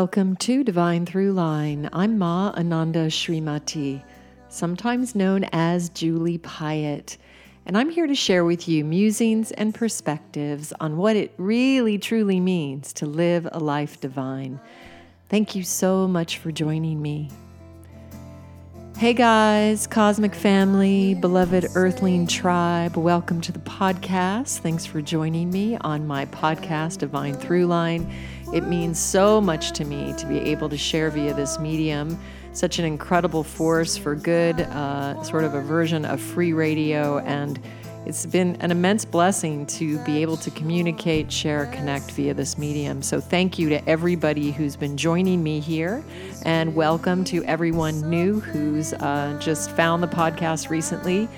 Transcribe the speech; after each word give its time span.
Welcome 0.00 0.36
to 0.36 0.64
Divine 0.64 1.04
Throughline. 1.04 1.86
I'm 1.92 2.16
Ma 2.16 2.54
Ananda 2.56 3.08
Srimati, 3.08 4.02
sometimes 4.48 5.14
known 5.14 5.44
as 5.52 5.90
Julie 5.90 6.38
Piatt, 6.38 7.18
and 7.66 7.76
I'm 7.76 7.90
here 7.90 8.06
to 8.06 8.14
share 8.14 8.46
with 8.46 8.66
you 8.66 8.82
musings 8.82 9.52
and 9.52 9.74
perspectives 9.74 10.72
on 10.80 10.96
what 10.96 11.16
it 11.16 11.34
really 11.36 11.98
truly 11.98 12.40
means 12.40 12.94
to 12.94 13.04
live 13.04 13.46
a 13.52 13.58
life 13.58 14.00
divine. 14.00 14.58
Thank 15.28 15.54
you 15.54 15.64
so 15.64 16.08
much 16.08 16.38
for 16.38 16.50
joining 16.50 17.02
me. 17.02 17.28
Hey 19.00 19.14
guys, 19.14 19.86
cosmic 19.86 20.34
family, 20.34 21.14
beloved 21.14 21.68
earthling 21.74 22.26
tribe, 22.26 22.96
welcome 22.96 23.40
to 23.40 23.50
the 23.50 23.58
podcast. 23.60 24.58
Thanks 24.58 24.84
for 24.84 25.00
joining 25.00 25.50
me 25.50 25.78
on 25.78 26.06
my 26.06 26.26
podcast, 26.26 26.98
Divine 26.98 27.34
Throughline. 27.34 28.10
It 28.52 28.64
means 28.64 28.98
so 28.98 29.40
much 29.40 29.70
to 29.72 29.84
me 29.84 30.12
to 30.18 30.26
be 30.26 30.40
able 30.40 30.68
to 30.70 30.76
share 30.76 31.08
via 31.10 31.32
this 31.32 31.60
medium 31.60 32.18
such 32.52 32.80
an 32.80 32.84
incredible 32.84 33.44
force 33.44 33.96
for 33.96 34.16
good, 34.16 34.60
uh, 34.60 35.22
sort 35.22 35.44
of 35.44 35.54
a 35.54 35.60
version 35.60 36.04
of 36.04 36.20
free 36.20 36.52
radio. 36.52 37.18
And 37.20 37.60
it's 38.06 38.26
been 38.26 38.56
an 38.56 38.72
immense 38.72 39.04
blessing 39.04 39.66
to 39.66 40.02
be 40.04 40.20
able 40.20 40.36
to 40.38 40.50
communicate, 40.50 41.30
share, 41.30 41.66
connect 41.66 42.10
via 42.10 42.34
this 42.34 42.58
medium. 42.58 43.02
So 43.02 43.20
thank 43.20 43.56
you 43.56 43.68
to 43.68 43.88
everybody 43.88 44.50
who's 44.50 44.74
been 44.74 44.96
joining 44.96 45.44
me 45.44 45.60
here. 45.60 46.02
And 46.44 46.74
welcome 46.74 47.22
to 47.26 47.44
everyone 47.44 48.10
new 48.10 48.40
who's 48.40 48.92
uh, 48.94 49.38
just 49.40 49.70
found 49.76 50.02
the 50.02 50.08
podcast 50.08 50.70
recently. 50.70 51.28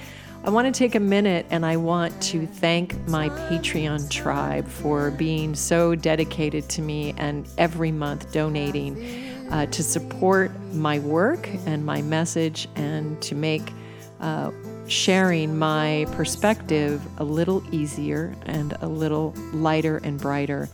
I 0.44 0.50
want 0.50 0.66
to 0.66 0.76
take 0.76 0.96
a 0.96 1.00
minute 1.00 1.46
and 1.50 1.64
I 1.64 1.76
want 1.76 2.20
to 2.24 2.48
thank 2.48 2.98
my 3.06 3.28
Patreon 3.28 4.10
tribe 4.10 4.66
for 4.66 5.12
being 5.12 5.54
so 5.54 5.94
dedicated 5.94 6.68
to 6.70 6.82
me 6.82 7.14
and 7.16 7.48
every 7.58 7.92
month 7.92 8.32
donating 8.32 9.46
uh, 9.52 9.66
to 9.66 9.84
support 9.84 10.50
my 10.72 10.98
work 10.98 11.48
and 11.64 11.86
my 11.86 12.02
message 12.02 12.66
and 12.74 13.22
to 13.22 13.36
make 13.36 13.72
uh, 14.18 14.50
sharing 14.88 15.56
my 15.56 16.06
perspective 16.10 17.00
a 17.18 17.24
little 17.24 17.62
easier 17.72 18.34
and 18.46 18.76
a 18.80 18.88
little 18.88 19.34
lighter 19.52 19.98
and 19.98 20.20
brighter. 20.20 20.68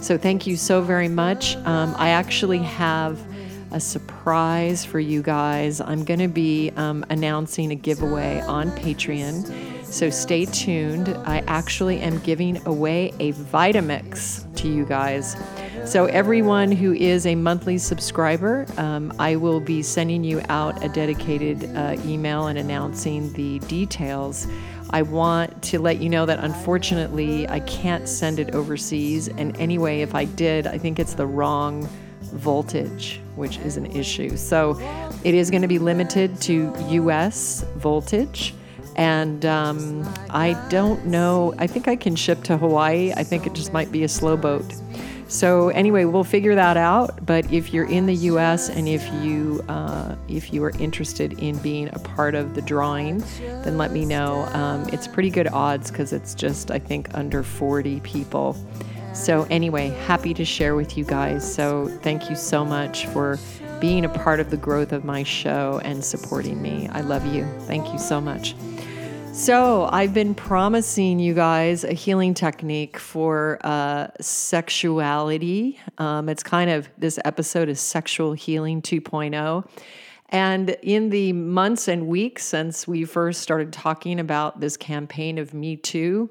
So, 0.00 0.16
thank 0.16 0.46
you 0.46 0.56
so 0.56 0.80
very 0.80 1.08
much. 1.08 1.56
Um, 1.56 1.94
I 1.98 2.08
actually 2.08 2.60
have 2.60 3.20
a 3.72 3.80
surprise 3.80 4.84
for 4.84 5.00
you 5.00 5.22
guys. 5.22 5.80
I'm 5.80 6.04
going 6.04 6.20
to 6.20 6.28
be 6.28 6.70
um, 6.76 7.04
announcing 7.10 7.72
a 7.72 7.74
giveaway 7.74 8.40
on 8.42 8.70
Patreon. 8.72 9.84
So 9.84 10.08
stay 10.10 10.44
tuned. 10.44 11.08
I 11.24 11.42
actually 11.46 12.00
am 12.00 12.18
giving 12.20 12.64
away 12.66 13.12
a 13.18 13.32
Vitamix 13.32 14.54
to 14.56 14.68
you 14.68 14.84
guys. 14.84 15.36
So, 15.84 16.04
everyone 16.04 16.70
who 16.70 16.92
is 16.92 17.24
a 17.26 17.34
monthly 17.34 17.78
subscriber, 17.78 18.66
um, 18.76 19.12
I 19.18 19.36
will 19.36 19.60
be 19.60 19.82
sending 19.82 20.22
you 20.22 20.42
out 20.50 20.84
a 20.84 20.88
dedicated 20.90 21.74
uh, 21.74 21.96
email 22.04 22.48
and 22.48 22.58
announcing 22.58 23.32
the 23.32 23.60
details. 23.60 24.46
I 24.90 25.02
want 25.02 25.62
to 25.64 25.78
let 25.78 26.00
you 26.00 26.08
know 26.08 26.26
that 26.26 26.40
unfortunately 26.40 27.48
I 27.48 27.60
can't 27.60 28.08
send 28.08 28.38
it 28.38 28.54
overseas. 28.54 29.28
And 29.28 29.56
anyway, 29.58 30.00
if 30.00 30.14
I 30.14 30.26
did, 30.26 30.66
I 30.66 30.78
think 30.78 30.98
it's 30.98 31.14
the 31.14 31.26
wrong 31.26 31.88
voltage, 32.32 33.20
which 33.36 33.58
is 33.58 33.76
an 33.76 33.86
issue. 33.86 34.36
So 34.36 34.78
it 35.24 35.34
is 35.34 35.50
going 35.50 35.62
to 35.62 35.68
be 35.68 35.78
limited 35.78 36.40
to 36.42 36.74
US 36.90 37.64
voltage. 37.76 38.54
And 38.96 39.46
um, 39.46 40.06
I 40.30 40.52
don't 40.68 41.06
know, 41.06 41.54
I 41.58 41.66
think 41.66 41.88
I 41.88 41.96
can 41.96 42.16
ship 42.16 42.42
to 42.44 42.56
Hawaii. 42.56 43.12
I 43.16 43.24
think 43.24 43.46
it 43.46 43.54
just 43.54 43.72
might 43.72 43.90
be 43.90 44.04
a 44.04 44.08
slow 44.08 44.36
boat. 44.36 44.74
So 45.30 45.68
anyway, 45.68 46.06
we'll 46.06 46.24
figure 46.24 46.56
that 46.56 46.76
out. 46.76 47.24
But 47.24 47.50
if 47.52 47.72
you're 47.72 47.88
in 47.88 48.06
the 48.06 48.14
U.S. 48.14 48.68
and 48.68 48.88
if 48.88 49.06
you 49.22 49.64
uh, 49.68 50.16
if 50.26 50.52
you 50.52 50.64
are 50.64 50.70
interested 50.78 51.38
in 51.38 51.56
being 51.58 51.88
a 51.92 52.00
part 52.00 52.34
of 52.34 52.56
the 52.56 52.62
drawing, 52.62 53.22
then 53.38 53.78
let 53.78 53.92
me 53.92 54.04
know. 54.04 54.42
Um, 54.52 54.88
it's 54.92 55.06
pretty 55.06 55.30
good 55.30 55.46
odds 55.46 55.92
because 55.92 56.12
it's 56.12 56.34
just 56.34 56.72
I 56.72 56.80
think 56.80 57.14
under 57.14 57.44
40 57.44 58.00
people. 58.00 58.56
So 59.12 59.46
anyway, 59.50 59.88
happy 60.06 60.34
to 60.34 60.44
share 60.44 60.74
with 60.74 60.96
you 60.96 61.04
guys. 61.04 61.54
So 61.54 61.88
thank 62.02 62.30
you 62.30 62.36
so 62.36 62.64
much 62.64 63.06
for 63.06 63.38
being 63.80 64.04
a 64.04 64.08
part 64.08 64.40
of 64.40 64.50
the 64.50 64.56
growth 64.56 64.92
of 64.92 65.04
my 65.04 65.22
show 65.22 65.80
and 65.84 66.04
supporting 66.04 66.60
me. 66.60 66.88
I 66.92 67.00
love 67.00 67.26
you. 67.26 67.46
Thank 67.60 67.92
you 67.92 67.98
so 67.98 68.20
much. 68.20 68.54
So, 69.32 69.88
I've 69.92 70.12
been 70.12 70.34
promising 70.34 71.20
you 71.20 71.34
guys 71.34 71.84
a 71.84 71.92
healing 71.92 72.34
technique 72.34 72.98
for 72.98 73.58
uh, 73.62 74.08
sexuality. 74.20 75.80
Um, 75.98 76.28
it's 76.28 76.42
kind 76.42 76.68
of, 76.68 76.90
this 76.98 77.18
episode 77.24 77.68
is 77.68 77.80
Sexual 77.80 78.32
Healing 78.32 78.82
2.0. 78.82 79.66
And 80.30 80.70
in 80.82 81.10
the 81.10 81.32
months 81.32 81.86
and 81.86 82.08
weeks 82.08 82.44
since 82.44 82.88
we 82.88 83.04
first 83.04 83.40
started 83.40 83.72
talking 83.72 84.18
about 84.18 84.60
this 84.60 84.76
campaign 84.76 85.38
of 85.38 85.54
Me 85.54 85.76
Too, 85.76 86.28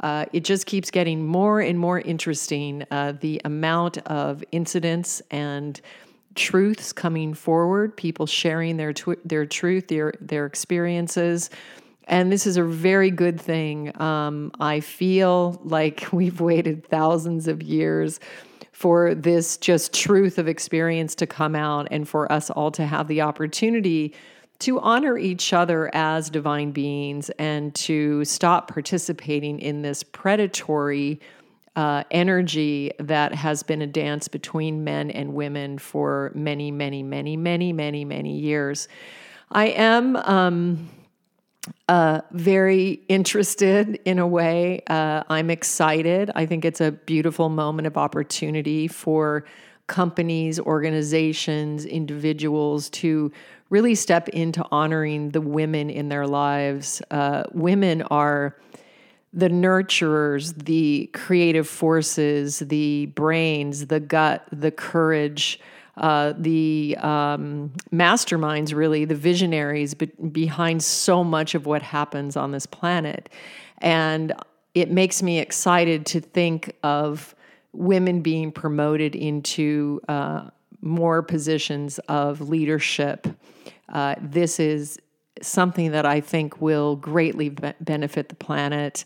uh, 0.00 0.26
it 0.32 0.44
just 0.44 0.66
keeps 0.66 0.90
getting 0.90 1.26
more 1.26 1.60
and 1.60 1.78
more 1.78 2.00
interesting. 2.00 2.84
Uh, 2.90 3.12
the 3.20 3.40
amount 3.44 3.98
of 4.06 4.44
incidents 4.52 5.20
and 5.30 5.80
truths 6.34 6.92
coming 6.92 7.34
forward, 7.34 7.96
people 7.96 8.26
sharing 8.26 8.76
their 8.76 8.92
tw- 8.92 9.22
their 9.24 9.46
truth, 9.46 9.88
their 9.88 10.12
their 10.20 10.46
experiences, 10.46 11.50
and 12.04 12.32
this 12.32 12.46
is 12.46 12.56
a 12.56 12.64
very 12.64 13.10
good 13.10 13.40
thing. 13.40 13.98
Um, 14.00 14.52
I 14.60 14.80
feel 14.80 15.60
like 15.64 16.06
we've 16.12 16.40
waited 16.40 16.86
thousands 16.88 17.48
of 17.48 17.62
years 17.62 18.20
for 18.72 19.12
this 19.14 19.56
just 19.56 19.92
truth 19.92 20.38
of 20.38 20.46
experience 20.46 21.16
to 21.16 21.26
come 21.26 21.56
out 21.56 21.88
and 21.90 22.08
for 22.08 22.30
us 22.30 22.48
all 22.48 22.70
to 22.70 22.86
have 22.86 23.08
the 23.08 23.20
opportunity 23.20 24.14
to 24.60 24.80
honor 24.80 25.16
each 25.16 25.52
other 25.52 25.90
as 25.94 26.30
divine 26.30 26.72
beings 26.72 27.30
and 27.38 27.74
to 27.74 28.24
stop 28.24 28.68
participating 28.68 29.60
in 29.60 29.82
this 29.82 30.02
predatory 30.02 31.20
uh, 31.76 32.02
energy 32.10 32.90
that 32.98 33.32
has 33.32 33.62
been 33.62 33.82
a 33.82 33.86
dance 33.86 34.26
between 34.26 34.82
men 34.82 35.12
and 35.12 35.32
women 35.32 35.78
for 35.78 36.32
many, 36.34 36.72
many, 36.72 37.04
many, 37.04 37.36
many, 37.36 37.72
many, 37.72 38.04
many 38.04 38.36
years. 38.38 38.88
I 39.50 39.66
am. 39.68 40.16
Um, 40.16 40.90
uh, 41.88 42.22
very 42.32 43.02
interested 43.08 44.00
in 44.04 44.18
a 44.18 44.26
way. 44.26 44.82
Uh, 44.86 45.22
I'm 45.28 45.50
excited. 45.50 46.30
I 46.34 46.46
think 46.46 46.64
it's 46.64 46.80
a 46.80 46.92
beautiful 46.92 47.48
moment 47.48 47.86
of 47.86 47.96
opportunity 47.96 48.88
for 48.88 49.44
companies, 49.86 50.60
organizations, 50.60 51.84
individuals 51.84 52.90
to 52.90 53.32
really 53.70 53.94
step 53.94 54.28
into 54.30 54.64
honoring 54.70 55.30
the 55.30 55.40
women 55.40 55.90
in 55.90 56.08
their 56.08 56.26
lives. 56.26 57.02
Uh, 57.10 57.44
women 57.52 58.02
are 58.02 58.56
the 59.32 59.48
nurturers, 59.48 60.64
the 60.64 61.10
creative 61.12 61.68
forces, 61.68 62.60
the 62.60 63.06
brains, 63.06 63.86
the 63.86 64.00
gut, 64.00 64.46
the 64.50 64.70
courage 64.70 65.60
uh, 65.98 66.32
the 66.38 66.96
um, 67.00 67.72
masterminds, 67.92 68.72
really, 68.72 69.04
the 69.04 69.16
visionaries 69.16 69.94
be- 69.94 70.06
behind 70.30 70.82
so 70.82 71.24
much 71.24 71.56
of 71.56 71.66
what 71.66 71.82
happens 71.82 72.36
on 72.36 72.52
this 72.52 72.66
planet. 72.66 73.28
And 73.78 74.32
it 74.74 74.90
makes 74.92 75.22
me 75.22 75.40
excited 75.40 76.06
to 76.06 76.20
think 76.20 76.72
of 76.84 77.34
women 77.72 78.20
being 78.22 78.52
promoted 78.52 79.16
into 79.16 80.00
uh, 80.08 80.50
more 80.80 81.20
positions 81.22 81.98
of 82.08 82.48
leadership. 82.48 83.26
Uh, 83.88 84.14
this 84.20 84.60
is 84.60 84.98
something 85.42 85.92
that 85.92 86.06
I 86.06 86.20
think 86.20 86.60
will 86.60 86.96
greatly 86.96 87.48
be- 87.48 87.72
benefit 87.80 88.28
the 88.28 88.34
planet 88.34 89.04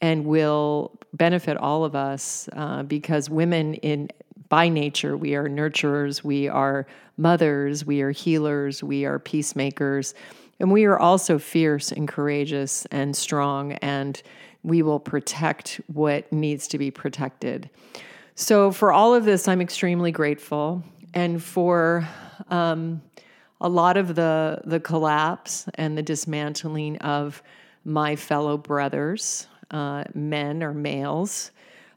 and 0.00 0.24
will 0.24 0.98
benefit 1.12 1.56
all 1.56 1.84
of 1.84 1.94
us 1.94 2.48
uh, 2.52 2.82
because 2.82 3.28
women 3.28 3.74
in 3.74 4.08
by 4.48 4.68
nature, 4.68 5.16
we 5.16 5.34
are 5.34 5.48
nurturers, 5.48 6.22
we 6.22 6.46
are 6.46 6.86
mothers, 7.16 7.86
we 7.86 8.02
are 8.02 8.10
healers, 8.10 8.82
we 8.82 9.06
are 9.06 9.18
peacemakers, 9.18 10.14
and 10.60 10.70
we 10.70 10.84
are 10.84 10.98
also 10.98 11.38
fierce 11.38 11.90
and 11.90 12.06
courageous 12.06 12.84
and 12.90 13.16
strong, 13.16 13.72
and 13.74 14.22
we 14.62 14.82
will 14.82 15.00
protect 15.00 15.80
what 15.86 16.30
needs 16.30 16.68
to 16.68 16.76
be 16.76 16.90
protected. 16.90 17.70
So, 18.34 18.70
for 18.72 18.92
all 18.92 19.14
of 19.14 19.24
this, 19.24 19.48
I'm 19.48 19.62
extremely 19.62 20.12
grateful. 20.12 20.82
And 21.14 21.42
for 21.42 22.06
um, 22.48 23.00
a 23.62 23.68
lot 23.68 23.96
of 23.96 24.16
the, 24.16 24.60
the 24.64 24.80
collapse 24.80 25.66
and 25.76 25.96
the 25.96 26.02
dismantling 26.02 26.98
of 26.98 27.42
my 27.84 28.16
fellow 28.16 28.58
brothers, 28.58 29.46
uh, 29.70 30.04
men 30.14 30.62
or 30.62 30.74
males, 30.74 31.52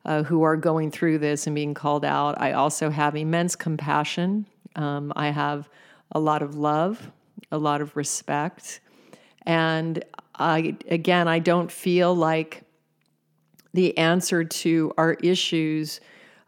uh, 0.06 0.22
who 0.22 0.44
are 0.44 0.56
going 0.56 0.92
through 0.92 1.18
this 1.18 1.48
and 1.48 1.56
being 1.56 1.74
called 1.74 2.06
out. 2.06 2.40
I 2.40 2.54
also 2.54 2.92
have 2.92 3.16
immense 3.16 3.56
compassion. 3.56 4.46
Um, 4.76 5.12
I 5.16 5.30
have 5.30 5.68
a 6.12 6.20
lot 6.20 6.44
of 6.44 6.56
love, 6.56 7.12
a 7.52 7.58
lot 7.58 7.82
of 7.82 7.96
respect. 7.96 8.80
And 9.48 10.06
I, 10.36 10.78
again, 10.88 11.28
I 11.28 11.40
don't 11.40 11.72
feel 11.72 12.14
like 12.14 12.62
the 13.74 13.98
answer 13.98 14.44
to 14.44 14.94
our 14.98 15.16
issues 15.16 16.00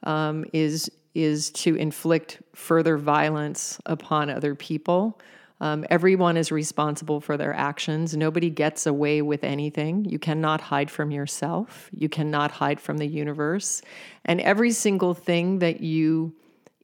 um, 0.04 0.46
is 0.54 0.92
is 1.16 1.50
to 1.50 1.76
inflict 1.76 2.44
further 2.58 2.98
violence 2.98 3.80
upon 3.86 4.32
other 4.32 4.56
people. 4.56 5.20
Um, 5.62 5.86
everyone 5.92 6.38
is 6.38 6.52
responsible 6.52 7.22
for 7.22 7.38
their 7.38 7.54
actions. 7.54 8.18
Nobody 8.18 8.50
gets 8.50 8.88
away 8.88 9.22
with 9.22 9.44
anything. 9.44 10.06
You 10.06 10.18
cannot 10.18 10.60
hide 10.60 10.90
from 10.90 11.12
yourself. 11.12 11.90
You 11.92 12.10
cannot 12.10 12.50
hide 12.52 12.80
from 12.80 12.98
the 12.98 13.06
universe. 13.06 13.84
And 14.26 14.42
every 14.42 14.72
single 14.72 15.14
thing 15.14 15.60
that 15.60 15.82
you 15.82 16.34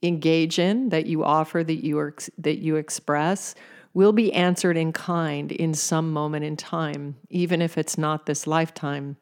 engage 0.03 0.59
in, 0.59 0.89
that 0.89 1.07
you 1.07 1.23
offer, 1.23 1.63
that 1.63 1.83
you 1.83 1.97
are, 1.97 2.15
that 2.37 2.59
you 2.59 2.75
express, 2.75 3.55
will 3.95 4.13
be 4.13 4.31
answered 4.31 4.77
in 4.77 4.93
kind 4.93 5.51
in 5.51 5.73
some 5.73 6.11
moment 6.11 6.45
in 6.45 6.55
time, 6.55 7.15
even 7.29 7.63
if 7.63 7.79
it's 7.79 7.97
not 7.97 8.27
this 8.27 8.45
lifetime. 8.45 9.17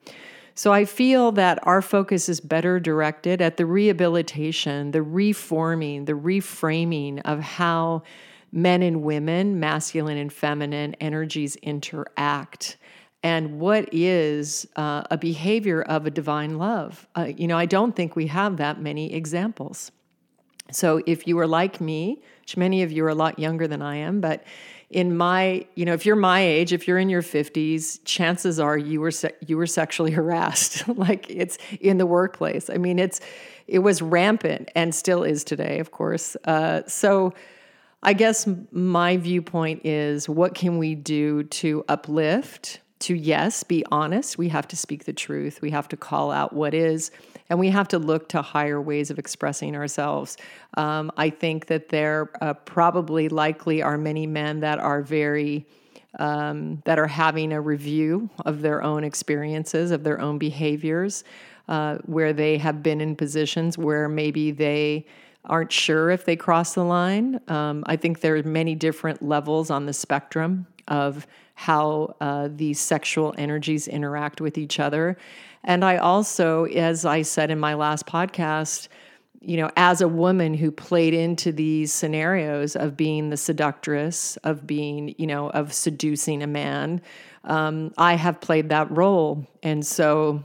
So 0.55 0.73
I 0.73 0.85
feel 0.85 1.31
that 1.33 1.59
our 1.65 1.81
focus 1.81 2.27
is 2.29 2.39
better 2.39 2.79
directed 2.79 3.41
at 3.41 3.57
the 3.57 3.65
rehabilitation, 3.65 4.91
the 4.91 5.01
reforming, 5.01 6.05
the 6.05 6.13
reframing 6.13 7.21
of 7.25 7.39
how 7.39 8.03
men 8.51 8.81
and 8.81 9.01
women, 9.01 9.59
masculine 9.59 10.17
and 10.17 10.31
feminine 10.31 10.93
energies 10.95 11.55
interact. 11.57 12.77
And 13.23 13.59
what 13.59 13.93
is 13.93 14.67
uh, 14.75 15.03
a 15.09 15.17
behavior 15.17 15.81
of 15.83 16.05
a 16.05 16.11
divine 16.11 16.57
love? 16.57 17.07
Uh, 17.15 17.31
you 17.35 17.47
know, 17.47 17.57
I 17.57 17.65
don't 17.65 17.95
think 17.95 18.15
we 18.15 18.27
have 18.27 18.57
that 18.57 18.81
many 18.81 19.13
examples. 19.13 19.91
So 20.71 21.01
if 21.05 21.27
you 21.27 21.37
are 21.39 21.47
like 21.47 21.79
me, 21.79 22.21
which 22.41 22.57
many 22.57 22.81
of 22.81 22.91
you 22.91 23.05
are 23.05 23.09
a 23.09 23.15
lot 23.15 23.37
younger 23.39 23.67
than 23.67 23.81
I 23.81 23.97
am, 23.97 24.21
but 24.21 24.43
in 24.91 25.15
my, 25.15 25.65
you 25.75 25.85
know, 25.85 25.93
if 25.93 26.05
you're 26.05 26.17
my 26.17 26.41
age, 26.41 26.73
if 26.73 26.87
you're 26.87 26.99
in 26.99 27.09
your 27.09 27.21
50s, 27.21 27.99
chances 28.03 28.59
are 28.59 28.77
you 28.77 28.99
were 28.99 29.11
se- 29.11 29.35
you 29.47 29.57
were 29.57 29.65
sexually 29.65 30.11
harassed. 30.19 30.87
like 30.87 31.29
it's 31.29 31.57
in 31.79 31.97
the 31.97 32.05
workplace. 32.05 32.69
I 32.69 32.77
mean, 32.77 32.99
it's 32.99 33.21
it 33.67 33.79
was 33.79 34.01
rampant 34.01 34.69
and 34.75 34.93
still 34.93 35.23
is 35.23 35.43
today, 35.43 35.79
of 35.79 35.91
course. 35.91 36.35
Uh, 36.43 36.81
so 36.87 37.33
I 38.03 38.13
guess 38.13 38.47
my 38.71 39.15
viewpoint 39.17 39.85
is 39.85 40.27
what 40.27 40.55
can 40.55 40.77
we 40.77 40.95
do 40.95 41.43
to 41.43 41.85
uplift, 41.87 42.81
to 42.99 43.15
yes, 43.15 43.63
be 43.63 43.85
honest. 43.91 44.37
We 44.37 44.49
have 44.49 44.67
to 44.69 44.75
speak 44.75 45.05
the 45.05 45.13
truth. 45.13 45.61
We 45.61 45.71
have 45.71 45.87
to 45.89 45.97
call 45.97 46.31
out 46.31 46.51
what 46.51 46.73
is, 46.73 47.11
and 47.51 47.59
we 47.59 47.69
have 47.69 47.89
to 47.89 47.99
look 47.99 48.29
to 48.29 48.41
higher 48.41 48.81
ways 48.81 49.11
of 49.11 49.19
expressing 49.19 49.75
ourselves. 49.75 50.37
Um, 50.77 51.11
I 51.17 51.29
think 51.29 51.65
that 51.65 51.89
there 51.89 52.31
uh, 52.41 52.53
probably 52.53 53.27
likely 53.27 53.81
are 53.81 53.97
many 53.97 54.25
men 54.25 54.61
that 54.61 54.79
are 54.79 55.01
very. 55.03 55.67
Um, 56.19 56.81
that 56.83 56.99
are 56.99 57.07
having 57.07 57.53
a 57.53 57.61
review 57.61 58.29
of 58.45 58.61
their 58.61 58.83
own 58.83 59.05
experiences, 59.05 59.91
of 59.91 60.03
their 60.03 60.19
own 60.19 60.37
behaviors, 60.37 61.23
uh, 61.69 61.99
where 62.05 62.33
they 62.33 62.57
have 62.57 62.83
been 62.83 62.99
in 62.99 63.15
positions 63.15 63.77
where 63.77 64.09
maybe 64.09 64.51
they 64.51 65.05
aren't 65.45 65.71
sure 65.71 66.11
if 66.11 66.25
they 66.25 66.35
cross 66.35 66.73
the 66.73 66.83
line. 66.83 67.39
Um, 67.47 67.85
I 67.87 67.95
think 67.95 68.19
there 68.19 68.35
are 68.35 68.43
many 68.43 68.75
different 68.75 69.21
levels 69.21 69.69
on 69.71 69.85
the 69.85 69.93
spectrum 69.93 70.67
of 70.89 71.25
how 71.61 72.15
uh, 72.19 72.49
these 72.51 72.79
sexual 72.79 73.35
energies 73.37 73.87
interact 73.87 74.41
with 74.41 74.57
each 74.57 74.79
other. 74.79 75.15
And 75.63 75.85
I 75.85 75.97
also, 75.97 76.65
as 76.65 77.05
I 77.05 77.21
said 77.21 77.51
in 77.51 77.59
my 77.59 77.75
last 77.75 78.07
podcast, 78.07 78.87
you 79.41 79.57
know, 79.57 79.69
as 79.77 80.01
a 80.01 80.07
woman 80.07 80.55
who 80.55 80.71
played 80.71 81.13
into 81.13 81.51
these 81.51 81.93
scenarios 81.93 82.75
of 82.75 82.97
being 82.97 83.29
the 83.29 83.37
seductress, 83.37 84.37
of 84.37 84.65
being, 84.65 85.13
you 85.19 85.27
know, 85.27 85.51
of 85.51 85.71
seducing 85.71 86.41
a 86.41 86.47
man, 86.47 86.99
um, 87.43 87.93
I 87.95 88.15
have 88.15 88.41
played 88.41 88.69
that 88.69 88.89
role. 88.89 89.45
And 89.61 89.85
so 89.85 90.43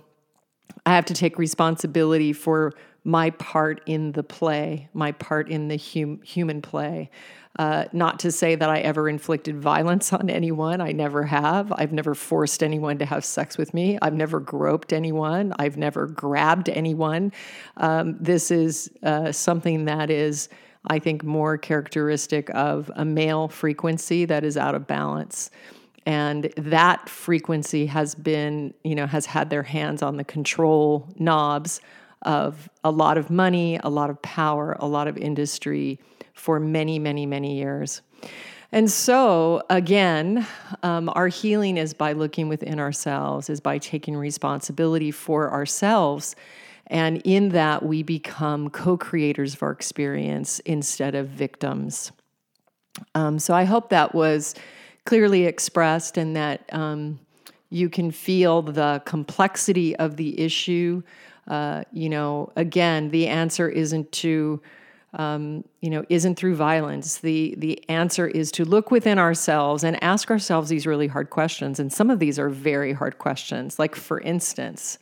I 0.84 0.94
have 0.94 1.06
to 1.06 1.14
take 1.14 1.38
responsibility 1.38 2.34
for 2.34 2.74
my 3.04 3.30
part 3.30 3.80
in 3.86 4.12
the 4.12 4.22
play, 4.22 4.90
my 4.92 5.12
part 5.12 5.48
in 5.48 5.68
the 5.68 5.78
hum- 5.78 6.20
human 6.22 6.60
play. 6.60 7.08
Uh, 7.58 7.86
not 7.92 8.18
to 8.20 8.30
say 8.30 8.54
that 8.54 8.68
I 8.68 8.80
ever 8.80 9.08
inflicted 9.08 9.56
violence 9.56 10.12
on 10.12 10.28
anyone. 10.28 10.80
I 10.82 10.92
never 10.92 11.22
have. 11.22 11.72
I've 11.72 11.92
never 11.92 12.14
forced 12.14 12.62
anyone 12.62 12.98
to 12.98 13.06
have 13.06 13.24
sex 13.24 13.56
with 13.56 13.72
me. 13.72 13.98
I've 14.02 14.14
never 14.14 14.40
groped 14.40 14.92
anyone. 14.92 15.54
I've 15.58 15.78
never 15.78 16.06
grabbed 16.06 16.68
anyone. 16.68 17.32
Um, 17.78 18.18
this 18.20 18.50
is 18.50 18.90
uh, 19.02 19.32
something 19.32 19.86
that 19.86 20.10
is, 20.10 20.50
I 20.86 20.98
think, 20.98 21.24
more 21.24 21.56
characteristic 21.56 22.50
of 22.50 22.90
a 22.94 23.06
male 23.06 23.48
frequency 23.48 24.26
that 24.26 24.44
is 24.44 24.58
out 24.58 24.74
of 24.74 24.86
balance. 24.86 25.50
And 26.04 26.52
that 26.58 27.08
frequency 27.08 27.86
has 27.86 28.14
been, 28.14 28.74
you 28.84 28.94
know, 28.94 29.06
has 29.06 29.24
had 29.24 29.48
their 29.48 29.62
hands 29.62 30.02
on 30.02 30.18
the 30.18 30.24
control 30.24 31.08
knobs 31.18 31.80
of 32.22 32.68
a 32.84 32.90
lot 32.90 33.16
of 33.16 33.30
money, 33.30 33.80
a 33.82 33.88
lot 33.88 34.10
of 34.10 34.20
power, 34.20 34.76
a 34.78 34.86
lot 34.86 35.08
of 35.08 35.16
industry 35.16 35.98
for 36.36 36.60
many, 36.60 36.98
many, 36.98 37.26
many 37.26 37.58
years. 37.58 38.02
And 38.70 38.90
so, 38.90 39.62
again, 39.70 40.46
um, 40.82 41.10
our 41.14 41.28
healing 41.28 41.76
is 41.76 41.94
by 41.94 42.12
looking 42.12 42.48
within 42.48 42.78
ourselves, 42.78 43.50
is 43.50 43.60
by 43.60 43.78
taking 43.78 44.16
responsibility 44.16 45.10
for 45.10 45.50
ourselves. 45.50 46.36
And 46.88 47.20
in 47.24 47.48
that, 47.48 47.82
we 47.82 48.02
become 48.02 48.70
co 48.70 48.96
creators 48.96 49.54
of 49.54 49.62
our 49.62 49.72
experience 49.72 50.60
instead 50.60 51.14
of 51.14 51.28
victims. 51.28 52.12
Um, 53.14 53.38
so, 53.38 53.54
I 53.54 53.64
hope 53.64 53.90
that 53.90 54.14
was 54.14 54.54
clearly 55.04 55.46
expressed 55.46 56.16
and 56.16 56.36
that 56.36 56.68
um, 56.72 57.18
you 57.70 57.88
can 57.88 58.10
feel 58.10 58.62
the 58.62 59.02
complexity 59.04 59.96
of 59.96 60.16
the 60.16 60.38
issue 60.40 61.02
uh, 61.48 61.84
you 61.92 62.08
know, 62.08 62.52
again, 62.56 63.10
the 63.10 63.28
answer 63.28 63.68
isn't 63.68 64.10
to, 64.10 64.60
um, 65.16 65.64
you 65.80 65.90
know, 65.90 66.04
isn't 66.08 66.36
through 66.36 66.54
violence. 66.54 67.18
The 67.18 67.54
the 67.58 67.82
answer 67.88 68.26
is 68.26 68.52
to 68.52 68.64
look 68.64 68.90
within 68.90 69.18
ourselves 69.18 69.82
and 69.82 70.02
ask 70.02 70.30
ourselves 70.30 70.68
these 70.68 70.86
really 70.86 71.06
hard 71.06 71.30
questions. 71.30 71.80
And 71.80 71.92
some 71.92 72.10
of 72.10 72.18
these 72.18 72.38
are 72.38 72.50
very 72.50 72.92
hard 72.92 73.18
questions. 73.18 73.78
Like, 73.78 73.96
for 73.96 74.20
instance, 74.20 74.98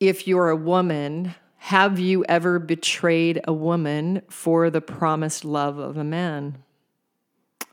if 0.00 0.26
you're 0.26 0.48
a 0.48 0.56
woman, 0.56 1.34
have 1.58 1.98
you 1.98 2.24
ever 2.28 2.58
betrayed 2.58 3.40
a 3.44 3.52
woman 3.52 4.22
for 4.28 4.70
the 4.70 4.80
promised 4.80 5.44
love 5.44 5.78
of 5.78 5.96
a 5.96 6.04
man? 6.04 6.62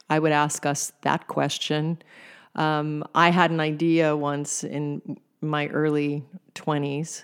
I 0.09 0.19
would 0.19 0.31
ask 0.31 0.65
us 0.65 0.91
that 1.01 1.27
question. 1.27 2.01
Um, 2.55 3.03
I 3.15 3.29
had 3.29 3.51
an 3.51 3.59
idea 3.59 4.15
once 4.15 4.63
in 4.63 5.17
my 5.41 5.67
early 5.67 6.23
20s. 6.55 7.23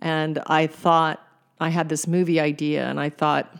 And 0.00 0.40
I 0.46 0.66
thought, 0.66 1.26
I 1.60 1.70
had 1.70 1.88
this 1.88 2.06
movie 2.06 2.40
idea, 2.40 2.86
and 2.86 3.00
I 3.00 3.10
thought 3.10 3.54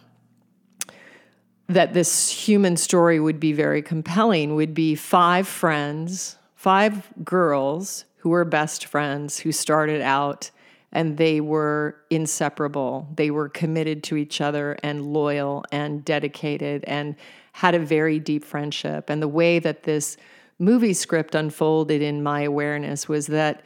that 1.69 1.93
this 1.93 2.31
human 2.31 2.77
story 2.77 3.21
would 3.21 3.39
be 3.39 3.53
very 3.53 3.83
compelling, 3.83 4.55
would 4.55 4.75
be 4.75 4.95
five 4.95 5.47
friends, 5.47 6.37
five 6.55 7.09
girls 7.25 8.05
who 8.19 8.31
were 8.31 8.45
best 8.45 8.87
friends 8.87 9.39
who 9.39 9.53
started 9.53 10.01
out 10.01 10.51
and 10.93 11.19
they 11.19 11.41
were 11.41 11.97
inseparable. 12.09 13.09
They 13.15 13.31
were 13.31 13.49
committed 13.49 14.03
to 14.05 14.17
each 14.17 14.41
other 14.41 14.79
and 14.83 15.13
loyal 15.13 15.65
and 15.71 16.05
dedicated 16.05 16.85
and 16.85 17.15
had 17.53 17.75
a 17.75 17.79
very 17.79 18.19
deep 18.19 18.45
friendship. 18.45 19.11
And 19.11 19.21
the 19.21 19.29
way 19.29 19.59
that 19.59 19.83
this 19.83 20.17
movie 20.59 20.95
script 20.95 21.35
unfolded 21.35 22.01
in 22.01 22.23
my 22.23 22.43
awareness 22.43 23.09
was 23.09 23.27
that 23.27 23.63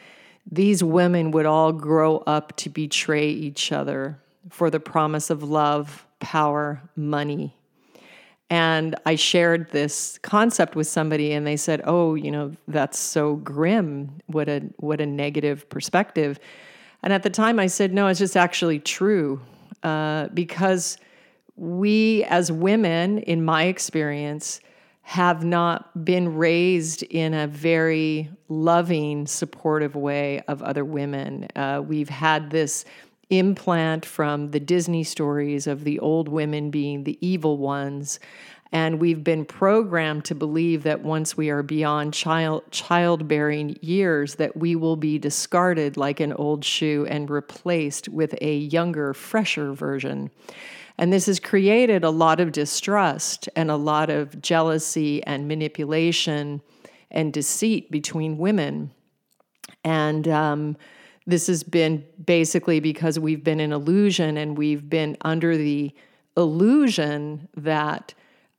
these 0.50 0.82
women 0.82 1.30
would 1.30 1.46
all 1.46 1.72
grow 1.72 2.18
up 2.18 2.56
to 2.56 2.68
betray 2.68 3.28
each 3.28 3.70
other 3.70 4.18
for 4.50 4.70
the 4.70 4.80
promise 4.80 5.30
of 5.30 5.42
love, 5.42 6.06
power, 6.20 6.82
money. 6.96 7.56
And 8.50 8.96
I 9.06 9.14
shared 9.14 9.70
this 9.70 10.18
concept 10.18 10.76
with 10.76 10.87
somebody 10.87 11.32
and 11.32 11.46
they 11.46 11.56
said, 11.56 11.80
"Oh, 11.84 12.14
you 12.14 12.30
know, 12.30 12.52
that's 12.68 12.99
so 12.99 13.37
grim. 13.37 14.20
What 14.26 14.49
a 14.49 14.61
what 14.76 15.00
a 15.00 15.06
negative 15.06 15.68
perspective." 15.70 16.38
And 17.02 17.12
at 17.12 17.22
the 17.22 17.30
time 17.30 17.58
I 17.58 17.66
said, 17.66 17.94
"No, 17.94 18.08
it's 18.08 18.18
just 18.18 18.37
actually 18.37 18.78
true." 18.78 19.40
Uh, 19.82 20.28
because 20.28 20.99
we 21.56 22.25
as 22.25 22.52
women 22.52 23.18
in 23.18 23.44
my 23.44 23.64
experience 23.64 24.61
have 25.02 25.44
not 25.44 26.04
been 26.04 26.37
raised 26.37 27.02
in 27.04 27.34
a 27.34 27.46
very 27.46 28.30
loving, 28.49 29.26
supportive 29.26 29.96
way 29.96 30.40
of 30.46 30.62
other 30.62 30.84
women. 30.84 31.49
Uh, 31.56 31.82
we've 31.84 32.08
had 32.08 32.50
this 32.50 32.84
implant 33.32 34.04
from 34.04 34.50
the 34.50 34.60
Disney 34.60 35.02
stories 35.02 35.66
of 35.66 35.84
the 35.84 35.98
old 35.98 36.28
women 36.28 36.70
being 36.70 37.04
the 37.04 37.18
evil 37.26 37.56
ones. 37.56 38.20
And 38.70 39.00
we've 39.00 39.24
been 39.24 39.44
programmed 39.44 40.24
to 40.26 40.34
believe 40.34 40.82
that 40.82 41.02
once 41.02 41.36
we 41.36 41.50
are 41.50 41.62
beyond 41.62 42.14
child 42.14 42.62
childbearing 42.70 43.76
years, 43.80 44.36
that 44.36 44.56
we 44.56 44.76
will 44.76 44.96
be 44.96 45.18
discarded 45.18 45.96
like 45.96 46.20
an 46.20 46.32
old 46.34 46.64
shoe 46.64 47.06
and 47.08 47.28
replaced 47.28 48.08
with 48.08 48.34
a 48.40 48.56
younger, 48.56 49.12
fresher 49.14 49.72
version. 49.72 50.30
And 50.98 51.12
this 51.12 51.26
has 51.26 51.40
created 51.40 52.04
a 52.04 52.10
lot 52.10 52.38
of 52.38 52.52
distrust 52.52 53.48
and 53.56 53.70
a 53.70 53.76
lot 53.76 54.10
of 54.10 54.40
jealousy 54.40 55.22
and 55.24 55.48
manipulation 55.48 56.62
and 57.10 57.32
deceit 57.32 57.90
between 57.90 58.38
women. 58.38 58.90
And 59.84 60.28
um, 60.28 60.76
this 61.26 61.46
has 61.46 61.62
been 61.62 62.04
basically 62.24 62.80
because 62.80 63.18
we've 63.18 63.44
been 63.44 63.60
in 63.60 63.72
illusion 63.72 64.36
and 64.36 64.58
we've 64.58 64.88
been 64.88 65.16
under 65.22 65.56
the 65.56 65.92
illusion 66.36 67.48
that 67.56 68.14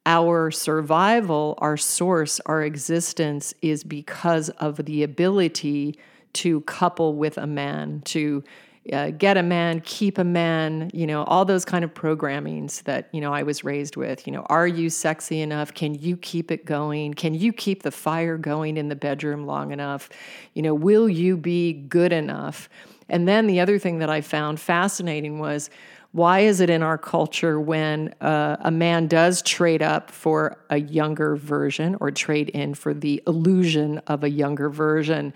our 0.06 0.52
survival, 0.52 1.56
our 1.60 1.78
source, 1.78 2.40
our 2.46 2.64
existence 2.64 3.54
is 3.62 3.84
because 3.84 4.50
of 4.50 4.78
the 4.86 5.04
ability 5.04 5.98
to 6.34 6.62
couple 6.62 7.16
with 7.16 7.38
a 7.38 7.48
man, 7.48 8.02
to 8.06 8.44
uh, 8.92 9.12
get 9.12 9.38
a 9.38 9.44
man, 9.44 9.80
keep 9.82 10.18
a 10.18 10.24
man, 10.24 10.92
you 10.94 11.08
know, 11.08 11.24
all 11.24 11.46
those 11.46 11.64
kind 11.64 11.86
of 11.86 11.94
programmings 11.94 12.84
that, 12.84 13.08
you 13.14 13.22
know, 13.22 13.34
I 13.34 13.44
was 13.44 13.64
raised 13.64 13.96
with. 13.96 14.28
You 14.28 14.34
know, 14.34 14.42
are 14.48 14.68
you 14.68 14.90
sexy 14.90 15.40
enough? 15.40 15.74
Can 15.74 15.96
you 15.96 16.18
keep 16.18 16.52
it 16.52 16.66
going? 16.66 17.14
Can 17.14 17.34
you 17.34 17.54
keep 17.54 17.84
the 17.84 17.92
fire 17.92 18.38
going 18.38 18.76
in 18.76 18.90
the 18.90 18.96
bedroom 18.96 19.46
long 19.46 19.72
enough? 19.72 20.10
You 20.54 20.64
know, 20.64 20.74
will 20.74 21.08
you 21.08 21.38
be 21.38 21.74
good 21.74 22.12
enough? 22.12 22.68
And 23.08 23.26
then 23.28 23.48
the 23.48 23.62
other 23.62 23.80
thing 23.80 24.00
that 24.00 24.10
I 24.10 24.20
found 24.20 24.60
fascinating 24.60 25.40
was 25.40 25.70
why 26.12 26.42
is 26.42 26.60
it 26.60 26.70
in 26.70 26.84
our 26.84 26.98
culture 26.98 27.60
when 27.60 28.14
uh, 28.22 28.58
a 28.60 28.70
man 28.70 29.08
does 29.08 29.42
trade 29.42 29.82
up 29.82 30.12
for 30.12 30.58
a 30.70 30.78
younger 30.78 31.36
version 31.36 31.98
or 32.00 32.12
trade 32.12 32.50
in 32.50 32.76
for 32.76 32.94
the 32.94 33.24
illusion 33.26 33.98
of 34.08 34.24
a 34.24 34.30
younger 34.30 34.70
version? 34.70 35.34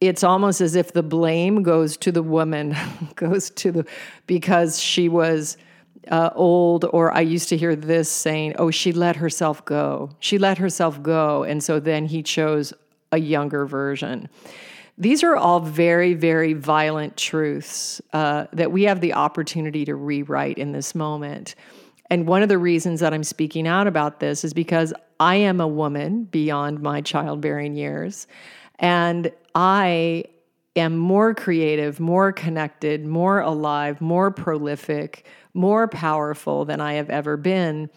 It's 0.00 0.22
almost 0.22 0.60
as 0.60 0.74
if 0.76 0.92
the 0.92 1.02
blame 1.02 1.62
goes 1.62 1.96
to 1.98 2.12
the 2.12 2.22
woman, 2.22 2.76
goes 3.16 3.50
to 3.50 3.72
the 3.72 3.86
because 4.26 4.80
she 4.80 5.08
was 5.08 5.56
uh, 6.10 6.30
old, 6.34 6.84
or 6.92 7.12
I 7.12 7.20
used 7.20 7.48
to 7.48 7.56
hear 7.56 7.74
this 7.74 8.10
saying, 8.10 8.54
oh, 8.58 8.70
she 8.70 8.92
let 8.92 9.16
herself 9.16 9.64
go. 9.64 10.10
She 10.20 10.38
let 10.38 10.58
herself 10.58 11.02
go. 11.02 11.42
And 11.42 11.62
so 11.62 11.80
then 11.80 12.06
he 12.06 12.22
chose 12.22 12.72
a 13.10 13.18
younger 13.18 13.66
version. 13.66 14.28
These 14.96 15.24
are 15.24 15.34
all 15.34 15.60
very, 15.60 16.14
very 16.14 16.52
violent 16.52 17.16
truths 17.16 18.00
uh, 18.12 18.46
that 18.52 18.70
we 18.70 18.84
have 18.84 19.00
the 19.00 19.14
opportunity 19.14 19.84
to 19.86 19.94
rewrite 19.94 20.58
in 20.58 20.72
this 20.72 20.94
moment. 20.94 21.56
And 22.10 22.28
one 22.28 22.42
of 22.42 22.48
the 22.48 22.58
reasons 22.58 23.00
that 23.00 23.12
I'm 23.12 23.24
speaking 23.24 23.66
out 23.66 23.86
about 23.86 24.20
this 24.20 24.44
is 24.44 24.54
because 24.54 24.92
I 25.18 25.36
am 25.36 25.60
a 25.60 25.66
woman 25.66 26.24
beyond 26.24 26.80
my 26.80 27.00
childbearing 27.00 27.74
years. 27.74 28.26
And 28.78 29.32
I 29.54 30.24
am 30.76 30.96
more 30.96 31.34
creative, 31.34 32.00
more 32.00 32.32
connected, 32.32 33.04
more 33.06 33.40
alive, 33.40 34.00
more 34.00 34.30
prolific, 34.30 35.26
more 35.54 35.86
powerful 35.86 36.64
than 36.64 36.80
I 36.80 36.94
have 36.94 37.10
ever 37.10 37.36
been. 37.36 37.90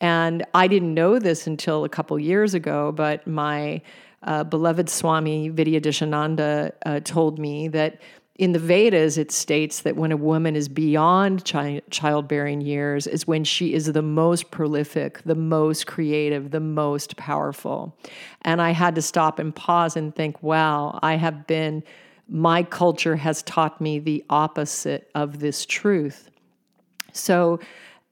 And 0.00 0.44
I 0.54 0.68
didn't 0.68 0.94
know 0.94 1.18
this 1.18 1.46
until 1.46 1.84
a 1.84 1.88
couple 1.88 2.18
years 2.18 2.54
ago, 2.54 2.92
but 2.92 3.26
my 3.26 3.80
uh, 4.22 4.44
beloved 4.44 4.88
Swami 4.88 5.50
Vidyadhishananda 5.50 6.72
uh, 6.84 7.00
told 7.00 7.38
me 7.38 7.68
that 7.68 8.00
in 8.38 8.52
the 8.52 8.60
Vedas, 8.60 9.18
it 9.18 9.32
states 9.32 9.82
that 9.82 9.96
when 9.96 10.12
a 10.12 10.16
woman 10.16 10.54
is 10.54 10.68
beyond 10.68 11.44
chi- 11.44 11.82
childbearing 11.90 12.60
years 12.60 13.08
is 13.08 13.26
when 13.26 13.42
she 13.42 13.74
is 13.74 13.92
the 13.92 14.02
most 14.02 14.52
prolific, 14.52 15.20
the 15.24 15.34
most 15.34 15.88
creative, 15.88 16.52
the 16.52 16.60
most 16.60 17.16
powerful. 17.16 17.98
And 18.42 18.62
I 18.62 18.70
had 18.70 18.94
to 18.94 19.02
stop 19.02 19.40
and 19.40 19.52
pause 19.52 19.96
and 19.96 20.14
think, 20.14 20.40
wow, 20.40 21.00
I 21.02 21.16
have 21.16 21.48
been, 21.48 21.82
my 22.28 22.62
culture 22.62 23.16
has 23.16 23.42
taught 23.42 23.80
me 23.80 23.98
the 23.98 24.24
opposite 24.30 25.10
of 25.16 25.40
this 25.40 25.66
truth. 25.66 26.30
So, 27.12 27.58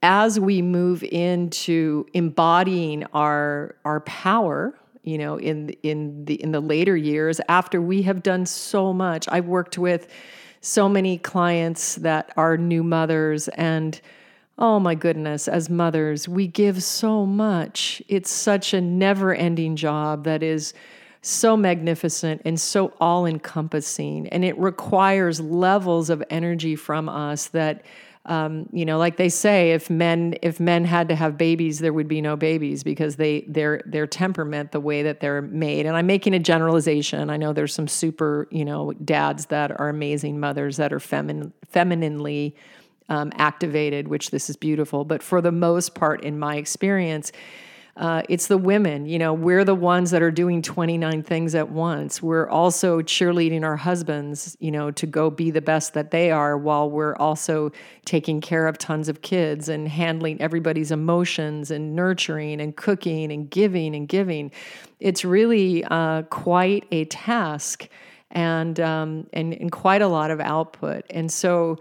as 0.02 0.38
we 0.38 0.60
move 0.60 1.02
into 1.04 2.04
embodying 2.12 3.04
our, 3.14 3.76
our 3.84 4.00
power, 4.00 4.74
you 5.06 5.16
know 5.16 5.38
in 5.38 5.70
in 5.82 6.24
the 6.26 6.34
in 6.42 6.52
the 6.52 6.60
later 6.60 6.96
years 6.96 7.40
after 7.48 7.80
we 7.80 8.02
have 8.02 8.22
done 8.22 8.44
so 8.44 8.92
much. 8.92 9.26
I've 9.30 9.46
worked 9.46 9.78
with 9.78 10.08
so 10.60 10.88
many 10.88 11.16
clients 11.16 11.94
that 11.96 12.32
are 12.36 12.58
new 12.58 12.82
mothers 12.82 13.48
and 13.48 13.98
oh 14.58 14.80
my 14.80 14.94
goodness 14.94 15.48
as 15.48 15.70
mothers 15.70 16.28
we 16.28 16.46
give 16.46 16.82
so 16.82 17.24
much. 17.24 18.02
It's 18.08 18.30
such 18.30 18.74
a 18.74 18.80
never 18.80 19.32
ending 19.32 19.76
job 19.76 20.24
that 20.24 20.42
is 20.42 20.74
so 21.22 21.56
magnificent 21.56 22.42
and 22.44 22.60
so 22.60 22.92
all 23.00 23.26
encompassing 23.26 24.28
and 24.28 24.44
it 24.44 24.58
requires 24.58 25.40
levels 25.40 26.10
of 26.10 26.22
energy 26.30 26.76
from 26.76 27.08
us 27.08 27.48
that 27.48 27.84
um, 28.26 28.68
you 28.72 28.84
know, 28.84 28.98
like 28.98 29.16
they 29.16 29.28
say, 29.28 29.70
if 29.70 29.88
men 29.88 30.34
if 30.42 30.58
men 30.58 30.84
had 30.84 31.08
to 31.08 31.14
have 31.14 31.38
babies, 31.38 31.78
there 31.78 31.92
would 31.92 32.08
be 32.08 32.20
no 32.20 32.36
babies 32.36 32.82
because 32.82 33.16
they 33.16 33.42
their 33.42 33.80
their 33.86 34.06
temperament, 34.06 34.72
the 34.72 34.80
way 34.80 35.04
that 35.04 35.20
they're 35.20 35.42
made. 35.42 35.86
And 35.86 35.96
I'm 35.96 36.06
making 36.06 36.34
a 36.34 36.40
generalization. 36.40 37.30
I 37.30 37.36
know 37.36 37.52
there's 37.52 37.72
some 37.72 37.86
super 37.86 38.48
you 38.50 38.64
know 38.64 38.92
dads 38.92 39.46
that 39.46 39.70
are 39.80 39.88
amazing 39.88 40.40
mothers 40.40 40.76
that 40.76 40.92
are 40.92 40.98
feminine 40.98 41.52
femininely 41.68 42.56
um, 43.08 43.30
activated, 43.36 44.08
which 44.08 44.30
this 44.30 44.50
is 44.50 44.56
beautiful. 44.56 45.04
But 45.04 45.22
for 45.22 45.40
the 45.40 45.52
most 45.52 45.94
part, 45.94 46.24
in 46.24 46.36
my 46.36 46.56
experience, 46.56 47.30
uh, 47.96 48.22
it's 48.28 48.48
the 48.48 48.58
women. 48.58 49.06
You 49.06 49.18
know, 49.18 49.32
we're 49.32 49.64
the 49.64 49.74
ones 49.74 50.10
that 50.10 50.20
are 50.20 50.30
doing 50.30 50.60
29 50.60 51.22
things 51.22 51.54
at 51.54 51.70
once. 51.70 52.22
We're 52.22 52.46
also 52.46 53.00
cheerleading 53.00 53.64
our 53.64 53.76
husbands, 53.76 54.54
you 54.60 54.70
know, 54.70 54.90
to 54.90 55.06
go 55.06 55.30
be 55.30 55.50
the 55.50 55.62
best 55.62 55.94
that 55.94 56.10
they 56.10 56.30
are 56.30 56.58
while 56.58 56.90
we're 56.90 57.16
also 57.16 57.72
taking 58.04 58.42
care 58.42 58.66
of 58.66 58.76
tons 58.76 59.08
of 59.08 59.22
kids 59.22 59.70
and 59.70 59.88
handling 59.88 60.38
everybody's 60.42 60.90
emotions 60.90 61.70
and 61.70 61.96
nurturing 61.96 62.60
and 62.60 62.76
cooking 62.76 63.32
and 63.32 63.48
giving 63.50 63.94
and 63.94 64.08
giving. 64.08 64.50
It's 65.00 65.24
really 65.24 65.82
uh, 65.84 66.22
quite 66.24 66.84
a 66.90 67.06
task 67.06 67.88
and, 68.30 68.78
um, 68.78 69.26
and, 69.32 69.54
and 69.54 69.72
quite 69.72 70.02
a 70.02 70.08
lot 70.08 70.30
of 70.30 70.38
output. 70.40 71.06
And 71.08 71.32
so, 71.32 71.78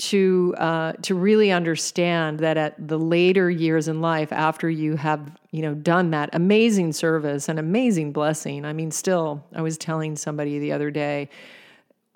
to 0.00 0.54
uh, 0.56 0.92
to 1.02 1.14
really 1.14 1.52
understand 1.52 2.40
that 2.40 2.56
at 2.56 2.88
the 2.88 2.98
later 2.98 3.50
years 3.50 3.86
in 3.86 4.00
life, 4.00 4.32
after 4.32 4.68
you 4.68 4.96
have 4.96 5.20
you 5.50 5.60
know 5.62 5.74
done 5.74 6.10
that 6.10 6.30
amazing 6.32 6.92
service, 6.92 7.48
an 7.48 7.58
amazing 7.58 8.12
blessing. 8.12 8.64
I 8.64 8.72
mean, 8.72 8.90
still, 8.90 9.44
I 9.54 9.60
was 9.60 9.76
telling 9.76 10.16
somebody 10.16 10.58
the 10.58 10.72
other 10.72 10.90
day, 10.90 11.28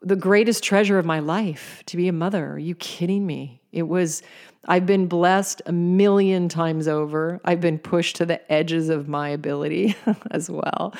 the 0.00 0.16
greatest 0.16 0.64
treasure 0.64 0.98
of 0.98 1.04
my 1.04 1.20
life 1.20 1.82
to 1.86 1.96
be 1.98 2.08
a 2.08 2.12
mother. 2.12 2.52
Are 2.52 2.58
you 2.58 2.74
kidding 2.74 3.26
me? 3.26 3.60
It 3.70 3.84
was. 3.84 4.22
I've 4.66 4.86
been 4.86 5.08
blessed 5.08 5.60
a 5.66 5.72
million 5.72 6.48
times 6.48 6.88
over. 6.88 7.38
I've 7.44 7.60
been 7.60 7.78
pushed 7.78 8.16
to 8.16 8.24
the 8.24 8.50
edges 8.50 8.88
of 8.88 9.08
my 9.08 9.28
ability 9.28 9.94
as 10.30 10.48
well 10.48 10.94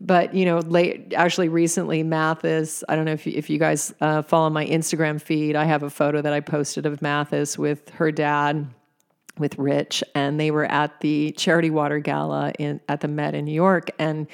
but 0.00 0.34
you 0.34 0.44
know 0.44 0.58
late 0.58 1.12
actually 1.14 1.48
recently 1.48 2.02
mathis 2.02 2.82
i 2.88 2.96
don't 2.96 3.04
know 3.04 3.12
if 3.12 3.26
you, 3.26 3.32
if 3.36 3.50
you 3.50 3.58
guys 3.58 3.92
uh, 4.00 4.22
follow 4.22 4.48
my 4.50 4.66
instagram 4.66 5.20
feed. 5.20 5.56
I 5.56 5.64
have 5.64 5.82
a 5.82 5.90
photo 5.90 6.22
that 6.22 6.32
i 6.32 6.40
posted 6.40 6.86
of 6.86 7.02
mathis 7.02 7.58
with 7.58 7.88
her 7.90 8.10
dad 8.10 8.66
with 9.38 9.58
rich 9.58 10.04
and 10.14 10.38
they 10.38 10.50
were 10.50 10.66
at 10.66 11.00
the 11.00 11.32
charity 11.32 11.70
water 11.70 11.98
gala 11.98 12.52
in 12.58 12.80
at 12.88 13.00
the 13.00 13.08
met 13.08 13.34
in 13.34 13.44
new 13.44 13.52
york. 13.52 13.90
And 13.98 14.26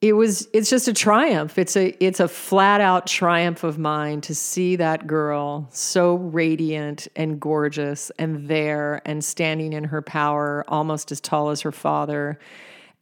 it 0.00 0.12
was 0.12 0.48
it's 0.52 0.70
just 0.70 0.86
a 0.86 0.92
triumph. 0.92 1.58
It's 1.58 1.76
a 1.76 1.88
it's 2.04 2.20
a 2.20 2.28
flat 2.28 2.80
out 2.80 3.06
triumph 3.06 3.64
of 3.64 3.78
mine 3.78 4.20
to 4.22 4.34
see 4.34 4.76
that 4.76 5.08
girl 5.08 5.68
so 5.72 6.14
radiant 6.14 7.08
and 7.16 7.40
gorgeous 7.40 8.10
and 8.18 8.48
there 8.48 9.02
and 9.04 9.24
standing 9.24 9.72
in 9.72 9.84
her 9.84 10.00
power 10.00 10.64
almost 10.68 11.10
as 11.10 11.20
tall 11.20 11.50
as 11.50 11.62
her 11.62 11.72
father 11.72 12.38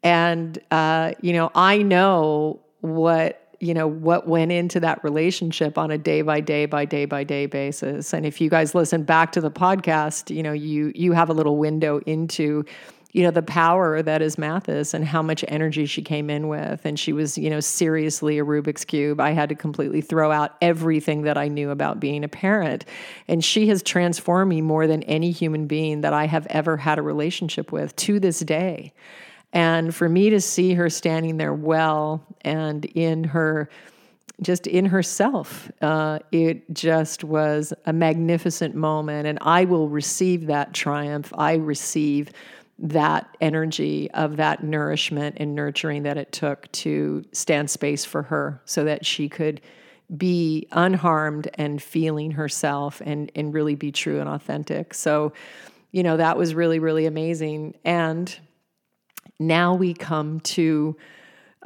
and, 0.07 0.57
uh, 0.71 1.15
you 1.21 1.33
know, 1.33 1.51
I 1.53 1.79
know 1.79 2.61
what 2.81 3.43
you 3.59 3.75
know 3.75 3.89
what 3.89 4.29
went 4.29 4.53
into 4.53 4.79
that 4.79 5.03
relationship 5.03 5.79
on 5.79 5.91
a 5.91 5.99
day 5.99 6.23
by 6.23 6.41
day 6.41 6.67
by 6.67 6.85
day 6.85 7.07
by 7.07 7.25
day 7.25 7.47
basis. 7.47 8.13
And 8.13 8.25
if 8.25 8.41
you 8.41 8.49
guys 8.49 8.73
listen 8.73 9.03
back 9.03 9.33
to 9.33 9.41
the 9.41 9.51
podcast 9.51 10.33
you 10.33 10.45
know 10.45 10.53
you 10.53 10.93
you 10.95 11.13
have 11.13 11.31
a 11.31 11.33
little 11.33 11.57
window 11.57 11.99
into 12.07 12.65
you 13.13 13.23
know 13.23 13.31
the 13.31 13.43
power 13.43 14.03
that 14.03 14.21
is 14.21 14.37
mathis 14.37 14.93
and 14.93 15.07
how 15.07 15.23
much 15.23 15.43
energy 15.49 15.87
she 15.87 16.03
came 16.03 16.29
in 16.29 16.49
with. 16.49 16.85
And 16.85 17.01
she 17.01 17.15
was 17.15 17.39
you 17.39 17.49
know 17.49 17.61
seriously 17.61 18.39
a 18.39 18.45
rubik's 18.45 18.85
cube. 18.85 19.19
I 19.19 19.31
had 19.31 19.49
to 19.49 19.55
completely 19.55 20.03
throw 20.03 20.31
out 20.31 20.55
everything 20.61 21.23
that 21.23 21.39
i 21.39 21.49
knew 21.49 21.71
about 21.71 21.99
being 21.99 22.23
a 22.23 22.29
parent. 22.29 22.85
And 23.27 23.43
she 23.43 23.67
has 23.69 23.83
transformed 23.83 24.51
me 24.51 24.61
more 24.61 24.87
than 24.87 25.03
any 25.05 25.33
human 25.33 25.67
being 25.67 26.03
that 26.03 26.13
i 26.13 26.27
have 26.27 26.47
ever 26.51 26.77
had 26.77 26.99
a 26.99 27.03
relationship 27.03 27.73
with 27.73 27.97
to 27.97 28.21
this 28.21 28.41
day 28.41 28.93
and 29.53 29.95
for 29.95 30.09
me 30.09 30.31
to 30.31 30.41
see 30.41 30.75
her 30.75 30.91
standing 30.91 31.37
there 31.37 31.55
well 31.55 32.25
and 32.43 32.85
in 32.85 33.25
her, 33.25 33.71
just 34.43 34.67
in 34.67 34.87
herself, 34.87 35.71
uh, 35.81 36.19
it 36.33 36.73
just 36.75 37.25
was 37.25 37.73
a 37.87 37.93
magnificent 37.93 38.75
moment. 38.75 39.27
And 39.27 39.39
I 39.41 39.65
will 39.65 39.89
receive 39.89 40.47
that 40.47 40.75
triumph. 40.75 41.33
I 41.37 41.55
receive 41.55 42.31
that 42.79 43.35
energy 43.41 44.11
of 44.11 44.37
that 44.37 44.63
nourishment 44.63 45.37
and 45.39 45.55
nurturing 45.55 46.03
that 46.03 46.19
it 46.19 46.33
took 46.33 46.71
to 46.73 47.25
stand 47.33 47.71
space 47.71 48.05
for 48.05 48.23
her 48.25 48.61
so 48.67 48.85
that 48.85 49.07
she 49.07 49.29
could 49.29 49.61
be 50.17 50.69
unharmed 50.73 51.49
and 51.55 51.83
feeling 51.83 52.31
herself 52.33 53.01
and 53.05 53.33
and 53.35 53.53
really 53.55 53.75
be 53.75 53.91
true 53.91 54.21
and 54.21 54.29
authentic. 54.29 54.95
So, 54.95 55.33
you 55.91 56.03
know, 56.03 56.17
that 56.19 56.37
was 56.37 56.55
really 56.55 56.79
really 56.79 57.07
amazing. 57.07 57.75
And 57.85 58.39
now 59.39 59.75
we 59.75 59.95
come 59.95 60.41
to 60.41 60.97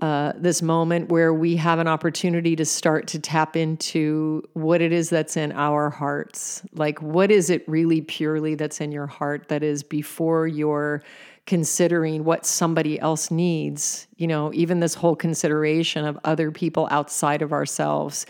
uh, 0.00 0.32
this 0.36 0.62
moment 0.62 1.10
where 1.10 1.34
we 1.34 1.56
have 1.56 1.78
an 1.78 1.86
opportunity 1.86 2.56
to 2.56 2.64
start 2.64 3.06
to 3.06 3.18
tap 3.18 3.54
into 3.54 4.42
what 4.54 4.80
it 4.80 4.92
is 4.92 5.10
that's 5.10 5.36
in 5.36 5.52
our 5.52 5.90
hearts. 5.90 6.62
Like, 6.72 7.02
what 7.02 7.30
is 7.30 7.50
it 7.50 7.68
really 7.68 8.00
purely 8.00 8.54
that's 8.54 8.80
in 8.80 8.92
your 8.92 9.06
heart 9.06 9.48
that 9.48 9.62
is 9.62 9.82
before 9.82 10.46
you're 10.46 11.02
considering 11.44 12.24
what 12.24 12.46
somebody 12.46 12.98
else 12.98 13.30
needs? 13.30 14.06
You 14.16 14.26
know, 14.26 14.50
even 14.54 14.80
this 14.80 14.94
whole 14.94 15.16
consideration 15.16 16.06
of 16.06 16.18
other 16.24 16.50
people 16.50 16.88
outside 16.90 17.42
of 17.42 17.52
ourselves. 17.52 18.24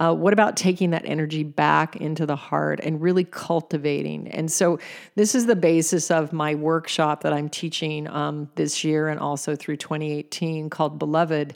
Uh, 0.00 0.14
what 0.14 0.32
about 0.32 0.56
taking 0.56 0.90
that 0.90 1.02
energy 1.04 1.44
back 1.44 1.94
into 1.96 2.24
the 2.24 2.34
heart 2.34 2.80
and 2.82 3.02
really 3.02 3.24
cultivating? 3.24 4.28
And 4.28 4.50
so, 4.50 4.78
this 5.14 5.34
is 5.34 5.44
the 5.44 5.54
basis 5.54 6.10
of 6.10 6.32
my 6.32 6.54
workshop 6.54 7.22
that 7.22 7.34
I'm 7.34 7.50
teaching 7.50 8.08
um, 8.08 8.48
this 8.54 8.82
year 8.82 9.08
and 9.08 9.20
also 9.20 9.54
through 9.54 9.76
2018 9.76 10.70
called 10.70 10.98
Beloved. 10.98 11.54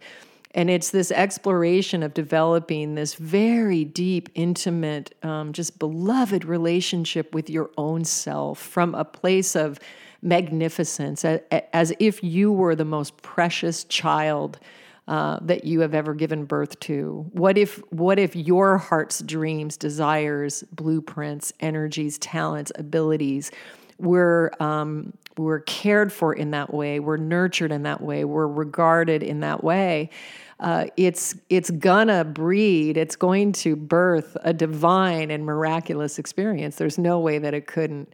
And 0.54 0.70
it's 0.70 0.90
this 0.90 1.10
exploration 1.10 2.02
of 2.02 2.14
developing 2.14 2.94
this 2.94 3.14
very 3.14 3.82
deep, 3.84 4.28
intimate, 4.34 5.14
um, 5.24 5.52
just 5.52 5.78
beloved 5.78 6.44
relationship 6.44 7.34
with 7.34 7.50
your 7.50 7.70
own 7.76 8.04
self 8.04 8.60
from 8.60 8.94
a 8.94 9.04
place 9.04 9.56
of 9.56 9.80
magnificence, 10.22 11.24
as 11.24 11.92
if 11.98 12.22
you 12.22 12.52
were 12.52 12.76
the 12.76 12.84
most 12.84 13.16
precious 13.22 13.84
child 13.84 14.60
uh, 15.06 15.38
that 15.42 15.64
you 15.64 15.80
have 15.80 15.94
ever 15.94 16.14
given 16.14 16.44
birth 16.44 16.78
to? 16.80 17.26
What 17.32 17.58
if 17.58 17.76
what 17.92 18.18
if 18.18 18.34
your 18.34 18.78
heart's 18.78 19.20
dreams, 19.20 19.76
desires, 19.76 20.64
blueprints, 20.73 21.52
energies, 21.61 22.18
talents, 22.18 22.73
abilities 22.76 23.50
were 23.99 24.52
um, 24.61 25.12
were 25.37 25.61
cared 25.61 26.12
for 26.12 26.32
in 26.32 26.52
that 26.52 26.73
way, 26.73 27.00
were 27.00 27.18
nurtured 27.18 27.73
in 27.73 27.82
that 27.82 28.00
way, 28.00 28.25
were 28.25 28.49
regarded 28.49 29.23
in 29.23 29.40
that 29.40 29.62
way? 29.62 30.11
Uh, 30.61 30.87
it's 30.96 31.34
it's 31.50 31.70
gonna 31.70 32.25
breed, 32.25 32.96
it's 32.96 33.16
going 33.16 33.52
to 33.52 33.76
birth 33.76 34.37
a 34.42 34.54
divine 34.54 35.30
and 35.30 35.44
miraculous 35.44 36.18
experience. 36.18 36.76
There's 36.76 36.96
no 36.99 37.18
way 37.18 37.38
that 37.38 37.52
it 37.54 37.66
couldn't. 37.66 38.12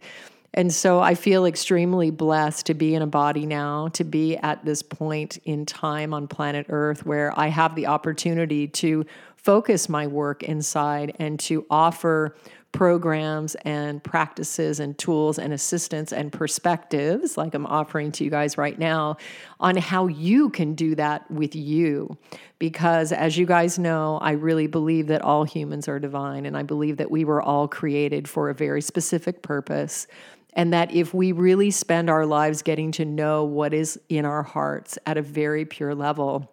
And 0.53 0.73
so 0.73 0.99
I 0.99 1.15
feel 1.15 1.45
extremely 1.45 2.11
blessed 2.11 2.65
to 2.65 2.73
be 2.73 2.93
in 2.93 3.01
a 3.01 3.07
body 3.07 3.45
now, 3.45 3.87
to 3.89 4.03
be 4.03 4.35
at 4.37 4.65
this 4.65 4.83
point 4.83 5.37
in 5.45 5.65
time 5.65 6.13
on 6.13 6.27
planet 6.27 6.65
Earth 6.69 7.05
where 7.05 7.37
I 7.39 7.47
have 7.47 7.75
the 7.75 7.87
opportunity 7.87 8.67
to 8.67 9.05
focus 9.37 9.87
my 9.87 10.07
work 10.07 10.43
inside 10.43 11.15
and 11.19 11.39
to 11.41 11.65
offer 11.69 12.35
programs 12.73 13.55
and 13.65 14.01
practices 14.01 14.79
and 14.79 14.97
tools 14.97 15.37
and 15.37 15.51
assistance 15.51 16.13
and 16.13 16.31
perspectives, 16.31 17.37
like 17.37 17.53
I'm 17.53 17.65
offering 17.65 18.13
to 18.13 18.23
you 18.23 18.29
guys 18.29 18.57
right 18.57 18.79
now, 18.79 19.17
on 19.59 19.75
how 19.75 20.07
you 20.07 20.49
can 20.49 20.73
do 20.73 20.95
that 20.95 21.29
with 21.29 21.53
you. 21.53 22.17
Because 22.59 23.11
as 23.11 23.37
you 23.37 23.45
guys 23.45 23.77
know, 23.77 24.19
I 24.21 24.31
really 24.31 24.67
believe 24.67 25.07
that 25.07 25.21
all 25.21 25.43
humans 25.43 25.89
are 25.89 25.99
divine, 25.99 26.45
and 26.45 26.55
I 26.55 26.63
believe 26.63 26.97
that 26.97 27.11
we 27.11 27.25
were 27.25 27.41
all 27.41 27.67
created 27.67 28.29
for 28.29 28.49
a 28.49 28.53
very 28.53 28.81
specific 28.81 29.41
purpose. 29.41 30.07
And 30.53 30.73
that 30.73 30.93
if 30.93 31.13
we 31.13 31.31
really 31.31 31.71
spend 31.71 32.09
our 32.09 32.25
lives 32.25 32.61
getting 32.61 32.91
to 32.93 33.05
know 33.05 33.43
what 33.43 33.73
is 33.73 33.99
in 34.09 34.25
our 34.25 34.43
hearts 34.43 34.97
at 35.05 35.17
a 35.17 35.21
very 35.21 35.65
pure 35.65 35.95
level, 35.95 36.51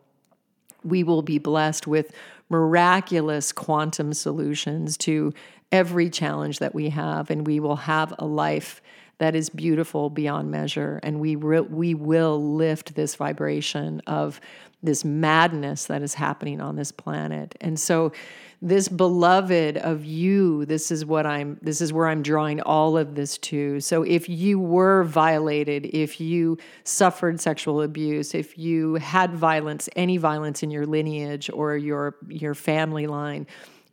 we 0.84 1.02
will 1.02 1.22
be 1.22 1.38
blessed 1.38 1.86
with 1.86 2.12
miraculous 2.48 3.52
quantum 3.52 4.12
solutions 4.12 4.96
to 4.98 5.34
every 5.72 6.08
challenge 6.08 6.60
that 6.60 6.74
we 6.74 6.90
have. 6.90 7.30
And 7.30 7.46
we 7.46 7.60
will 7.60 7.76
have 7.76 8.14
a 8.18 8.24
life 8.24 8.80
that 9.18 9.34
is 9.34 9.50
beautiful 9.50 10.10
beyond 10.10 10.50
measure. 10.50 11.00
And 11.02 11.20
we, 11.20 11.34
re- 11.34 11.60
we 11.60 11.94
will 11.94 12.54
lift 12.54 12.94
this 12.94 13.16
vibration 13.16 14.00
of 14.06 14.40
this 14.82 15.04
madness 15.04 15.86
that 15.86 16.02
is 16.02 16.14
happening 16.14 16.60
on 16.60 16.76
this 16.76 16.92
planet. 16.92 17.56
And 17.60 17.78
so, 17.78 18.12
this 18.60 18.88
beloved 18.88 19.76
of 19.78 20.04
you 20.04 20.64
this 20.64 20.90
is 20.90 21.04
what 21.04 21.24
i'm 21.24 21.58
this 21.62 21.80
is 21.80 21.92
where 21.92 22.08
i'm 22.08 22.22
drawing 22.22 22.60
all 22.62 22.98
of 22.98 23.14
this 23.14 23.38
to. 23.38 23.78
So 23.80 24.02
if 24.02 24.28
you 24.28 24.58
were 24.58 25.04
violated 25.04 25.86
if 25.86 26.20
you 26.20 26.58
suffered 26.82 27.40
sexual 27.40 27.82
abuse 27.82 28.34
if 28.34 28.58
you 28.58 28.96
had 28.96 29.34
violence 29.34 29.88
any 29.94 30.16
violence 30.16 30.62
in 30.62 30.70
your 30.70 30.86
lineage 30.86 31.50
or 31.52 31.76
your 31.76 32.16
your 32.28 32.54
family 32.54 33.06
line 33.06 33.46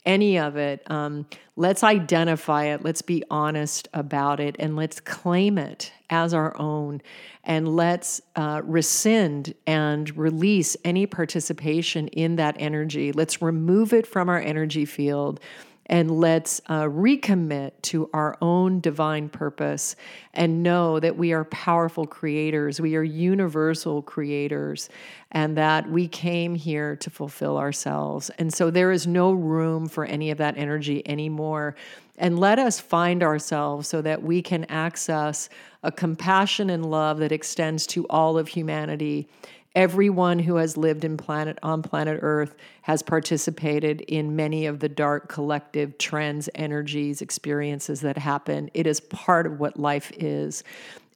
any 0.05 0.37
of 0.37 0.57
it. 0.57 0.89
Um, 0.89 1.25
let's 1.55 1.83
identify 1.83 2.65
it. 2.65 2.83
Let's 2.83 3.01
be 3.01 3.23
honest 3.29 3.87
about 3.93 4.39
it 4.39 4.55
and 4.59 4.75
let's 4.75 4.99
claim 4.99 5.57
it 5.57 5.91
as 6.09 6.33
our 6.33 6.55
own. 6.59 7.01
And 7.43 7.75
let's 7.75 8.21
uh, 8.35 8.61
rescind 8.63 9.53
and 9.65 10.15
release 10.17 10.77
any 10.83 11.05
participation 11.05 12.07
in 12.09 12.35
that 12.37 12.55
energy. 12.59 13.11
Let's 13.11 13.41
remove 13.41 13.93
it 13.93 14.05
from 14.07 14.29
our 14.29 14.39
energy 14.39 14.85
field 14.85 15.39
and 15.87 16.19
let's 16.19 16.61
uh, 16.67 16.83
recommit 16.83 17.71
to 17.83 18.09
our 18.13 18.37
own 18.41 18.79
divine 18.79 19.29
purpose 19.29 19.95
and 20.33 20.63
know 20.63 20.99
that 20.99 21.15
we 21.15 21.31
are 21.31 21.45
powerful 21.45 22.07
creators, 22.07 22.81
we 22.81 22.95
are 22.95 23.03
universal 23.03 24.01
creators, 24.01 24.89
and 25.31 25.57
that 25.57 25.89
we 25.89 26.07
came 26.07 26.55
here 26.55 26.95
to 26.95 27.09
fulfill 27.09 27.57
ourselves. 27.57 28.31
And 28.39 28.53
so 28.53 28.71
there 28.71 28.91
is 28.91 29.05
no 29.05 29.31
room 29.31 29.87
for 29.87 30.05
any 30.05 30.31
of 30.31 30.39
that 30.39 30.57
energy 30.57 31.07
anymore. 31.07 31.75
And 32.17 32.39
let 32.39 32.59
us 32.59 32.79
find 32.79 33.21
ourselves 33.21 33.87
so 33.87 34.01
that 34.01 34.23
we 34.23 34.41
can 34.41 34.63
access 34.65 35.49
a 35.83 35.91
compassion 35.91 36.69
and 36.69 36.89
love 36.89 37.19
that 37.19 37.31
extends 37.31 37.85
to 37.87 38.07
all 38.07 38.37
of 38.37 38.47
humanity 38.47 39.27
everyone 39.75 40.39
who 40.39 40.55
has 40.55 40.77
lived 40.77 41.03
in 41.03 41.17
planet 41.17 41.59
on 41.61 41.81
planet 41.81 42.19
earth 42.21 42.55
has 42.81 43.03
participated 43.03 44.01
in 44.01 44.35
many 44.35 44.65
of 44.65 44.79
the 44.79 44.89
dark 44.89 45.27
collective 45.29 45.97
trends 45.97 46.49
energies 46.55 47.21
experiences 47.21 48.01
that 48.01 48.17
happen 48.17 48.69
it 48.73 48.87
is 48.87 48.99
part 48.99 49.45
of 49.45 49.59
what 49.59 49.77
life 49.77 50.11
is 50.15 50.63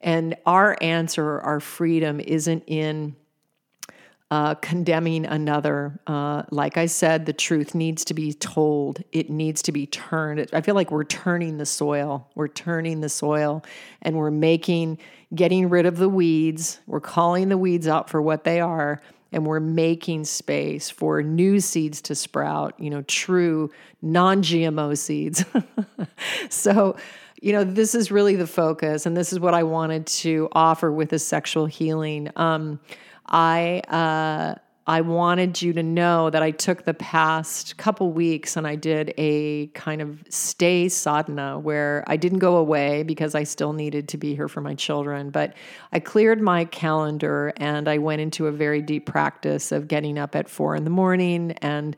and 0.02 0.36
our 0.46 0.76
answer 0.80 1.40
our 1.40 1.60
freedom 1.60 2.20
isn't 2.20 2.62
in 2.66 3.16
uh, 4.30 4.54
condemning 4.56 5.26
another. 5.26 5.98
Uh, 6.06 6.44
like 6.50 6.76
I 6.76 6.86
said, 6.86 7.26
the 7.26 7.32
truth 7.32 7.74
needs 7.74 8.04
to 8.06 8.14
be 8.14 8.32
told. 8.32 9.02
It 9.10 9.28
needs 9.28 9.60
to 9.62 9.72
be 9.72 9.86
turned. 9.86 10.48
I 10.52 10.60
feel 10.60 10.76
like 10.76 10.92
we're 10.92 11.04
turning 11.04 11.58
the 11.58 11.66
soil. 11.66 12.30
We're 12.36 12.48
turning 12.48 13.00
the 13.00 13.08
soil 13.08 13.64
and 14.02 14.16
we're 14.16 14.30
making, 14.30 14.98
getting 15.34 15.68
rid 15.68 15.86
of 15.86 15.96
the 15.96 16.08
weeds. 16.08 16.80
We're 16.86 17.00
calling 17.00 17.48
the 17.48 17.58
weeds 17.58 17.86
out 17.86 18.10
for 18.10 18.20
what 18.20 18.44
they 18.44 18.60
are. 18.60 19.00
And 19.32 19.46
we're 19.46 19.60
making 19.60 20.24
space 20.24 20.90
for 20.90 21.22
new 21.22 21.60
seeds 21.60 22.02
to 22.02 22.16
sprout, 22.16 22.74
you 22.80 22.90
know, 22.90 23.02
true 23.02 23.70
non 24.02 24.42
GMO 24.42 24.98
seeds. 24.98 25.44
so, 26.50 26.96
you 27.40 27.52
know, 27.52 27.62
this 27.62 27.94
is 27.94 28.10
really 28.10 28.34
the 28.34 28.48
focus. 28.48 29.06
And 29.06 29.16
this 29.16 29.32
is 29.32 29.38
what 29.38 29.54
I 29.54 29.62
wanted 29.62 30.08
to 30.08 30.48
offer 30.50 30.90
with 30.90 31.10
the 31.10 31.18
sexual 31.20 31.66
healing. 31.66 32.28
Um, 32.34 32.80
I 33.24 33.82
uh, 33.88 34.56
I 34.90 35.02
wanted 35.02 35.62
you 35.62 35.72
to 35.74 35.84
know 35.84 36.30
that 36.30 36.42
I 36.42 36.50
took 36.50 36.82
the 36.82 36.94
past 36.94 37.76
couple 37.76 38.10
weeks 38.10 38.56
and 38.56 38.66
I 38.66 38.74
did 38.74 39.14
a 39.18 39.68
kind 39.68 40.02
of 40.02 40.24
stay 40.28 40.88
sadhana 40.88 41.60
where 41.60 42.02
I 42.08 42.16
didn't 42.16 42.40
go 42.40 42.56
away 42.56 43.04
because 43.04 43.36
I 43.36 43.44
still 43.44 43.72
needed 43.72 44.08
to 44.08 44.18
be 44.18 44.34
here 44.34 44.48
for 44.48 44.60
my 44.60 44.74
children, 44.74 45.30
but 45.30 45.54
I 45.92 46.00
cleared 46.00 46.40
my 46.40 46.64
calendar 46.64 47.52
and 47.58 47.86
I 47.86 47.98
went 47.98 48.20
into 48.20 48.48
a 48.48 48.50
very 48.50 48.82
deep 48.82 49.06
practice 49.06 49.70
of 49.70 49.86
getting 49.86 50.18
up 50.18 50.34
at 50.34 50.48
four 50.48 50.74
in 50.74 50.82
the 50.82 50.90
morning 50.90 51.52
and 51.62 51.94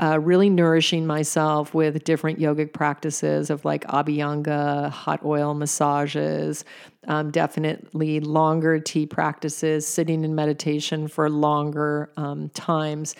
uh, 0.00 0.18
really 0.20 0.50
nourishing 0.50 1.06
myself 1.06 1.72
with 1.74 2.04
different 2.04 2.38
yogic 2.38 2.72
practices 2.72 3.50
of 3.50 3.64
like 3.64 3.84
abhyanga, 3.86 4.90
hot 4.90 5.24
oil 5.24 5.54
massages, 5.54 6.64
um, 7.08 7.30
definitely 7.30 8.20
longer 8.20 8.78
tea 8.78 9.06
practices, 9.06 9.86
sitting 9.86 10.24
in 10.24 10.34
meditation 10.34 11.08
for 11.08 11.30
longer 11.30 12.10
um, 12.16 12.48
times. 12.50 13.14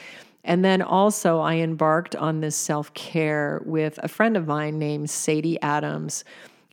And 0.45 0.65
then 0.65 0.81
also, 0.81 1.41
I 1.41 1.57
embarked 1.57 2.15
on 2.15 2.41
this 2.41 2.57
self 2.57 2.95
care 2.95 3.61
with 3.65 3.99
a 4.03 4.09
friend 4.09 4.37
of 4.37 4.47
mine 4.47 4.79
named 4.79 5.11
Sadie 5.11 5.61
Adams. 5.61 6.25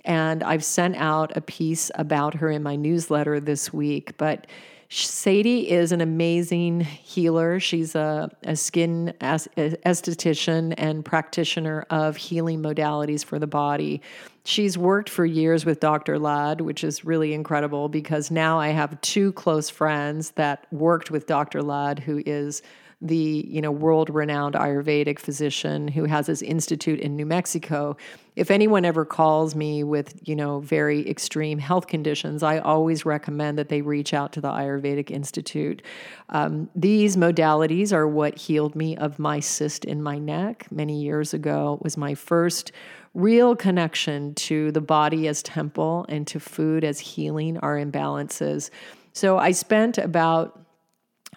And 0.05 0.43
I've 0.43 0.65
sent 0.65 0.95
out 0.97 1.35
a 1.35 1.41
piece 1.41 1.89
about 1.95 2.35
her 2.35 2.51
in 2.51 2.61
my 2.61 2.75
newsletter 2.75 3.39
this 3.39 3.73
week. 3.73 4.17
But 4.17 4.47
Sadie 4.95 5.71
is 5.71 5.91
an 5.91 6.01
amazing 6.01 6.81
healer. 6.81 7.59
She's 7.59 7.95
a, 7.95 8.29
a 8.43 8.55
skin 8.55 9.13
esthetician 9.21 10.75
and 10.77 11.03
practitioner 11.03 11.87
of 11.89 12.15
healing 12.15 12.61
modalities 12.61 13.25
for 13.25 13.39
the 13.39 13.47
body. 13.47 14.03
She's 14.45 14.77
worked 14.77 15.09
for 15.09 15.25
years 15.25 15.65
with 15.65 15.79
Dr. 15.79 16.19
Lad, 16.19 16.61
which 16.61 16.83
is 16.83 17.03
really 17.03 17.33
incredible 17.33 17.89
because 17.89 18.29
now 18.29 18.59
I 18.59 18.69
have 18.69 19.01
two 19.01 19.31
close 19.33 19.67
friends 19.67 20.31
that 20.31 20.67
worked 20.71 21.09
with 21.09 21.25
Dr. 21.25 21.63
Lad, 21.63 21.97
who 21.97 22.21
is 22.23 22.61
the 23.03 23.45
you 23.47 23.61
know 23.61 23.71
world 23.71 24.09
renowned 24.09 24.55
ayurvedic 24.55 25.19
physician 25.19 25.87
who 25.89 26.05
has 26.05 26.25
his 26.25 26.41
institute 26.41 26.99
in 26.99 27.15
New 27.15 27.25
Mexico. 27.25 27.97
If 28.35 28.49
anyone 28.49 28.85
ever 28.85 29.05
calls 29.05 29.55
me 29.55 29.83
with 29.83 30.27
you 30.27 30.35
know 30.35 30.61
very 30.61 31.07
extreme 31.07 31.59
health 31.59 31.87
conditions 31.87 32.41
I 32.41 32.59
always 32.59 33.05
recommend 33.05 33.57
that 33.57 33.69
they 33.69 33.81
reach 33.81 34.13
out 34.13 34.31
to 34.33 34.41
the 34.41 34.47
Ayurvedic 34.47 35.11
Institute. 35.11 35.81
Um, 36.29 36.69
these 36.75 37.17
modalities 37.17 37.91
are 37.91 38.07
what 38.07 38.37
healed 38.37 38.75
me 38.75 38.95
of 38.97 39.19
my 39.19 39.41
cyst 39.41 39.83
in 39.83 40.01
my 40.01 40.17
neck 40.17 40.67
many 40.71 41.01
years 41.01 41.33
ago. 41.33 41.75
It 41.79 41.83
was 41.83 41.97
my 41.97 42.15
first 42.15 42.71
real 43.13 43.55
connection 43.55 44.33
to 44.33 44.71
the 44.71 44.81
body 44.81 45.27
as 45.27 45.43
temple 45.43 46.05
and 46.09 46.25
to 46.27 46.39
food 46.39 46.83
as 46.83 46.99
healing 46.99 47.57
our 47.59 47.77
imbalances. 47.77 48.69
So 49.13 49.37
I 49.37 49.51
spent 49.51 49.99
about 49.99 50.62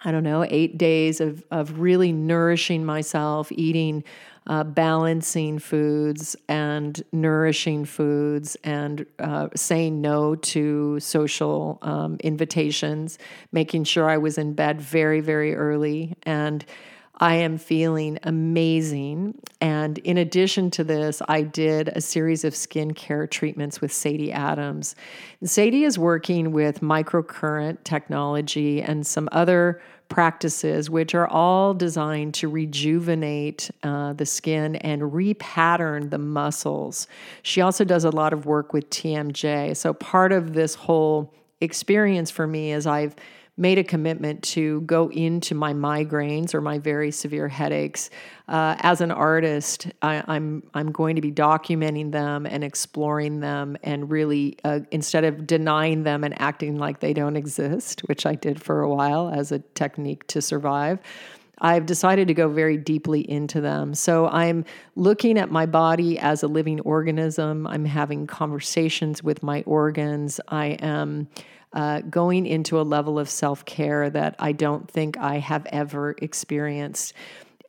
I 0.03 0.11
don't 0.11 0.23
know, 0.23 0.45
eight 0.47 0.77
days 0.77 1.19
of, 1.21 1.43
of 1.51 1.79
really 1.79 2.11
nourishing 2.11 2.85
myself, 2.85 3.51
eating 3.51 4.03
uh, 4.47 4.63
balancing 4.63 5.59
foods 5.59 6.35
and 6.47 7.03
nourishing 7.11 7.83
foods 7.83 8.55
and 8.63 9.05
uh, 9.19 9.49
saying 9.55 9.99
no 9.99 10.35
to 10.35 10.99
social 10.99 11.79
um, 11.81 12.17
invitations, 12.23 13.19
making 13.51 13.83
sure 13.83 14.09
I 14.09 14.17
was 14.17 14.37
in 14.37 14.53
bed 14.53 14.79
very, 14.79 15.19
very 15.19 15.53
early. 15.53 16.15
And 16.23 16.63
I 17.19 17.35
am 17.35 17.57
feeling 17.57 18.19
amazing. 18.23 19.39
And 19.59 19.97
in 19.99 20.17
addition 20.17 20.69
to 20.71 20.83
this, 20.83 21.21
I 21.27 21.41
did 21.41 21.89
a 21.89 22.01
series 22.01 22.43
of 22.43 22.53
skincare 22.53 23.29
treatments 23.29 23.81
with 23.81 23.91
Sadie 23.91 24.31
Adams. 24.31 24.95
And 25.39 25.49
Sadie 25.49 25.83
is 25.83 25.97
working 25.97 26.51
with 26.51 26.81
microcurrent 26.81 27.83
technology 27.83 28.81
and 28.81 29.05
some 29.05 29.27
other 29.31 29.81
practices, 30.09 30.89
which 30.89 31.15
are 31.15 31.27
all 31.27 31.73
designed 31.73 32.33
to 32.35 32.47
rejuvenate 32.47 33.69
uh, 33.83 34.13
the 34.13 34.25
skin 34.25 34.75
and 34.77 35.01
repattern 35.01 36.11
the 36.11 36.17
muscles. 36.17 37.07
She 37.41 37.61
also 37.61 37.83
does 37.83 38.03
a 38.03 38.11
lot 38.11 38.31
of 38.31 38.45
work 38.45 38.73
with 38.73 38.89
TMJ. 38.89 39.75
So, 39.75 39.93
part 39.93 40.31
of 40.31 40.53
this 40.53 40.75
whole 40.75 41.33
experience 41.59 42.31
for 42.31 42.47
me 42.47 42.71
is 42.71 42.85
I've 42.85 43.15
made 43.57 43.79
a 43.79 43.83
commitment 43.83 44.43
to 44.43 44.81
go 44.81 45.09
into 45.09 45.55
my 45.55 45.73
migraines 45.73 46.53
or 46.53 46.61
my 46.61 46.77
very 46.77 47.11
severe 47.11 47.47
headaches. 47.47 48.11
Uh, 48.47 48.75
as 48.79 49.01
an 49.01 49.11
artist, 49.11 49.87
I, 50.01 50.15
am 50.15 50.23
I'm, 50.27 50.63
I'm 50.75 50.91
going 50.91 51.15
to 51.15 51.21
be 51.21 51.31
documenting 51.31 52.11
them 52.11 52.45
and 52.45 52.63
exploring 52.63 53.39
them, 53.39 53.75
and 53.83 54.09
really 54.09 54.57
uh, 54.63 54.81
instead 54.91 55.23
of 55.23 55.47
denying 55.47 56.03
them 56.03 56.23
and 56.23 56.39
acting 56.39 56.77
like 56.77 56.99
they 56.99 57.13
don't 57.13 57.35
exist, 57.35 58.01
which 58.01 58.25
I 58.25 58.35
did 58.35 58.61
for 58.61 58.81
a 58.81 58.89
while 58.89 59.29
as 59.29 59.51
a 59.51 59.59
technique 59.59 60.27
to 60.27 60.41
survive. 60.41 60.99
I've 61.59 61.87
decided 61.87 62.27
to 62.27 62.35
go 62.35 62.49
very 62.49 62.77
deeply 62.77 63.29
into 63.29 63.61
them. 63.61 63.95
So 63.95 64.27
I'm 64.27 64.63
looking 64.95 65.39
at 65.39 65.49
my 65.49 65.65
body 65.65 66.19
as 66.19 66.43
a 66.43 66.47
living 66.47 66.79
organism. 66.81 67.65
I'm 67.65 67.85
having 67.85 68.27
conversations 68.27 69.23
with 69.23 69.41
my 69.41 69.63
organs. 69.65 70.39
I 70.49 70.77
am 70.81 71.27
uh, 71.73 72.01
going 72.01 72.45
into 72.45 72.79
a 72.79 72.83
level 72.83 73.19
of 73.19 73.29
self 73.29 73.65
care 73.65 74.09
that 74.09 74.35
I 74.39 74.51
don't 74.51 74.89
think 74.89 75.17
I 75.17 75.39
have 75.39 75.65
ever 75.67 76.15
experienced. 76.21 77.13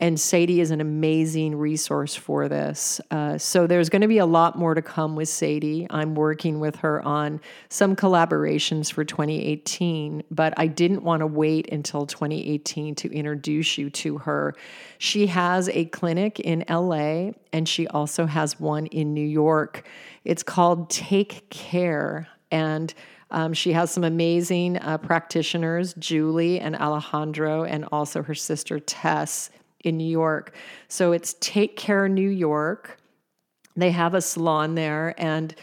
And 0.00 0.18
Sadie 0.18 0.60
is 0.60 0.70
an 0.70 0.80
amazing 0.80 1.56
resource 1.56 2.14
for 2.14 2.48
this. 2.48 3.00
Uh, 3.10 3.36
so 3.36 3.66
there's 3.66 3.88
going 3.88 4.02
to 4.02 4.08
be 4.08 4.18
a 4.18 4.26
lot 4.26 4.56
more 4.56 4.74
to 4.74 4.82
come 4.82 5.16
with 5.16 5.28
Sadie. 5.28 5.88
I'm 5.90 6.14
working 6.14 6.60
with 6.60 6.76
her 6.76 7.02
on 7.02 7.40
some 7.68 7.96
collaborations 7.96 8.92
for 8.92 9.04
2018, 9.04 10.22
but 10.30 10.54
I 10.56 10.68
didn't 10.68 11.02
want 11.02 11.20
to 11.20 11.26
wait 11.26 11.72
until 11.72 12.06
2018 12.06 12.94
to 12.94 13.12
introduce 13.12 13.76
you 13.76 13.90
to 13.90 14.18
her. 14.18 14.54
She 14.98 15.26
has 15.26 15.68
a 15.70 15.86
clinic 15.86 16.38
in 16.38 16.64
LA 16.68 17.32
and 17.52 17.68
she 17.68 17.88
also 17.88 18.26
has 18.26 18.60
one 18.60 18.86
in 18.86 19.14
New 19.14 19.26
York. 19.26 19.84
It's 20.24 20.44
called 20.44 20.90
Take 20.90 21.50
Care. 21.50 22.28
And 22.52 22.94
um, 23.30 23.52
she 23.52 23.72
has 23.72 23.90
some 23.90 24.04
amazing 24.04 24.78
uh, 24.78 24.98
practitioners, 24.98 25.94
Julie 25.94 26.60
and 26.60 26.74
Alejandro, 26.76 27.64
and 27.64 27.84
also 27.92 28.22
her 28.22 28.34
sister 28.34 28.80
Tess 28.80 29.50
in 29.84 29.96
New 29.96 30.08
York. 30.08 30.54
So 30.88 31.12
it's 31.12 31.36
Take 31.40 31.76
Care 31.76 32.08
New 32.08 32.28
York. 32.28 32.98
They 33.76 33.90
have 33.90 34.14
a 34.14 34.20
salon 34.20 34.74
there, 34.74 35.14
and 35.18 35.54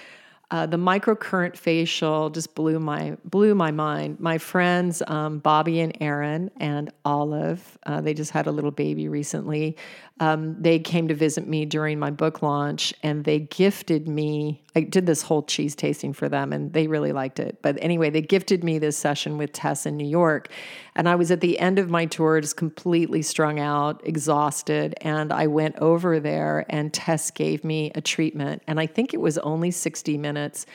uh, 0.51 0.65
the 0.67 0.77
microcurrent 0.77 1.57
facial 1.57 2.29
just 2.29 2.53
blew 2.53 2.79
my 2.79 3.17
blew 3.25 3.55
my 3.55 3.71
mind. 3.71 4.19
My 4.19 4.37
friends 4.37 5.01
um, 5.07 5.39
Bobby 5.39 5.79
and 5.79 5.97
Aaron 5.99 6.51
and 6.57 6.91
Olive, 7.03 7.77
uh, 7.85 8.01
they 8.01 8.13
just 8.13 8.31
had 8.31 8.45
a 8.45 8.51
little 8.51 8.71
baby 8.71 9.07
recently. 9.07 9.75
Um, 10.19 10.55
they 10.61 10.79
came 10.79 11.09
to 11.09 11.15
visit 11.15 11.45
me 11.45 11.65
during 11.65 11.99
my 11.99 12.09
book 12.09 12.41
launch, 12.41 12.93
and 13.03 13.25
they 13.25 13.39
gifted 13.39 14.07
me. 14.07 14.61
I 14.73 14.81
did 14.81 15.05
this 15.05 15.21
whole 15.21 15.43
cheese 15.43 15.75
tasting 15.75 16.13
for 16.13 16.29
them, 16.29 16.53
and 16.53 16.71
they 16.71 16.87
really 16.87 17.11
liked 17.11 17.39
it. 17.39 17.61
But 17.61 17.77
anyway, 17.81 18.09
they 18.11 18.21
gifted 18.21 18.63
me 18.63 18.77
this 18.77 18.97
session 18.97 19.37
with 19.37 19.51
Tess 19.51 19.85
in 19.85 19.97
New 19.97 20.07
York, 20.07 20.49
and 20.95 21.09
I 21.09 21.15
was 21.15 21.31
at 21.31 21.41
the 21.41 21.59
end 21.59 21.79
of 21.79 21.89
my 21.89 22.05
tour, 22.05 22.39
just 22.39 22.55
completely 22.55 23.23
strung 23.23 23.59
out, 23.59 24.01
exhausted, 24.05 24.95
and 25.01 25.33
I 25.33 25.47
went 25.47 25.77
over 25.79 26.19
there, 26.19 26.65
and 26.69 26.93
Tess 26.93 27.31
gave 27.31 27.63
me 27.65 27.91
a 27.95 28.01
treatment, 28.01 28.61
and 28.67 28.79
I 28.79 28.85
think 28.85 29.13
it 29.13 29.19
was 29.19 29.37
only 29.39 29.71
sixty 29.71 30.17
minutes 30.17 30.34
minutes. 30.35 30.67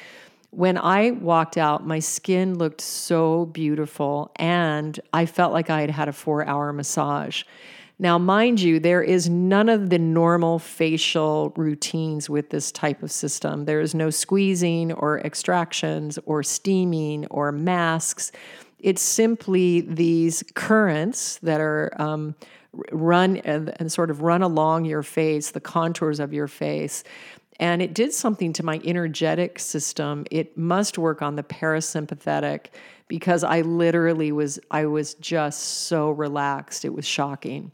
When 0.51 0.77
I 0.77 1.13
walked 1.13 1.57
out, 1.57 1.87
my 1.87 2.01
skin 2.01 2.59
looked 2.59 2.81
so 2.81 3.47
beautiful, 3.47 4.33
and 4.35 4.99
I 5.13 5.27
felt 5.27 5.53
like 5.53 5.71
I 5.71 5.83
had 5.83 5.91
had 5.91 6.09
a 6.09 6.13
four 6.13 6.45
hour 6.45 6.73
massage. 6.73 7.45
Now, 8.01 8.19
mind 8.19 8.61
you, 8.61 8.81
there 8.81 9.03
is 9.03 9.29
none 9.29 9.69
of 9.69 9.91
the 9.91 9.99
normal 9.99 10.59
facial 10.59 11.53
routines 11.55 12.31
with 12.31 12.49
this 12.49 12.73
type 12.73 13.03
of 13.03 13.13
system. 13.13 13.67
There 13.67 13.81
is 13.81 13.95
no 13.95 14.09
squeezing 14.09 14.91
or 14.93 15.21
extractions 15.21 16.19
or 16.25 16.43
steaming 16.43 17.27
or 17.27 17.53
masks. 17.53 18.33
It's 18.79 19.03
simply 19.03 19.83
these 19.83 20.43
currents 20.55 21.39
that 21.43 21.61
are 21.61 21.93
um, 22.01 22.35
run 22.91 23.37
and, 23.39 23.75
and, 23.79 23.93
sort 23.93 24.11
of 24.11 24.23
run 24.23 24.43
along 24.43 24.87
your 24.87 25.03
face, 25.03 25.51
the 25.51 25.61
contours 25.61 26.21
of 26.21 26.33
your 26.33 26.49
face, 26.49 27.05
and 27.61 27.83
it 27.83 27.93
did 27.93 28.13
something 28.15 28.55
to 28.55 28.65
my 28.65 28.81
energetic 28.85 29.59
system. 29.59 30.25
It 30.31 30.57
must 30.57 30.97
work 30.97 31.21
on 31.21 31.37
the 31.37 31.43
parasympathetic 31.43 32.69
because 33.07 33.45
I 33.45 33.61
literally 33.61 34.33
was 34.33 34.59
I 34.71 34.87
was 34.87 35.15
just 35.15 35.63
so 35.87 36.11
relaxed. 36.11 36.87
It 36.87 36.95
was 36.95 37.07
shocking. 37.07 37.71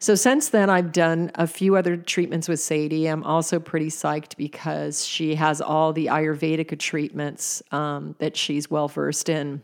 So 0.00 0.14
since 0.14 0.50
then 0.50 0.68
I've 0.68 0.92
done 0.92 1.30
a 1.34 1.46
few 1.46 1.76
other 1.76 1.96
treatments 1.96 2.46
with 2.46 2.60
Sadie. 2.60 3.06
I'm 3.06 3.24
also 3.24 3.58
pretty 3.58 3.88
psyched 3.88 4.36
because 4.36 5.06
she 5.06 5.34
has 5.36 5.62
all 5.62 5.94
the 5.94 6.06
Ayurvedic 6.06 6.78
treatments 6.78 7.62
um, 7.72 8.14
that 8.18 8.36
she's 8.36 8.70
well 8.70 8.88
versed 8.88 9.30
in. 9.30 9.62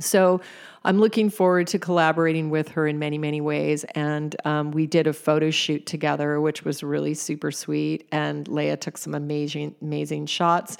So 0.00 0.40
I'm 0.88 0.98
looking 0.98 1.28
forward 1.28 1.66
to 1.66 1.78
collaborating 1.78 2.48
with 2.48 2.70
her 2.70 2.86
in 2.86 2.98
many, 2.98 3.18
many 3.18 3.42
ways. 3.42 3.84
And 3.94 4.34
um, 4.46 4.70
we 4.70 4.86
did 4.86 5.06
a 5.06 5.12
photo 5.12 5.50
shoot 5.50 5.84
together, 5.84 6.40
which 6.40 6.64
was 6.64 6.82
really 6.82 7.12
super 7.12 7.50
sweet. 7.50 8.08
And 8.10 8.48
Leah 8.48 8.78
took 8.78 8.96
some 8.96 9.14
amazing, 9.14 9.74
amazing 9.82 10.24
shots. 10.24 10.78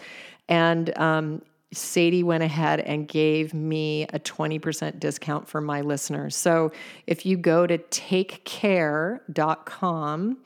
And 0.48 0.98
um, 0.98 1.42
Sadie 1.74 2.22
went 2.22 2.42
ahead 2.42 2.80
and 2.80 3.06
gave 3.06 3.52
me 3.52 4.04
a 4.04 4.18
20% 4.18 4.98
discount 4.98 5.46
for 5.46 5.60
my 5.60 5.82
listeners. 5.82 6.34
So 6.34 6.72
if 7.06 7.26
you 7.26 7.36
go 7.36 7.66
to 7.66 7.76
takecare.com, 7.76 10.38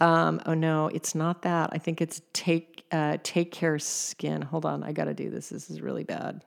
um, 0.00 0.40
oh 0.46 0.54
no, 0.54 0.88
it's 0.88 1.14
not 1.14 1.42
that. 1.42 1.68
I 1.70 1.76
think 1.76 2.00
it's 2.00 2.22
take 2.32 2.86
uh, 2.90 3.18
take 3.22 3.52
care 3.52 3.78
skin. 3.78 4.40
Hold 4.40 4.64
on, 4.64 4.82
I 4.82 4.92
got 4.92 5.04
to 5.04 5.14
do 5.14 5.28
this. 5.28 5.50
This 5.50 5.68
is 5.68 5.82
really 5.82 6.04
bad. 6.04 6.42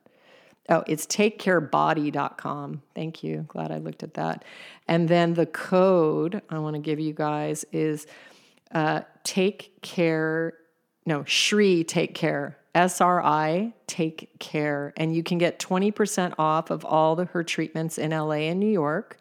Oh, 0.67 0.83
it's 0.87 1.05
takecarebody.com. 1.05 2.81
Thank 2.95 3.23
you. 3.23 3.45
Glad 3.47 3.71
I 3.71 3.77
looked 3.77 4.01
at 4.01 4.15
that. 4.15 4.43
And 4.87 5.07
then 5.07 5.35
the 5.35 5.45
code 5.45 6.41
I 6.49 6.57
want 6.57 6.75
to 6.75 6.81
give 6.81 6.99
you 6.99 7.13
guys 7.13 7.65
is 7.71 8.07
uh, 8.71 9.01
take 9.23 9.81
care, 9.81 10.53
no, 11.05 11.23
Shri 11.25 11.83
take 11.83 12.15
care, 12.15 12.57
S 12.73 12.99
R 12.99 13.23
I 13.23 13.73
take 13.85 14.29
care. 14.39 14.91
And 14.97 15.15
you 15.15 15.21
can 15.21 15.37
get 15.37 15.59
20% 15.59 16.33
off 16.39 16.71
of 16.71 16.83
all 16.83 17.15
the, 17.15 17.25
her 17.25 17.43
treatments 17.43 17.97
in 17.99 18.11
LA 18.11 18.49
and 18.49 18.59
New 18.59 18.71
York. 18.71 19.17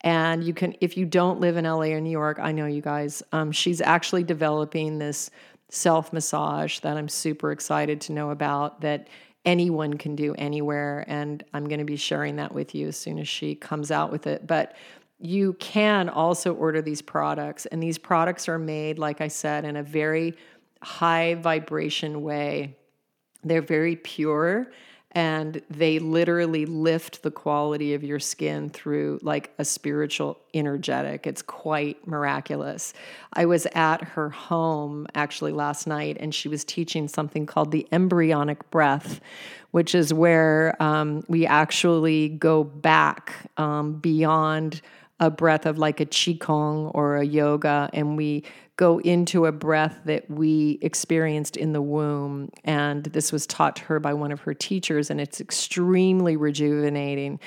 And 0.00 0.42
you 0.42 0.54
can, 0.54 0.74
if 0.80 0.96
you 0.96 1.04
don't 1.04 1.40
live 1.40 1.58
in 1.58 1.66
LA 1.66 1.88
or 1.88 2.00
New 2.00 2.10
York, 2.10 2.38
I 2.40 2.52
know 2.52 2.64
you 2.64 2.80
guys, 2.80 3.22
um, 3.32 3.52
she's 3.52 3.82
actually 3.82 4.24
developing 4.24 4.98
this 4.98 5.30
self 5.68 6.12
massage 6.12 6.78
that 6.80 6.96
I'm 6.96 7.08
super 7.08 7.52
excited 7.52 8.00
to 8.02 8.12
know 8.12 8.30
about 8.30 8.80
that 8.80 9.08
anyone 9.44 9.94
can 9.94 10.16
do 10.16 10.34
anywhere. 10.34 11.04
And 11.06 11.42
I'm 11.54 11.68
going 11.68 11.78
to 11.78 11.84
be 11.84 11.96
sharing 11.96 12.36
that 12.36 12.52
with 12.54 12.74
you 12.74 12.88
as 12.88 12.96
soon 12.96 13.18
as 13.18 13.28
she 13.28 13.54
comes 13.54 13.90
out 13.90 14.12
with 14.12 14.26
it. 14.26 14.46
But 14.46 14.76
you 15.18 15.52
can 15.54 16.08
also 16.08 16.54
order 16.54 16.80
these 16.80 17.02
products, 17.02 17.66
and 17.66 17.82
these 17.82 17.98
products 17.98 18.48
are 18.48 18.58
made, 18.58 18.98
like 18.98 19.20
I 19.20 19.28
said, 19.28 19.64
in 19.66 19.76
a 19.76 19.82
very 19.82 20.34
high 20.82 21.34
vibration 21.34 22.22
way. 22.22 22.76
They're 23.44 23.60
very 23.60 23.96
pure 23.96 24.70
and 25.12 25.60
they 25.68 25.98
literally 25.98 26.66
lift 26.66 27.22
the 27.22 27.30
quality 27.30 27.94
of 27.94 28.04
your 28.04 28.20
skin 28.20 28.70
through 28.70 29.18
like 29.22 29.52
a 29.58 29.64
spiritual 29.64 30.38
energetic. 30.54 31.26
It's 31.26 31.42
quite 31.42 32.06
miraculous. 32.06 32.94
I 33.32 33.46
was 33.46 33.66
at 33.74 34.02
her 34.02 34.30
home 34.30 35.06
actually 35.14 35.52
last 35.52 35.86
night, 35.86 36.16
and 36.20 36.34
she 36.34 36.48
was 36.48 36.64
teaching 36.64 37.08
something 37.08 37.44
called 37.44 37.72
the 37.72 37.86
embryonic 37.90 38.70
breath, 38.70 39.20
which 39.72 39.94
is 39.94 40.14
where 40.14 40.80
um, 40.80 41.24
we 41.28 41.44
actually 41.44 42.28
go 42.28 42.62
back 42.62 43.50
um, 43.56 43.94
beyond 43.94 44.80
a 45.18 45.30
breath 45.30 45.66
of 45.66 45.78
like 45.78 46.00
a 46.00 46.06
qigong 46.06 46.90
or 46.94 47.16
a 47.16 47.24
yoga 47.24 47.90
and 47.92 48.16
we 48.16 48.42
go 48.80 48.98
into 49.00 49.44
a 49.44 49.52
breath 49.52 50.00
that 50.06 50.28
we 50.30 50.78
experienced 50.80 51.58
in 51.58 51.74
the 51.74 51.82
womb 51.82 52.48
and 52.64 53.04
this 53.04 53.30
was 53.30 53.46
taught 53.46 53.76
to 53.76 53.84
her 53.84 54.00
by 54.00 54.14
one 54.14 54.32
of 54.32 54.40
her 54.40 54.54
teachers 54.54 55.10
and 55.10 55.20
it's 55.20 55.38
extremely 55.38 56.34
rejuvenating. 56.34 57.38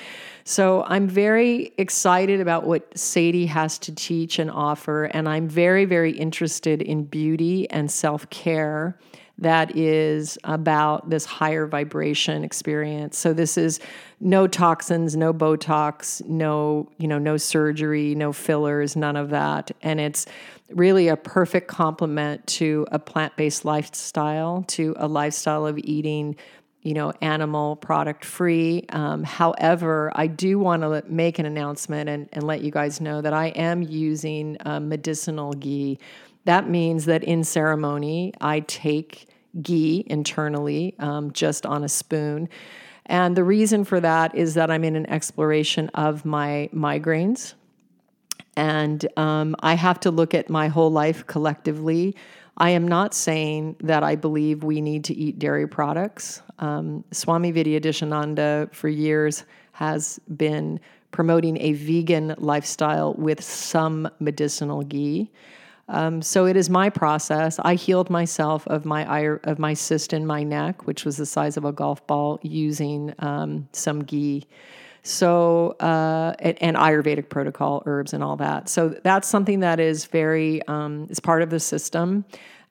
So 0.44 0.84
i'm 0.84 1.08
very 1.08 1.72
excited 1.76 2.40
about 2.40 2.66
what 2.66 2.96
sadie 2.96 3.46
has 3.46 3.80
to 3.80 3.92
teach 3.92 4.38
and 4.38 4.48
offer 4.48 5.06
and 5.06 5.28
i'm 5.28 5.48
very 5.48 5.84
very 5.86 6.12
interested 6.12 6.80
in 6.80 7.02
beauty 7.02 7.68
and 7.68 7.90
self-care 7.90 8.96
that 9.38 9.76
is 9.76 10.38
about 10.44 11.10
this 11.10 11.24
higher 11.24 11.66
vibration 11.66 12.44
experience. 12.44 13.18
So 13.18 13.32
this 13.32 13.58
is 13.58 13.80
no 14.20 14.46
toxins, 14.46 15.16
no 15.16 15.34
Botox, 15.34 16.24
no, 16.26 16.88
you 16.98 17.08
know, 17.08 17.18
no 17.18 17.36
surgery, 17.36 18.14
no 18.14 18.32
fillers, 18.32 18.94
none 18.96 19.16
of 19.16 19.30
that. 19.30 19.72
And 19.82 20.00
it's 20.00 20.26
really 20.70 21.08
a 21.08 21.16
perfect 21.16 21.68
complement 21.68 22.46
to 22.46 22.86
a 22.92 22.98
plant-based 22.98 23.64
lifestyle, 23.64 24.64
to 24.68 24.94
a 24.98 25.08
lifestyle 25.08 25.66
of 25.66 25.78
eating 25.78 26.36
you 26.82 26.92
know, 26.92 27.14
animal 27.22 27.76
product 27.76 28.26
free. 28.26 28.84
Um, 28.90 29.24
however, 29.24 30.12
I 30.14 30.26
do 30.26 30.58
want 30.58 30.82
to 30.82 31.02
make 31.08 31.38
an 31.38 31.46
announcement 31.46 32.10
and, 32.10 32.28
and 32.30 32.46
let 32.46 32.60
you 32.60 32.70
guys 32.70 33.00
know 33.00 33.22
that 33.22 33.32
I 33.32 33.46
am 33.46 33.80
using 33.80 34.58
medicinal 34.64 35.54
ghee 35.54 35.98
that 36.44 36.68
means 36.68 37.06
that 37.06 37.24
in 37.24 37.44
ceremony, 37.44 38.32
I 38.40 38.60
take 38.60 39.28
ghee 39.62 40.04
internally 40.06 40.94
um, 40.98 41.32
just 41.32 41.64
on 41.64 41.84
a 41.84 41.88
spoon. 41.88 42.48
And 43.06 43.36
the 43.36 43.44
reason 43.44 43.84
for 43.84 44.00
that 44.00 44.34
is 44.34 44.54
that 44.54 44.70
I'm 44.70 44.84
in 44.84 44.96
an 44.96 45.08
exploration 45.08 45.90
of 45.90 46.24
my 46.24 46.68
migraines. 46.72 47.54
And 48.56 49.06
um, 49.18 49.56
I 49.60 49.74
have 49.74 50.00
to 50.00 50.10
look 50.10 50.32
at 50.34 50.48
my 50.48 50.68
whole 50.68 50.90
life 50.90 51.26
collectively. 51.26 52.14
I 52.56 52.70
am 52.70 52.86
not 52.86 53.14
saying 53.14 53.76
that 53.80 54.04
I 54.04 54.14
believe 54.14 54.62
we 54.62 54.80
need 54.80 55.04
to 55.04 55.14
eat 55.14 55.38
dairy 55.38 55.66
products. 55.66 56.40
Um, 56.60 57.04
Swami 57.10 57.52
Vidyadhishananda, 57.52 58.72
for 58.72 58.88
years, 58.88 59.44
has 59.72 60.20
been 60.36 60.78
promoting 61.10 61.60
a 61.60 61.72
vegan 61.72 62.34
lifestyle 62.38 63.14
with 63.14 63.42
some 63.42 64.08
medicinal 64.20 64.82
ghee. 64.82 65.30
Um, 65.88 66.22
so 66.22 66.46
it 66.46 66.56
is 66.56 66.70
my 66.70 66.88
process. 66.88 67.58
I 67.62 67.74
healed 67.74 68.08
myself 68.08 68.66
of 68.68 68.84
my 68.84 69.04
of 69.44 69.58
my 69.58 69.74
cyst 69.74 70.12
in 70.12 70.26
my 70.26 70.42
neck, 70.42 70.86
which 70.86 71.04
was 71.04 71.18
the 71.18 71.26
size 71.26 71.56
of 71.56 71.64
a 71.64 71.72
golf 71.72 72.06
ball, 72.06 72.38
using 72.42 73.14
um, 73.18 73.68
some 73.72 74.02
ghee. 74.02 74.46
So 75.02 75.76
uh, 75.80 76.34
and, 76.38 76.62
and, 76.62 76.76
Ayurvedic 76.78 77.28
protocol, 77.28 77.82
herbs, 77.84 78.14
and 78.14 78.24
all 78.24 78.36
that. 78.36 78.70
So 78.70 78.88
that's 78.88 79.28
something 79.28 79.60
that 79.60 79.78
is 79.78 80.06
very 80.06 80.66
um, 80.66 81.06
is 81.10 81.20
part 81.20 81.42
of 81.42 81.50
the 81.50 81.60
system. 81.60 82.24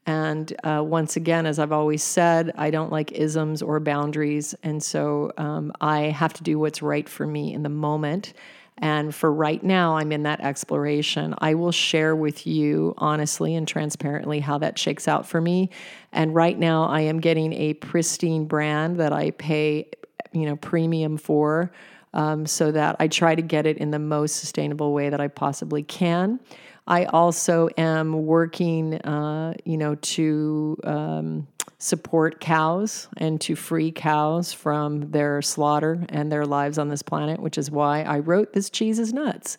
And 0.07 0.51
uh, 0.63 0.83
once 0.83 1.15
again, 1.15 1.45
as 1.45 1.59
I've 1.59 1.71
always 1.71 2.03
said, 2.03 2.51
I 2.57 2.71
don't 2.71 2.91
like 2.91 3.11
isms 3.11 3.61
or 3.61 3.79
boundaries, 3.79 4.55
and 4.63 4.81
so 4.81 5.31
um, 5.37 5.71
I 5.79 6.05
have 6.05 6.33
to 6.33 6.43
do 6.43 6.59
what's 6.59 6.81
right 6.81 7.07
for 7.07 7.27
me 7.27 7.53
in 7.53 7.61
the 7.61 7.69
moment. 7.69 8.33
And 8.83 9.15
for 9.15 9.31
right 9.31 9.63
now, 9.63 9.95
I'm 9.95 10.11
in 10.11 10.23
that 10.23 10.41
exploration. 10.41 11.35
I 11.37 11.53
will 11.53 11.71
share 11.71 12.17
with 12.17 12.45
you 12.45 12.93
honestly 12.97 13.55
and 13.55 13.65
transparently 13.65 14.41
how 14.41 14.57
that 14.57 14.77
shakes 14.77 15.07
out 15.07 15.25
for 15.25 15.39
me. 15.39 15.69
And 16.11 16.35
right 16.35 16.59
now, 16.59 16.83
I 16.83 16.99
am 16.99 17.21
getting 17.21 17.53
a 17.53 17.75
pristine 17.75 18.43
brand 18.43 18.97
that 18.97 19.13
I 19.13 19.31
pay, 19.31 19.87
you 20.33 20.45
know, 20.45 20.57
premium 20.57 21.15
for. 21.15 21.71
Um, 22.13 22.45
so 22.45 22.71
that 22.73 22.97
I 22.99 23.07
try 23.07 23.33
to 23.35 23.41
get 23.41 23.65
it 23.65 23.77
in 23.77 23.89
the 23.89 23.99
most 23.99 24.35
sustainable 24.35 24.91
way 24.93 25.09
that 25.09 25.21
I 25.21 25.29
possibly 25.29 25.81
can. 25.81 26.41
I 26.85 27.05
also 27.05 27.69
am 27.77 28.25
working, 28.25 28.95
uh, 28.95 29.53
you 29.63 29.77
know, 29.77 29.95
to 29.95 30.77
um, 30.83 31.47
support 31.83 32.39
cows 32.39 33.09
and 33.17 33.41
to 33.41 33.57
free 33.57 33.91
cows 33.91 34.53
from 34.53 35.11
their 35.11 35.41
slaughter 35.41 36.05
and 36.07 36.31
their 36.31 36.45
lives 36.45 36.77
on 36.77 36.87
this 36.87 37.01
planet, 37.01 37.41
which 37.41 37.57
is 37.57 37.69
why 37.69 38.03
I 38.03 38.19
wrote 38.19 38.53
This 38.53 38.69
Cheese 38.69 38.99
is 38.99 39.11
Nuts. 39.11 39.57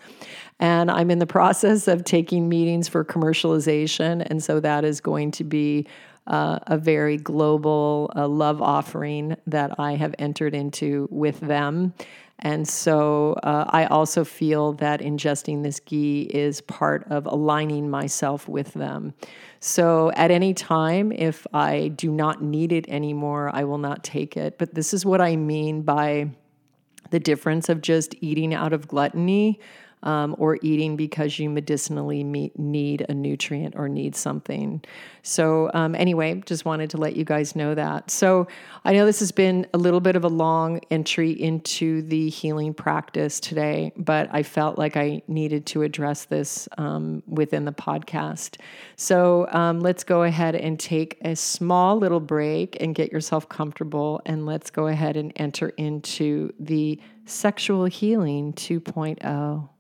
And 0.59 0.91
I'm 0.91 1.11
in 1.11 1.19
the 1.19 1.27
process 1.39 1.87
of 1.87 2.03
taking 2.03 2.49
meetings 2.49 2.89
for 2.89 3.05
commercialization. 3.05 4.27
And 4.31 4.43
so 4.43 4.59
that 4.61 4.87
is 4.87 5.03
going 5.03 5.33
to 5.33 5.45
be 5.45 5.87
uh, 6.27 6.61
a 6.67 6.79
very 6.79 7.19
global 7.19 8.11
uh, 8.17 8.27
love 8.27 8.63
offering 8.63 9.37
that 9.47 9.79
I 9.79 9.97
have 9.97 10.15
entered 10.19 10.55
into 10.55 11.07
with 11.11 11.41
them. 11.41 11.93
And 12.39 12.67
so 12.67 13.35
uh, 13.43 13.67
I 13.69 13.85
also 13.87 14.25
feel 14.25 14.73
that 14.75 15.01
ingesting 15.01 15.63
this 15.63 15.79
ghee 15.79 16.23
is 16.23 16.63
part 16.63 17.07
of 17.11 17.27
aligning 17.27 17.91
myself 17.91 18.49
with 18.49 18.73
them. 18.73 19.13
So 19.67 20.13
at 20.15 20.31
any 20.31 20.53
time, 20.53 21.11
if 21.11 21.47
I 21.55 21.89
do 21.89 22.11
not 22.11 22.43
need 22.43 22.71
it 22.71 22.87
anymore, 22.87 23.51
I 23.51 23.65
will 23.65 23.79
not 23.79 24.05
take 24.05 24.37
it. 24.37 24.59
But 24.59 24.75
this 24.75 24.93
is 24.93 25.07
what 25.07 25.23
I 25.23 25.37
mean 25.37 25.81
by 25.81 26.33
the 27.09 27.19
difference 27.19 27.71
of 27.71 27.81
just 27.81 28.15
eating 28.21 28.53
out 28.53 28.75
of 28.75 28.87
gluttony 28.87 29.59
um, 30.05 30.37
or 30.39 30.59
eating 30.63 30.97
because 30.97 31.39
you 31.39 31.51
medicinally 31.51 32.23
meet, 32.23 32.57
need 32.59 33.05
a 33.09 33.15
nutrient 33.15 33.75
or 33.77 33.89
need 33.89 34.15
something. 34.15 34.83
So, 35.23 35.71
um, 35.73 35.95
anyway, 35.95 36.43
just 36.45 36.65
wanted 36.67 36.91
to 36.91 36.99
let 36.99 37.17
you 37.17 37.25
guys 37.25 37.57
know 37.57 37.75
that. 37.75 38.11
So, 38.11 38.47
I 38.85 38.93
know 38.93 39.07
this 39.07 39.21
has 39.21 39.33
been 39.33 39.67
a 39.73 39.79
little 39.79 40.01
bit 40.01 40.15
of 40.15 40.25
a 40.25 40.29
long 40.29 40.81
entry 40.91 41.31
into 41.31 42.03
the 42.03 42.29
healing 42.29 42.75
practice 42.75 43.41
today, 43.41 43.93
but 43.97 44.29
I 44.31 44.43
felt 44.43 44.79
like 44.79 44.97
I 44.97 45.23
needed 45.27 45.65
to 45.67 45.83
address 45.83 46.27
this 46.27 46.69
um, 46.77 47.23
within 47.27 47.65
the 47.65 47.73
podcast. 47.73 48.59
So, 48.97 49.49
um, 49.51 49.81
let's 49.81 50.05
go 50.05 50.23
ahead 50.23 50.55
and 50.55 50.79
take 50.79 51.19
a 51.23 51.35
small 51.35 51.97
little 51.97 52.21
break 52.21 52.77
and 52.81 52.95
get 52.95 53.11
yourself 53.11 53.49
comfortable, 53.49 54.21
and 54.27 54.45
let's 54.45 54.71
go 54.71 54.87
ahead 54.87 55.17
and 55.17 55.33
enter 55.37 55.71
into 55.71 56.53
the 56.61 57.01
sexual 57.25 57.87
healing 57.87 58.53
2.0. 58.53 59.71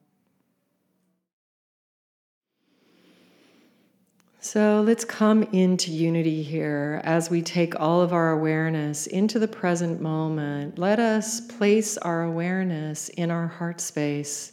So 4.44 4.82
let's 4.86 5.06
come 5.06 5.44
into 5.54 5.90
unity 5.90 6.42
here 6.42 7.00
as 7.02 7.30
we 7.30 7.40
take 7.40 7.80
all 7.80 8.02
of 8.02 8.12
our 8.12 8.32
awareness 8.32 9.06
into 9.06 9.38
the 9.38 9.48
present 9.48 10.02
moment. 10.02 10.78
Let 10.78 11.00
us 11.00 11.40
place 11.40 11.96
our 11.96 12.24
awareness 12.24 13.08
in 13.08 13.30
our 13.30 13.46
heart 13.46 13.80
space, 13.80 14.52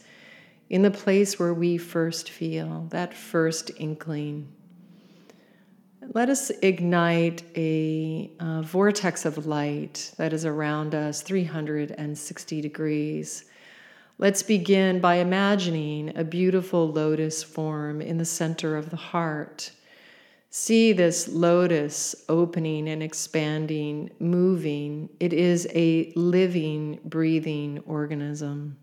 in 0.70 0.82
the 0.82 0.92
place 0.92 1.38
where 1.38 1.54
we 1.54 1.78
first 1.78 2.30
feel, 2.30 2.88
that 2.92 3.14
first 3.14 3.70
inkling. 3.80 4.48
Let 6.14 6.30
us 6.30 6.52
ignite 6.62 7.44
a, 7.58 8.32
a 8.40 8.62
vortex 8.62 9.26
of 9.26 9.46
light 9.46 10.14
that 10.16 10.32
is 10.32 10.46
around 10.46 10.96
us 10.96 11.22
360 11.22 12.62
degrees. 12.62 13.44
Let's 14.18 14.42
begin 14.42 15.02
by 15.02 15.16
imagining 15.16 16.16
a 16.18 16.24
beautiful 16.24 16.90
lotus 16.90 17.44
form 17.44 18.00
in 18.00 18.18
the 18.18 18.24
center 18.24 18.78
of 18.78 18.90
the 18.90 18.96
heart. 18.96 19.72
See 20.54 20.92
this 20.92 21.30
lotus 21.30 22.14
opening 22.28 22.90
and 22.90 23.02
expanding, 23.02 24.12
moving. 24.20 25.10
It 25.22 25.32
is 25.32 25.66
a 25.74 26.12
living, 26.18 27.00
breathing 27.06 27.82
organism. 27.86 28.76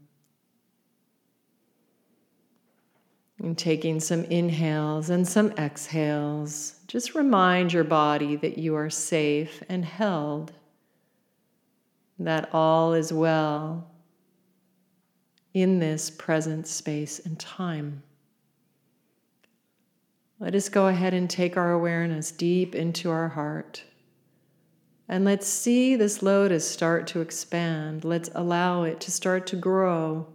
And 3.38 3.56
taking 3.56 4.00
some 4.00 4.24
inhales 4.24 5.10
and 5.10 5.28
some 5.28 5.52
exhales, 5.58 6.76
just 6.86 7.14
remind 7.14 7.74
your 7.74 7.84
body 7.84 8.36
that 8.36 8.56
you 8.56 8.74
are 8.74 8.88
safe 8.88 9.62
and 9.68 9.84
held, 9.84 10.52
that 12.18 12.48
all 12.54 12.94
is 12.94 13.12
well 13.12 13.90
in 15.52 15.80
this 15.80 16.08
present 16.08 16.66
space 16.66 17.18
and 17.18 17.38
time. 17.38 18.02
Let 20.40 20.54
us 20.54 20.68
go 20.68 20.86
ahead 20.86 21.14
and 21.14 21.28
take 21.28 21.56
our 21.56 21.72
awareness 21.72 22.30
deep 22.30 22.74
into 22.74 23.10
our 23.10 23.28
heart. 23.28 23.82
And 25.08 25.24
let's 25.24 25.48
see 25.48 25.96
this 25.96 26.22
lotus 26.22 26.68
start 26.68 27.08
to 27.08 27.20
expand. 27.20 28.04
Let's 28.04 28.30
allow 28.34 28.84
it 28.84 29.00
to 29.00 29.10
start 29.10 29.48
to 29.48 29.56
grow 29.56 30.28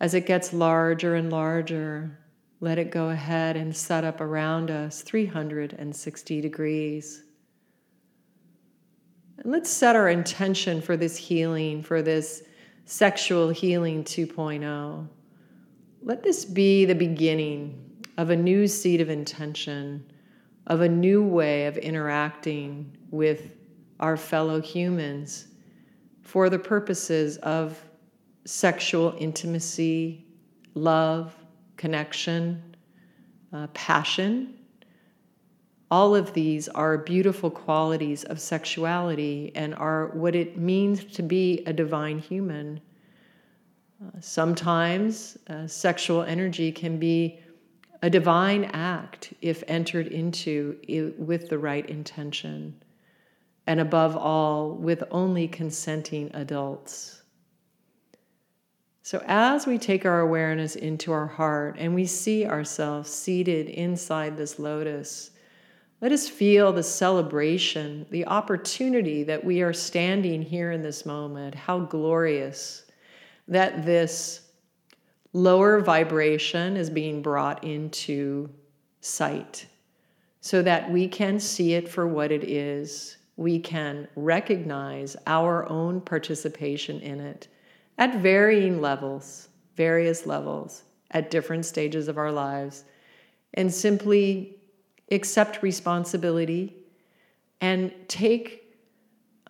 as 0.00 0.14
it 0.14 0.26
gets 0.26 0.52
larger 0.52 1.14
and 1.14 1.30
larger. 1.30 2.18
Let 2.58 2.78
it 2.78 2.90
go 2.90 3.10
ahead 3.10 3.56
and 3.56 3.76
set 3.76 4.02
up 4.02 4.20
around 4.20 4.72
us 4.72 5.02
360 5.02 6.40
degrees. 6.40 7.22
And 9.38 9.52
let's 9.52 9.70
set 9.70 9.94
our 9.94 10.08
intention 10.08 10.80
for 10.80 10.96
this 10.96 11.16
healing, 11.16 11.82
for 11.82 12.02
this 12.02 12.42
sexual 12.86 13.50
healing 13.50 14.02
2.0. 14.02 15.06
Let 16.02 16.24
this 16.24 16.44
be 16.44 16.84
the 16.86 16.94
beginning 16.96 17.91
of 18.18 18.30
a 18.30 18.36
new 18.36 18.66
seed 18.66 19.00
of 19.00 19.10
intention, 19.10 20.04
of 20.66 20.80
a 20.80 20.88
new 20.88 21.24
way 21.24 21.66
of 21.66 21.76
interacting 21.78 22.96
with 23.10 23.52
our 24.00 24.16
fellow 24.16 24.60
humans 24.60 25.48
for 26.22 26.50
the 26.50 26.58
purposes 26.58 27.36
of 27.38 27.78
sexual 28.44 29.14
intimacy, 29.18 30.24
love, 30.74 31.34
connection, 31.76 32.76
uh, 33.52 33.66
passion. 33.68 34.54
All 35.90 36.16
of 36.16 36.32
these 36.32 36.68
are 36.68 36.96
beautiful 36.98 37.50
qualities 37.50 38.24
of 38.24 38.40
sexuality 38.40 39.52
and 39.54 39.74
are 39.74 40.08
what 40.08 40.34
it 40.34 40.56
means 40.56 41.04
to 41.04 41.22
be 41.22 41.62
a 41.66 41.72
divine 41.72 42.18
human. 42.18 42.80
Uh, 44.02 44.10
sometimes 44.20 45.36
uh, 45.48 45.66
sexual 45.66 46.22
energy 46.22 46.72
can 46.72 46.98
be 46.98 47.38
a 48.02 48.10
divine 48.10 48.64
act 48.64 49.32
if 49.40 49.62
entered 49.68 50.08
into 50.08 50.76
with 51.18 51.48
the 51.48 51.58
right 51.58 51.88
intention 51.88 52.82
and 53.68 53.78
above 53.78 54.16
all, 54.16 54.72
with 54.72 55.04
only 55.12 55.46
consenting 55.46 56.28
adults. 56.34 57.22
So, 59.04 59.22
as 59.26 59.66
we 59.66 59.78
take 59.78 60.04
our 60.04 60.20
awareness 60.20 60.74
into 60.74 61.12
our 61.12 61.28
heart 61.28 61.76
and 61.78 61.94
we 61.94 62.06
see 62.06 62.44
ourselves 62.44 63.10
seated 63.10 63.68
inside 63.68 64.36
this 64.36 64.58
lotus, 64.58 65.30
let 66.00 66.10
us 66.10 66.28
feel 66.28 66.72
the 66.72 66.82
celebration, 66.82 68.06
the 68.10 68.26
opportunity 68.26 69.22
that 69.22 69.44
we 69.44 69.62
are 69.62 69.72
standing 69.72 70.42
here 70.42 70.72
in 70.72 70.82
this 70.82 71.06
moment. 71.06 71.54
How 71.54 71.78
glorious 71.78 72.84
that 73.46 73.84
this 73.86 74.40
lower 75.32 75.80
vibration 75.80 76.76
is 76.76 76.90
being 76.90 77.22
brought 77.22 77.64
into 77.64 78.50
sight. 79.00 79.66
So 80.40 80.60
that 80.62 80.90
we 80.90 81.06
can 81.06 81.38
see 81.38 81.74
it 81.74 81.88
for 81.88 82.06
what 82.06 82.32
it 82.32 82.42
is 82.42 83.16
we 83.36 83.58
can 83.58 84.08
recognize 84.14 85.16
our 85.26 85.68
own 85.68 86.00
participation 86.00 87.00
in 87.00 87.20
it 87.20 87.48
at 87.98 88.20
varying 88.20 88.80
levels, 88.80 89.48
various 89.76 90.26
levels, 90.26 90.84
at 91.10 91.30
different 91.30 91.64
stages 91.64 92.08
of 92.08 92.18
our 92.18 92.32
lives, 92.32 92.84
and 93.54 93.72
simply 93.72 94.56
accept 95.10 95.62
responsibility 95.62 96.74
and 97.60 97.92
take 98.08 98.76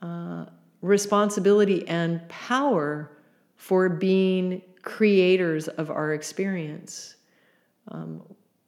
uh, 0.01 0.47
responsibility 0.81 1.87
and 1.89 2.27
power 2.29 3.11
for 3.57 3.89
being 3.89 4.61
creators 4.83 5.69
of 5.69 5.91
our 5.91 6.13
experience. 6.13 7.17
Um, 7.89 8.23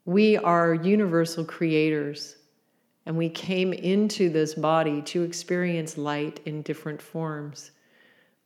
we 0.05 0.37
are 0.37 0.73
universal 0.73 1.43
creators 1.43 2.37
and 3.05 3.17
we 3.17 3.29
came 3.29 3.71
into 3.73 4.29
this 4.29 4.55
body 4.55 5.01
to 5.03 5.23
experience 5.23 5.97
light 5.97 6.39
in 6.45 6.61
different 6.63 7.01
forms. 7.01 7.71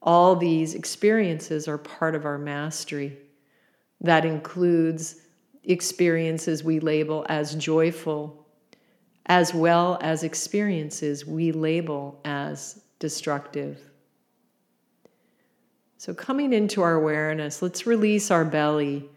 All 0.02 0.36
these 0.36 0.76
experiences 0.76 1.68
are 1.68 1.78
part 1.78 2.16
of 2.16 2.26
our 2.26 2.38
mastery. 2.38 3.18
That 4.02 4.26
includes 4.26 5.22
experiences 5.64 6.64
we 6.64 6.80
label 6.80 7.26
as 7.30 7.56
joyful, 7.56 8.46
as 9.28 9.54
well 9.54 9.98
as 10.02 10.24
experiences 10.24 11.26
we 11.26 11.52
label 11.52 12.20
as 12.26 12.82
destructive. 13.00 13.89
So, 16.00 16.14
coming 16.14 16.54
into 16.54 16.82
our 16.82 16.94
awareness, 16.94 17.62
let's 17.62 17.86
release 17.86 18.32
our 18.32 18.46
belly 18.46 19.10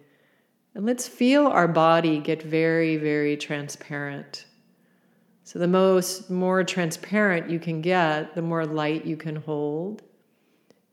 and 0.74 0.84
let's 0.84 1.06
feel 1.06 1.46
our 1.46 1.68
body 1.68 2.18
get 2.18 2.42
very, 2.42 2.96
very 2.96 3.36
transparent. 3.36 4.46
So 5.44 5.60
the 5.60 5.68
most 5.68 6.28
more 6.28 6.64
transparent 6.64 7.48
you 7.48 7.60
can 7.60 7.82
get, 7.82 8.34
the 8.34 8.42
more 8.42 8.66
light 8.66 9.04
you 9.04 9.16
can 9.16 9.36
hold. 9.36 10.02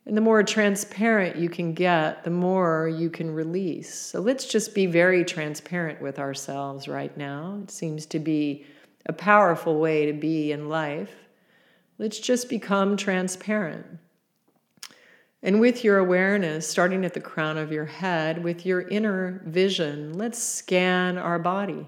And 0.05 0.15
the 0.15 0.21
more 0.21 0.43
transparent 0.43 1.37
you 1.37 1.49
can 1.49 1.73
get, 1.73 2.23
the 2.23 2.29
more 2.29 2.87
you 2.87 3.09
can 3.09 3.33
release. 3.33 3.91
So 3.91 4.21
let's 4.21 4.45
just 4.45 4.75
be 4.75 4.85
very 4.85 5.25
transparent 5.25 6.03
with 6.03 6.19
ourselves 6.19 6.87
right 6.87 7.17
now. 7.17 7.61
It 7.63 7.71
seems 7.71 8.05
to 8.05 8.19
be 8.19 8.63
a 9.07 9.13
powerful 9.13 9.79
way 9.79 10.05
to 10.05 10.13
be 10.13 10.51
in 10.51 10.69
life. 10.69 11.15
Let's 11.97 12.19
just 12.19 12.47
become 12.47 12.95
transparent. 12.95 13.87
And 15.41 15.61
with 15.61 15.85
your 15.85 15.99
awareness, 15.99 16.67
starting 16.67 17.05
at 17.05 17.13
the 17.13 17.21
crown 17.21 17.57
of 17.57 17.71
your 17.71 17.85
head, 17.85 18.43
with 18.43 18.65
your 18.65 18.81
inner 18.81 19.41
vision, 19.45 20.17
let's 20.17 20.41
scan 20.41 21.17
our 21.17 21.39
body. 21.39 21.87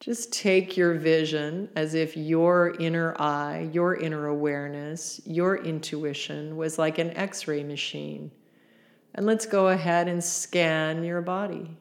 Just 0.00 0.32
take 0.32 0.76
your 0.76 0.94
vision 0.94 1.68
as 1.76 1.94
if 1.94 2.16
your 2.16 2.74
inner 2.80 3.14
eye, 3.20 3.68
your 3.72 3.94
inner 3.96 4.26
awareness, 4.26 5.20
your 5.24 5.58
intuition 5.58 6.56
was 6.56 6.78
like 6.78 6.98
an 6.98 7.10
x 7.10 7.46
ray 7.46 7.62
machine. 7.62 8.32
And 9.14 9.26
let's 9.26 9.46
go 9.46 9.68
ahead 9.68 10.08
and 10.08 10.22
scan 10.24 11.04
your 11.04 11.20
body, 11.20 11.76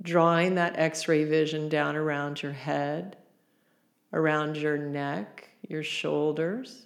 drawing 0.00 0.54
that 0.54 0.78
x 0.78 1.08
ray 1.08 1.24
vision 1.24 1.68
down 1.68 1.96
around 1.96 2.42
your 2.42 2.52
head, 2.52 3.16
around 4.12 4.56
your 4.56 4.78
neck, 4.78 5.50
your 5.68 5.82
shoulders, 5.82 6.85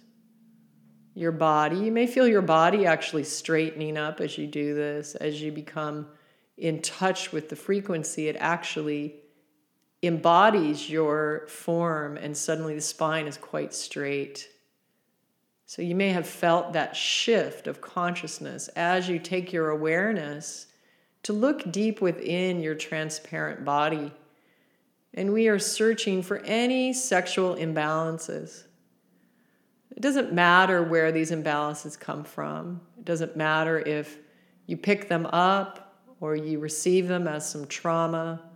your 1.13 1.31
body. 1.31 1.77
You 1.77 1.91
may 1.91 2.07
feel 2.07 2.27
your 2.27 2.41
body 2.41 2.85
actually 2.85 3.23
straightening 3.23 3.97
up 3.97 4.21
as 4.21 4.37
you 4.37 4.47
do 4.47 4.73
this, 4.73 5.15
as 5.15 5.41
you 5.41 5.51
become 5.51 6.07
in 6.57 6.81
touch 6.81 7.31
with 7.31 7.49
the 7.49 7.55
frequency. 7.55 8.27
It 8.27 8.37
actually 8.39 9.15
embodies 10.03 10.89
your 10.89 11.45
form, 11.47 12.17
and 12.17 12.35
suddenly 12.35 12.75
the 12.75 12.81
spine 12.81 13.27
is 13.27 13.37
quite 13.37 13.73
straight. 13.73 14.47
So 15.65 15.81
you 15.81 15.95
may 15.95 16.09
have 16.09 16.27
felt 16.27 16.73
that 16.73 16.95
shift 16.95 17.67
of 17.67 17.81
consciousness 17.81 18.67
as 18.69 19.07
you 19.07 19.19
take 19.19 19.53
your 19.53 19.69
awareness 19.69 20.67
to 21.23 21.33
look 21.33 21.71
deep 21.71 22.01
within 22.01 22.61
your 22.61 22.75
transparent 22.75 23.63
body. 23.63 24.11
And 25.13 25.33
we 25.33 25.47
are 25.47 25.59
searching 25.59 26.23
for 26.23 26.39
any 26.39 26.93
sexual 26.93 27.55
imbalances. 27.55 28.63
It 29.95 30.01
doesn't 30.01 30.33
matter 30.33 30.83
where 30.83 31.11
these 31.11 31.31
imbalances 31.31 31.99
come 31.99 32.23
from. 32.23 32.81
It 32.97 33.05
doesn't 33.05 33.35
matter 33.35 33.79
if 33.79 34.17
you 34.65 34.77
pick 34.77 35.09
them 35.09 35.25
up 35.27 36.03
or 36.19 36.35
you 36.35 36.59
receive 36.59 37.07
them 37.07 37.27
as 37.27 37.49
some 37.49 37.67
trauma 37.67 38.51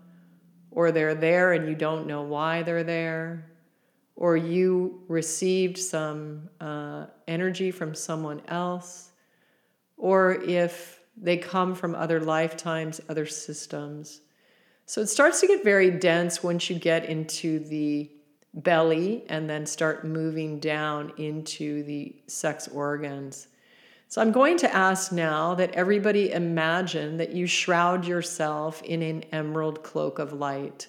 or 0.76 0.92
they're 0.92 1.16
there 1.16 1.54
and 1.54 1.68
you 1.68 1.74
don't 1.74 2.06
know 2.06 2.22
why 2.22 2.62
they're 2.62 2.84
there, 2.84 3.50
or 4.18 4.38
you 4.38 5.02
received 5.08 5.78
some 5.78 6.50
uh, 6.60 7.06
energy 7.28 7.72
from 7.72 7.96
someone 7.96 8.42
else, 8.50 9.12
or 9.98 10.34
if 10.44 11.00
they 11.18 11.38
come 11.38 11.74
from 11.74 11.96
other 11.96 12.20
lifetimes, 12.20 13.00
other 13.08 13.26
systems. 13.26 14.22
So 14.86 15.02
it 15.02 15.08
starts 15.08 15.40
to 15.42 15.48
get 15.48 15.64
very 15.64 15.90
dense 15.90 16.44
once 16.44 16.70
you 16.70 16.78
get 16.78 17.06
into 17.06 17.60
the 17.60 18.12
belly 18.56 19.24
and 19.28 19.50
then 19.50 19.66
start 19.66 20.06
moving 20.06 20.60
down 20.60 21.12
into 21.18 21.84
the 21.84 22.16
sex 22.28 22.68
organs. 22.70 23.48
So 24.08 24.22
I'm 24.22 24.32
going 24.32 24.58
to 24.58 24.74
ask 24.74 25.12
now 25.12 25.56
that 25.56 25.74
everybody 25.74 26.32
imagine 26.32 27.18
that 27.18 27.32
you 27.32 27.48
shroud 27.48 28.06
yourself 28.06 28.82
in 28.84 29.02
an 29.02 29.24
emerald 29.32 29.84
cloak 29.84 30.20
of 30.20 30.32
light. 30.32 30.88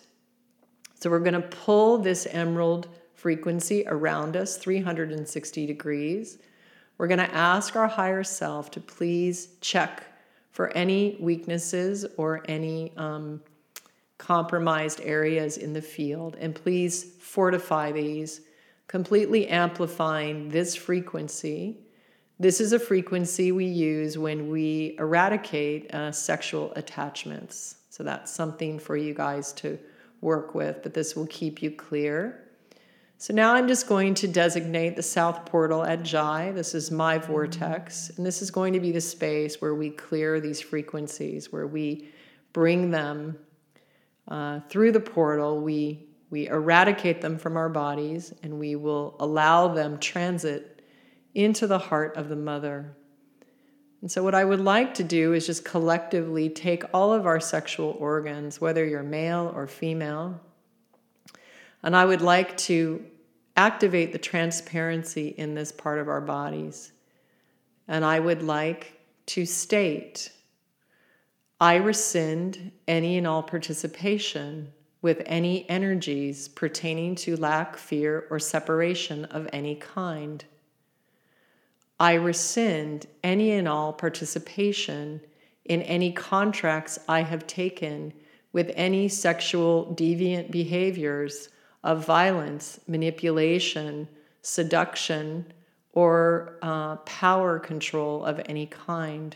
So 0.95 1.11
we're 1.11 1.21
going 1.21 1.35
to 1.35 1.41
pull 1.41 1.99
this 1.99 2.27
emerald 2.31 2.89
frequency 3.15 3.85
around 3.87 4.37
us 4.37 4.57
360 4.57 5.67
degrees. 5.67 6.39
We're 6.99 7.09
going 7.09 7.19
to 7.19 7.35
ask 7.35 7.75
our 7.75 7.89
higher 7.89 8.23
self 8.23 8.71
to 8.73 8.81
please 8.81 9.49
check 9.61 10.05
for 10.51 10.71
any 10.71 11.17
weaknesses 11.21 12.07
or 12.17 12.43
any 12.47 12.93
um, 12.97 13.43
compromised 14.19 15.01
areas 15.03 15.57
in 15.57 15.73
the 15.73 15.83
field. 15.83 16.37
And 16.41 16.55
please 16.55 17.15
fortify 17.21 17.93
these, 17.93 18.41
completely 18.89 19.49
amplifying 19.49 20.49
this 20.49 20.75
frequency 20.75 21.87
this 22.39 22.61
is 22.61 22.75
a 22.75 22.79
frequency 22.79 23.51
we 23.51 23.65
use 23.65 24.19
when 24.19 24.51
we 24.51 24.95
eradicate 24.99 25.93
uh, 25.95 26.13
sexual 26.13 26.71
attachments. 26.77 27.77
So 27.89 28.03
that's 28.03 28.31
something 28.31 28.79
for 28.79 28.95
you 28.95 29.15
guys 29.15 29.55
to 29.55 29.79
work 30.21 30.55
with, 30.55 30.83
but 30.83 30.93
this 30.93 31.17
will 31.17 31.27
keep 31.29 31.63
you 31.63 31.71
clear. 31.71 32.43
So 33.17 33.33
now 33.33 33.55
I'm 33.55 33.67
just 33.67 33.87
going 33.87 34.13
to 34.17 34.29
designate 34.29 34.97
the 34.97 35.03
south 35.03 35.47
portal 35.47 35.83
at 35.83 36.03
Jai. 36.03 36.53
This 36.53 36.75
is 36.75 36.91
my 36.91 37.17
vortex, 37.17 38.11
and 38.19 38.27
this 38.27 38.43
is 38.43 38.51
going 38.51 38.75
to 38.75 38.81
be 38.81 38.93
the 38.93 39.01
space 39.01 39.63
where 39.63 39.75
we 39.75 39.89
clear 39.89 40.39
these 40.39 40.61
frequencies, 40.61 41.51
where 41.51 41.67
we 41.67 42.11
bring 42.53 42.91
them 42.91 43.39
uh, 44.29 44.61
through 44.69 44.93
the 44.93 45.01
portal. 45.01 45.61
We 45.61 46.07
we 46.29 46.49
eradicate 46.49 47.21
them 47.21 47.39
from 47.39 47.57
our 47.57 47.69
bodies, 47.69 48.35
and 48.43 48.59
we 48.59 48.75
will 48.75 49.17
allow 49.21 49.69
them 49.69 49.99
transit 49.99 50.83
into 51.35 51.67
the 51.67 51.79
heart 51.79 52.17
of 52.17 52.29
the 52.29 52.37
mother. 52.37 52.97
And 54.01 54.11
so, 54.11 54.23
what 54.23 54.35
I 54.35 54.45
would 54.45 54.61
like 54.61 54.95
to 54.95 55.05
do 55.05 55.33
is 55.33 55.47
just 55.47 55.65
collectively 55.65 56.49
take 56.49 56.85
all 56.93 57.13
of 57.13 57.27
our 57.27 57.41
sexual 57.41 57.97
organs, 57.99 58.61
whether 58.61 58.85
you're 58.85 59.03
male 59.03 59.53
or 59.55 59.67
female, 59.67 60.41
and 61.83 61.97
I 61.97 62.05
would 62.05 62.23
like 62.23 62.57
to 62.59 63.05
activate 63.57 64.13
the 64.13 64.19
transparency 64.19 65.29
in 65.29 65.55
this 65.55 65.73
part 65.73 65.99
of 65.99 66.09
our 66.09 66.21
bodies. 66.21 66.93
And 67.89 68.05
I 68.05 68.21
would 68.21 68.43
like 68.43 69.01
to 69.27 69.47
state 69.47 70.31
I 71.61 71.77
rescind 71.77 72.73
any 72.87 73.17
and 73.17 73.27
all 73.27 73.43
participation 73.43 74.73
with 75.01 75.23
any 75.25 75.69
energies 75.71 76.49
pertaining 76.49 77.15
to 77.15 77.37
lack, 77.37 77.79
fear, 77.79 78.27
or 78.31 78.39
separation 78.39 79.25
of 79.27 79.49
any 79.53 79.75
kind. 79.77 80.45
I 81.99 82.15
rescind 82.15 83.07
any 83.25 83.53
and 83.53 83.67
all 83.67 83.95
participation 83.95 85.21
in 85.65 85.81
any 85.83 86.13
contracts 86.13 86.99
I 87.09 87.23
have 87.23 87.47
taken 87.47 88.13
with 88.53 88.71
any 88.75 89.09
sexual 89.09 89.95
deviant 89.99 90.51
behaviors 90.51 91.49
of 91.83 92.05
violence, 92.05 92.81
manipulation, 92.87 94.09
seduction, 94.43 95.47
or 95.93 96.59
uh, 96.61 96.97
power 96.97 97.59
control 97.59 98.25
of 98.27 98.43
any 98.47 98.67
kind. 98.67 99.35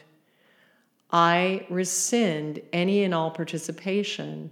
I 1.13 1.67
rescind 1.69 2.63
any 2.73 3.05
and 3.05 3.13
all 3.13 3.31
participation 3.31 4.51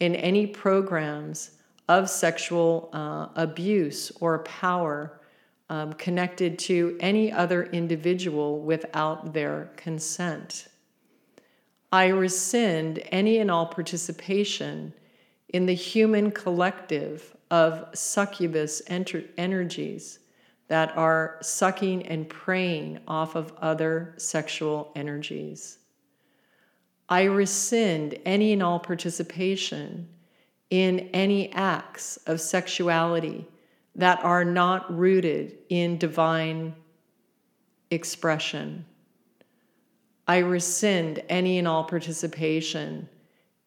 in 0.00 0.14
any 0.14 0.46
programs 0.46 1.52
of 1.88 2.10
sexual 2.10 2.90
uh, 2.92 3.28
abuse 3.36 4.12
or 4.20 4.40
power 4.40 5.20
um, 5.70 5.94
connected 5.94 6.58
to 6.58 6.96
any 7.00 7.32
other 7.32 7.64
individual 7.64 8.60
without 8.60 9.32
their 9.32 9.70
consent. 9.76 10.68
I 11.90 12.08
rescind 12.08 13.02
any 13.10 13.38
and 13.38 13.50
all 13.50 13.66
participation 13.66 14.92
in 15.50 15.66
the 15.66 15.74
human 15.74 16.32
collective 16.32 17.34
of 17.50 17.86
succubus 17.94 18.82
enter- 18.88 19.24
energies 19.38 20.18
that 20.68 20.96
are 20.96 21.38
sucking 21.40 22.06
and 22.06 22.28
preying 22.28 22.98
off 23.06 23.36
of 23.36 23.52
other 23.60 24.14
sexual 24.18 24.90
energies. 24.96 25.78
I 27.08 27.24
rescind 27.24 28.18
any 28.24 28.52
and 28.52 28.62
all 28.62 28.78
participation 28.80 30.08
in 30.70 31.10
any 31.12 31.52
acts 31.52 32.16
of 32.26 32.40
sexuality 32.40 33.46
that 33.94 34.24
are 34.24 34.44
not 34.44 34.92
rooted 34.96 35.58
in 35.68 35.98
divine 35.98 36.74
expression. 37.90 38.84
I 40.26 40.38
rescind 40.38 41.22
any 41.28 41.58
and 41.58 41.68
all 41.68 41.84
participation 41.84 43.08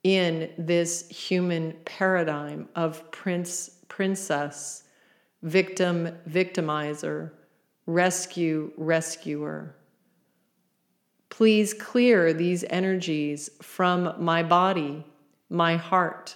in 0.04 0.50
this 0.58 1.08
human 1.08 1.74
paradigm 1.86 2.68
of 2.76 3.10
prince, 3.12 3.70
princess, 3.88 4.84
victim, 5.44 6.10
victimizer, 6.30 7.32
rescue, 7.86 8.72
rescuer. 8.76 9.77
Please 11.38 11.72
clear 11.72 12.34
these 12.34 12.66
energies 12.68 13.48
from 13.62 14.12
my 14.18 14.42
body, 14.42 15.06
my 15.52 15.76
heart, 15.76 16.36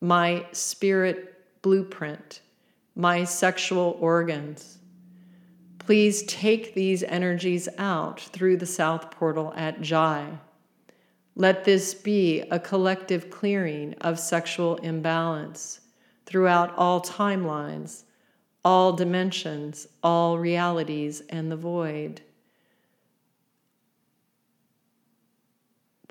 my 0.00 0.44
spirit 0.50 1.62
blueprint, 1.62 2.40
my 2.96 3.22
sexual 3.22 3.96
organs. 4.00 4.78
Please 5.78 6.24
take 6.24 6.74
these 6.74 7.04
energies 7.04 7.68
out 7.78 8.18
through 8.18 8.56
the 8.56 8.66
south 8.66 9.08
portal 9.12 9.52
at 9.54 9.80
Jai. 9.80 10.26
Let 11.36 11.62
this 11.62 11.94
be 11.94 12.40
a 12.50 12.58
collective 12.58 13.30
clearing 13.30 13.94
of 14.00 14.18
sexual 14.18 14.78
imbalance 14.78 15.80
throughout 16.26 16.74
all 16.76 17.00
timelines, 17.00 18.02
all 18.64 18.94
dimensions, 18.94 19.86
all 20.02 20.40
realities, 20.40 21.22
and 21.30 21.52
the 21.52 21.56
void. 21.56 22.20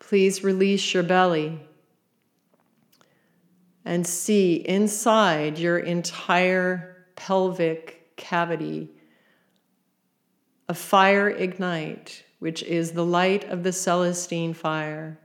Please 0.07 0.43
release 0.43 0.93
your 0.93 1.03
belly 1.03 1.59
and 3.85 4.05
see 4.05 4.55
inside 4.55 5.57
your 5.57 5.79
entire 5.79 7.05
pelvic 7.15 8.15
cavity 8.15 8.89
a 10.69 10.73
fire 10.73 11.29
ignite 11.29 12.23
which 12.43 12.61
is 12.63 12.91
the 12.91 13.05
light 13.05 13.45
of 13.45 13.63
the 13.63 13.71
Celestine 13.71 14.53
fire. 14.53 15.17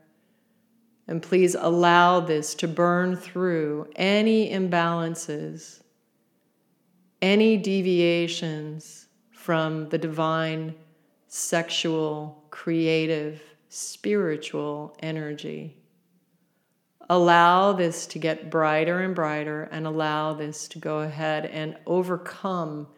And 1.08 1.20
please 1.20 1.56
allow 1.58 2.20
this 2.20 2.54
to 2.54 2.68
burn 2.68 3.16
through 3.16 3.90
any 3.96 4.50
imbalances, 4.52 5.80
any 7.20 7.56
deviations 7.56 9.08
from 9.32 9.88
the 9.88 9.98
divine, 9.98 10.76
sexual, 11.26 12.44
creative, 12.50 13.42
spiritual 13.78 14.96
energy. 15.00 15.76
Allow 17.08 17.72
this 17.72 18.06
to 18.08 18.18
get 18.18 18.50
brighter 18.50 19.00
and 19.00 19.14
brighter, 19.14 19.62
and 19.70 19.86
allow 19.86 20.34
this 20.34 20.68
to 20.68 20.78
go 20.78 20.98
ahead 20.98 21.46
and 21.46 21.76
overcome 21.86 22.88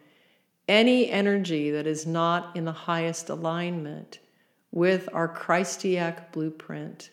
any 0.67 1.09
energy 1.09 1.71
that 1.71 1.87
is 1.87 2.05
not 2.05 2.55
in 2.55 2.65
the 2.65 2.71
highest 2.71 3.29
alignment 3.29 4.19
with 4.71 5.07
our 5.13 5.27
Christiac 5.27 6.31
blueprint, 6.31 7.09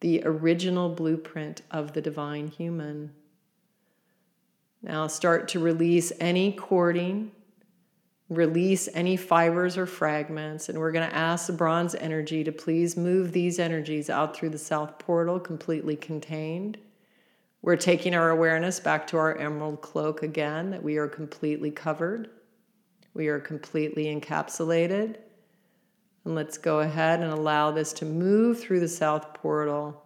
the 0.00 0.22
original 0.24 0.88
blueprint 0.88 1.62
of 1.70 1.92
the 1.92 2.02
divine 2.02 2.48
human. 2.48 3.12
Now 4.82 5.06
start 5.06 5.48
to 5.48 5.60
release 5.60 6.12
any 6.18 6.52
cording, 6.52 7.30
release 8.34 8.88
any 8.94 9.16
fibers 9.16 9.76
or 9.76 9.86
fragments, 9.86 10.68
and 10.68 10.78
we're 10.78 10.92
going 10.92 11.08
to 11.08 11.16
ask 11.16 11.46
the 11.46 11.52
bronze 11.52 11.94
energy 11.94 12.42
to 12.44 12.52
please 12.52 12.96
move 12.96 13.32
these 13.32 13.58
energies 13.58 14.08
out 14.08 14.36
through 14.36 14.50
the 14.50 14.58
south 14.58 14.98
portal 14.98 15.38
completely 15.38 15.96
contained. 15.96 16.78
We're 17.62 17.76
taking 17.76 18.14
our 18.14 18.30
awareness 18.30 18.80
back 18.80 19.06
to 19.08 19.18
our 19.18 19.36
emerald 19.36 19.82
cloak 19.82 20.22
again, 20.22 20.70
that 20.70 20.82
we 20.82 20.96
are 20.96 21.08
completely 21.08 21.70
covered. 21.70 22.28
We 23.14 23.28
are 23.28 23.38
completely 23.38 24.06
encapsulated. 24.06 25.16
And 26.24 26.34
let's 26.34 26.58
go 26.58 26.80
ahead 26.80 27.20
and 27.20 27.32
allow 27.32 27.70
this 27.70 27.92
to 27.94 28.04
move 28.04 28.60
through 28.60 28.80
the 28.80 28.88
south 28.88 29.34
portal. 29.34 30.02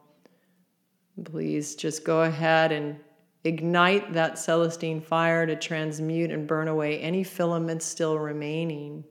Please 1.25 1.75
just 1.75 2.05
go 2.05 2.23
ahead 2.23 2.73
and 2.73 2.99
ignite 3.47 4.13
that 4.13 4.39
Celestine 4.39 5.01
fire 5.01 5.47
to 5.47 5.57
transmute 5.57 6.31
and 6.31 6.47
burn 6.47 6.69
away 6.69 6.99
any 7.01 7.25
filaments 7.25 7.87
still 7.87 8.19
remaining. 8.19 9.05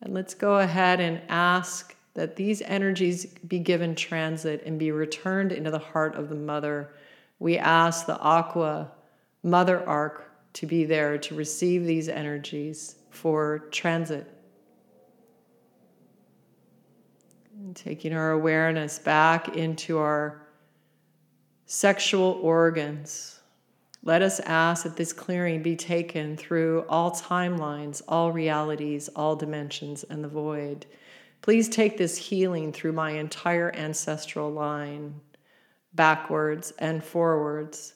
And 0.00 0.14
let's 0.14 0.34
go 0.34 0.58
ahead 0.58 1.00
and 1.00 1.20
ask 1.28 1.96
that 2.14 2.36
these 2.36 2.62
energies 2.62 3.26
be 3.26 3.58
given 3.58 3.94
transit 3.94 4.62
and 4.64 4.78
be 4.78 4.92
returned 4.92 5.50
into 5.52 5.70
the 5.70 5.78
heart 5.78 6.14
of 6.14 6.28
the 6.28 6.34
mother. 6.34 6.94
We 7.38 7.58
ask 7.58 8.06
the 8.06 8.18
Aqua 8.18 8.92
Mother 9.42 9.86
Ark 9.88 10.30
to 10.54 10.66
be 10.66 10.84
there 10.84 11.18
to 11.18 11.34
receive 11.34 11.84
these 11.84 12.08
energies 12.08 12.96
for 13.10 13.68
transit. 13.70 14.30
And 17.58 17.74
taking 17.74 18.12
our 18.12 18.30
awareness 18.32 18.98
back 18.98 19.56
into 19.56 19.98
our 19.98 20.43
sexual 21.74 22.38
organs. 22.42 23.40
Let 24.02 24.22
us 24.22 24.40
ask 24.40 24.84
that 24.84 24.96
this 24.96 25.12
clearing 25.12 25.62
be 25.62 25.76
taken 25.76 26.36
through 26.36 26.84
all 26.88 27.10
timelines, 27.10 28.02
all 28.08 28.32
realities, 28.32 29.08
all 29.16 29.36
dimensions, 29.36 30.04
and 30.04 30.22
the 30.22 30.28
void. 30.28 30.86
Please 31.42 31.68
take 31.68 31.96
this 31.96 32.16
healing 32.16 32.72
through 32.72 32.92
my 32.92 33.12
entire 33.12 33.74
ancestral 33.74 34.50
line, 34.50 35.20
backwards 35.94 36.72
and 36.78 37.02
forwards 37.02 37.94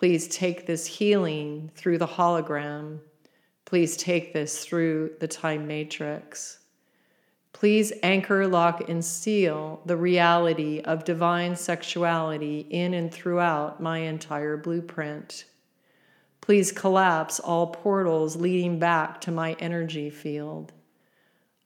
Please 0.00 0.28
take 0.28 0.64
this 0.64 0.86
healing 0.86 1.70
through 1.74 1.98
the 1.98 2.06
hologram. 2.06 3.00
Please 3.66 3.98
take 3.98 4.32
this 4.32 4.64
through 4.64 5.10
the 5.20 5.28
time 5.28 5.66
matrix. 5.66 6.59
Please 7.60 7.92
anchor, 8.02 8.48
lock, 8.48 8.88
and 8.88 9.04
seal 9.04 9.82
the 9.84 9.98
reality 9.98 10.80
of 10.80 11.04
divine 11.04 11.54
sexuality 11.54 12.60
in 12.70 12.94
and 12.94 13.12
throughout 13.12 13.82
my 13.82 13.98
entire 13.98 14.56
blueprint. 14.56 15.44
Please 16.40 16.72
collapse 16.72 17.38
all 17.38 17.66
portals 17.66 18.34
leading 18.34 18.78
back 18.78 19.20
to 19.20 19.30
my 19.30 19.52
energy 19.60 20.08
field. 20.08 20.72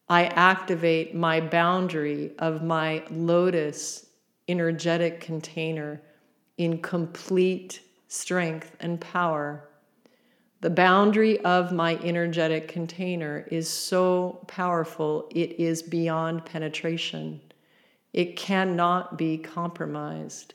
I 0.08 0.24
activate 0.24 1.14
my 1.14 1.40
boundary 1.40 2.32
of 2.40 2.64
my 2.64 3.04
lotus 3.08 4.06
energetic 4.48 5.20
container 5.20 6.02
in 6.58 6.82
complete 6.82 7.82
strength 8.08 8.74
and 8.80 9.00
power. 9.00 9.68
The 10.64 10.70
boundary 10.70 11.38
of 11.40 11.72
my 11.72 11.98
energetic 12.02 12.68
container 12.68 13.46
is 13.50 13.68
so 13.68 14.42
powerful, 14.46 15.28
it 15.30 15.60
is 15.60 15.82
beyond 15.82 16.46
penetration. 16.46 17.42
It 18.14 18.36
cannot 18.36 19.18
be 19.18 19.36
compromised. 19.36 20.54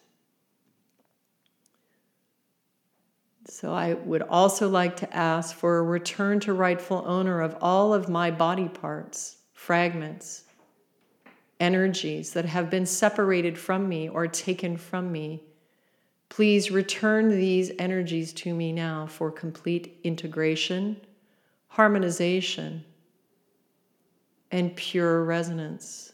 So, 3.46 3.72
I 3.72 3.94
would 3.94 4.24
also 4.24 4.68
like 4.68 4.98
to 4.98 5.16
ask 5.16 5.56
for 5.56 5.78
a 5.78 5.84
return 5.84 6.40
to 6.40 6.54
rightful 6.54 7.04
owner 7.06 7.42
of 7.42 7.56
all 7.62 7.94
of 7.94 8.10
my 8.10 8.32
body 8.32 8.68
parts, 8.68 9.36
fragments, 9.54 10.46
energies 11.60 12.34
that 12.34 12.46
have 12.46 12.72
been 12.72 12.88
separated 12.88 13.60
from 13.60 13.88
me 13.88 14.10
or 14.10 14.26
taken 14.26 14.76
from 14.76 15.12
me. 15.12 15.44
Please 16.30 16.72
return 16.72 17.30
these 17.30 17.72
energies 17.80 18.32
to 18.34 18.54
me 18.54 18.72
now 18.72 19.08
for 19.08 19.32
complete 19.32 20.00
integration, 20.04 21.02
harmonization, 21.68 22.86
and 24.52 24.76
pure 24.76 25.24
resonance. 25.24 26.14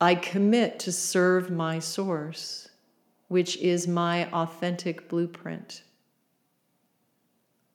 I 0.00 0.14
commit 0.14 0.78
to 0.80 0.92
serve 0.92 1.50
my 1.50 1.78
source 1.78 2.68
which 3.28 3.56
is 3.56 3.88
my 3.88 4.30
authentic 4.32 5.08
blueprint. 5.08 5.82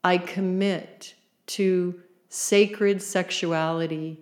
I 0.03 0.17
commit 0.17 1.15
to 1.47 2.01
sacred 2.29 3.01
sexuality. 3.01 4.21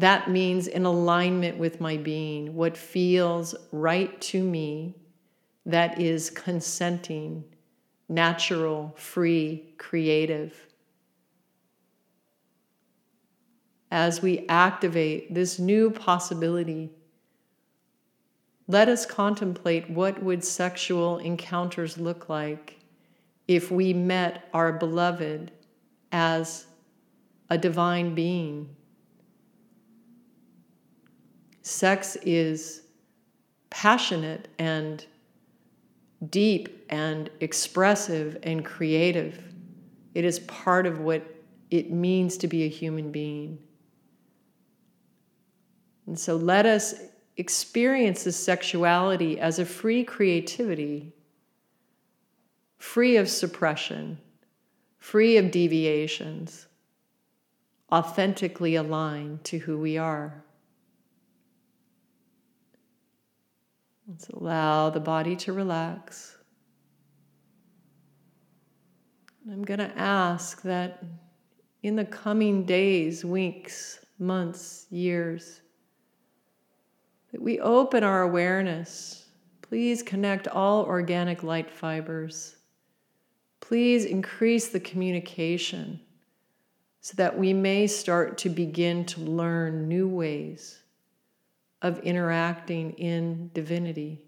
That 0.00 0.30
means 0.30 0.66
in 0.66 0.86
alignment 0.86 1.58
with 1.58 1.78
my 1.78 1.98
being, 1.98 2.54
what 2.54 2.74
feels 2.74 3.54
right 3.70 4.18
to 4.22 4.42
me, 4.42 4.94
that 5.66 6.00
is 6.00 6.30
consenting, 6.30 7.44
natural, 8.08 8.94
free, 8.96 9.74
creative. 9.76 10.54
As 13.90 14.22
we 14.22 14.46
activate 14.48 15.34
this 15.34 15.58
new 15.58 15.90
possibility 15.90 16.90
let 18.68 18.88
us 18.88 19.04
contemplate 19.04 19.90
what 19.90 20.22
would 20.22 20.44
sexual 20.44 21.18
encounters 21.18 21.98
look 21.98 22.28
like 22.28 22.78
if 23.48 23.68
we 23.68 23.92
met 23.92 24.48
our 24.54 24.72
beloved 24.72 25.50
as 26.12 26.66
a 27.48 27.58
divine 27.58 28.14
being. 28.14 28.76
Sex 31.70 32.16
is 32.22 32.82
passionate 33.70 34.48
and 34.58 35.06
deep 36.28 36.84
and 36.90 37.30
expressive 37.38 38.36
and 38.42 38.64
creative. 38.64 39.40
It 40.12 40.24
is 40.24 40.40
part 40.40 40.84
of 40.84 40.98
what 40.98 41.22
it 41.70 41.92
means 41.92 42.36
to 42.38 42.48
be 42.48 42.64
a 42.64 42.68
human 42.68 43.12
being. 43.12 43.56
And 46.08 46.18
so 46.18 46.34
let 46.34 46.66
us 46.66 46.94
experience 47.36 48.24
this 48.24 48.36
sexuality 48.36 49.38
as 49.38 49.60
a 49.60 49.64
free 49.64 50.02
creativity, 50.02 51.12
free 52.78 53.16
of 53.16 53.28
suppression, 53.28 54.18
free 54.98 55.36
of 55.36 55.52
deviations, 55.52 56.66
authentically 57.92 58.74
aligned 58.74 59.44
to 59.44 59.58
who 59.58 59.78
we 59.78 59.96
are. 59.96 60.42
Let's 64.10 64.28
allow 64.30 64.90
the 64.90 64.98
body 64.98 65.36
to 65.36 65.52
relax. 65.52 66.36
I'm 69.48 69.62
going 69.62 69.78
to 69.78 69.96
ask 69.96 70.62
that 70.62 71.04
in 71.84 71.94
the 71.94 72.04
coming 72.04 72.64
days, 72.64 73.24
weeks, 73.24 74.04
months, 74.18 74.88
years, 74.90 75.60
that 77.30 77.40
we 77.40 77.60
open 77.60 78.02
our 78.02 78.22
awareness. 78.22 79.26
Please 79.62 80.02
connect 80.02 80.48
all 80.48 80.82
organic 80.82 81.44
light 81.44 81.70
fibers. 81.70 82.56
Please 83.60 84.06
increase 84.06 84.70
the 84.70 84.80
communication 84.80 86.00
so 87.00 87.14
that 87.16 87.38
we 87.38 87.52
may 87.52 87.86
start 87.86 88.38
to 88.38 88.48
begin 88.48 89.04
to 89.04 89.20
learn 89.20 89.86
new 89.86 90.08
ways 90.08 90.80
of 91.82 91.98
interacting 92.00 92.92
in 92.92 93.50
divinity. 93.54 94.22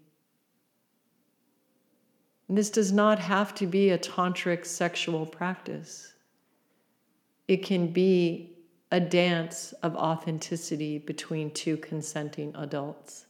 And 2.47 2.57
this 2.57 2.69
does 2.69 2.91
not 2.91 3.19
have 3.19 3.55
to 3.55 3.67
be 3.67 3.89
a 3.89 3.97
tantric 3.97 4.65
sexual 4.65 5.25
practice. 5.25 6.13
It 7.47 7.57
can 7.57 7.87
be 7.87 8.53
a 8.91 8.99
dance 8.99 9.73
of 9.81 9.95
authenticity 9.95 10.99
between 10.99 11.49
two 11.49 11.77
consenting 11.77 12.53
adults. 12.55 13.25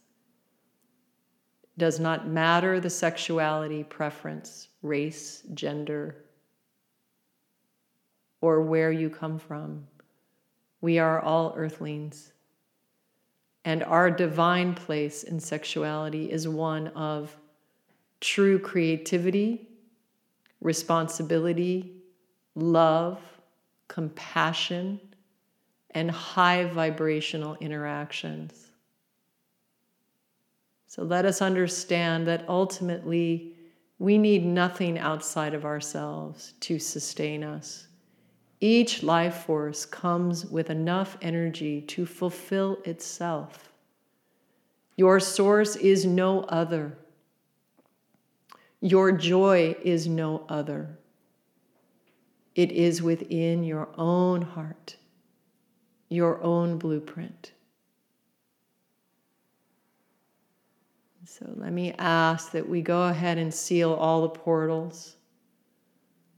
Does 1.78 1.98
not 1.98 2.28
matter 2.28 2.80
the 2.80 2.90
sexuality, 2.90 3.82
preference, 3.82 4.68
race, 4.82 5.42
gender, 5.54 6.16
or 8.42 8.60
where 8.60 8.92
you 8.92 9.08
come 9.08 9.38
from. 9.38 9.86
We 10.82 10.98
are 10.98 11.18
all 11.18 11.54
earthlings. 11.56 12.33
And 13.64 13.82
our 13.82 14.10
divine 14.10 14.74
place 14.74 15.22
in 15.22 15.40
sexuality 15.40 16.30
is 16.30 16.46
one 16.46 16.88
of 16.88 17.34
true 18.20 18.58
creativity, 18.58 19.68
responsibility, 20.60 21.92
love, 22.54 23.20
compassion 23.88 25.00
and 25.92 26.10
high 26.10 26.64
vibrational 26.64 27.56
interactions. 27.60 28.70
So 30.88 31.02
let 31.02 31.24
us 31.24 31.40
understand 31.42 32.26
that 32.26 32.44
ultimately 32.48 33.54
we 33.98 34.18
need 34.18 34.44
nothing 34.44 34.98
outside 34.98 35.54
of 35.54 35.64
ourselves 35.64 36.54
to 36.60 36.78
sustain 36.78 37.44
us. 37.44 37.86
Each 38.64 39.02
life 39.02 39.44
force 39.44 39.84
comes 39.84 40.46
with 40.46 40.70
enough 40.70 41.18
energy 41.20 41.82
to 41.82 42.06
fulfill 42.06 42.78
itself. 42.86 43.72
Your 44.96 45.20
source 45.20 45.76
is 45.76 46.06
no 46.06 46.44
other. 46.44 46.96
Your 48.80 49.12
joy 49.12 49.76
is 49.82 50.08
no 50.08 50.46
other. 50.48 50.96
It 52.54 52.72
is 52.72 53.02
within 53.02 53.64
your 53.64 53.88
own 53.98 54.40
heart 54.40 54.96
your 56.08 56.42
own 56.42 56.78
blueprint. 56.78 57.52
So 61.26 61.46
let 61.56 61.72
me 61.72 61.92
ask 61.98 62.52
that 62.52 62.68
we 62.68 62.80
go 62.80 63.08
ahead 63.08 63.38
and 63.38 63.52
seal 63.52 63.92
all 63.92 64.22
the 64.22 64.28
portals, 64.28 65.16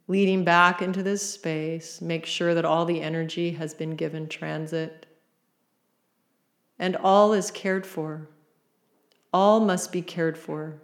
leading 0.09 0.44
back 0.44 0.82
into 0.82 1.02
this 1.02 1.28
space. 1.28 2.00
Make 2.00 2.26
sure 2.26 2.54
that 2.54 2.64
all 2.64 2.84
the 2.84 3.00
energy 3.00 3.52
has 3.52 3.74
been 3.74 3.96
given 3.96 4.28
transit 4.28 5.07
and 6.78 6.96
all 6.96 7.32
is 7.32 7.50
cared 7.50 7.86
for. 7.86 8.28
All 9.32 9.61
must 9.61 9.92
be 9.92 10.02
cared 10.02 10.38
for. 10.38 10.82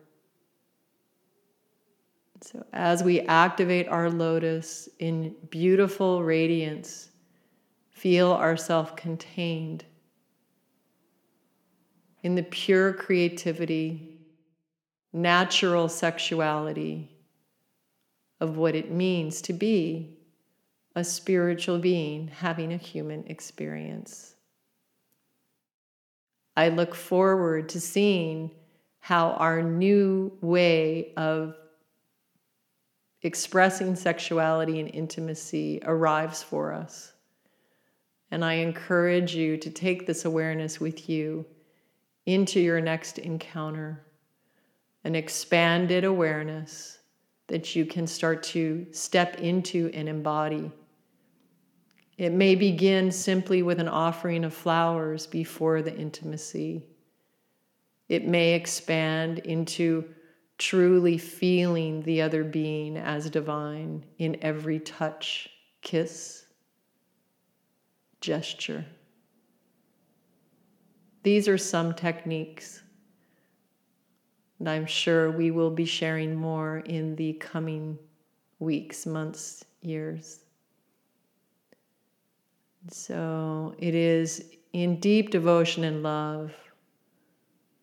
So, 2.40 2.66
as 2.72 3.04
we 3.04 3.20
activate 3.20 3.86
our 3.88 4.10
lotus 4.10 4.88
in 4.98 5.36
beautiful 5.50 6.24
radiance, 6.24 7.10
feel 7.90 8.32
ourselves 8.32 8.90
contained 8.96 9.84
in 12.24 12.34
the 12.34 12.42
pure 12.42 12.92
creativity, 12.92 14.18
natural 15.12 15.88
sexuality 15.88 17.11
of 18.42 18.56
what 18.56 18.74
it 18.74 18.90
means 18.90 19.40
to 19.40 19.52
be 19.52 20.10
a 20.96 21.04
spiritual 21.04 21.78
being 21.78 22.26
having 22.26 22.72
a 22.72 22.76
human 22.76 23.22
experience. 23.28 24.34
I 26.56 26.68
look 26.68 26.96
forward 26.96 27.68
to 27.68 27.80
seeing 27.80 28.50
how 28.98 29.30
our 29.30 29.62
new 29.62 30.36
way 30.40 31.12
of 31.16 31.54
expressing 33.22 33.94
sexuality 33.94 34.80
and 34.80 34.92
intimacy 34.92 35.78
arrives 35.84 36.42
for 36.42 36.72
us. 36.72 37.12
And 38.32 38.44
I 38.44 38.54
encourage 38.54 39.36
you 39.36 39.56
to 39.58 39.70
take 39.70 40.04
this 40.04 40.24
awareness 40.24 40.80
with 40.80 41.08
you 41.08 41.46
into 42.26 42.58
your 42.58 42.80
next 42.80 43.18
encounter 43.18 44.02
an 45.04 45.14
expanded 45.14 46.02
awareness 46.02 46.98
that 47.48 47.74
you 47.76 47.84
can 47.84 48.06
start 48.06 48.42
to 48.42 48.86
step 48.92 49.36
into 49.36 49.90
and 49.92 50.08
embody. 50.08 50.70
It 52.18 52.32
may 52.32 52.54
begin 52.54 53.10
simply 53.10 53.62
with 53.62 53.80
an 53.80 53.88
offering 53.88 54.44
of 54.44 54.54
flowers 54.54 55.26
before 55.26 55.82
the 55.82 55.94
intimacy. 55.96 56.84
It 58.08 58.26
may 58.26 58.54
expand 58.54 59.40
into 59.40 60.04
truly 60.58 61.18
feeling 61.18 62.02
the 62.02 62.22
other 62.22 62.44
being 62.44 62.96
as 62.96 63.28
divine 63.30 64.04
in 64.18 64.36
every 64.42 64.78
touch, 64.78 65.48
kiss, 65.80 66.44
gesture. 68.20 68.84
These 71.22 71.48
are 71.48 71.58
some 71.58 71.94
techniques, 71.94 72.81
and 74.62 74.70
I'm 74.70 74.86
sure 74.86 75.32
we 75.32 75.50
will 75.50 75.72
be 75.72 75.84
sharing 75.84 76.36
more 76.36 76.84
in 76.84 77.16
the 77.16 77.32
coming 77.32 77.98
weeks, 78.60 79.06
months, 79.06 79.64
years. 79.80 80.44
So 82.88 83.74
it 83.78 83.96
is 83.96 84.52
in 84.72 85.00
deep 85.00 85.30
devotion 85.30 85.82
and 85.82 86.04
love 86.04 86.52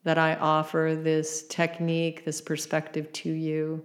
that 0.05 0.17
I 0.17 0.35
offer 0.35 0.97
this 0.97 1.45
technique, 1.47 2.23
this 2.23 2.39
perspective 2.39 3.11
to 3.11 3.29
you. 3.29 3.83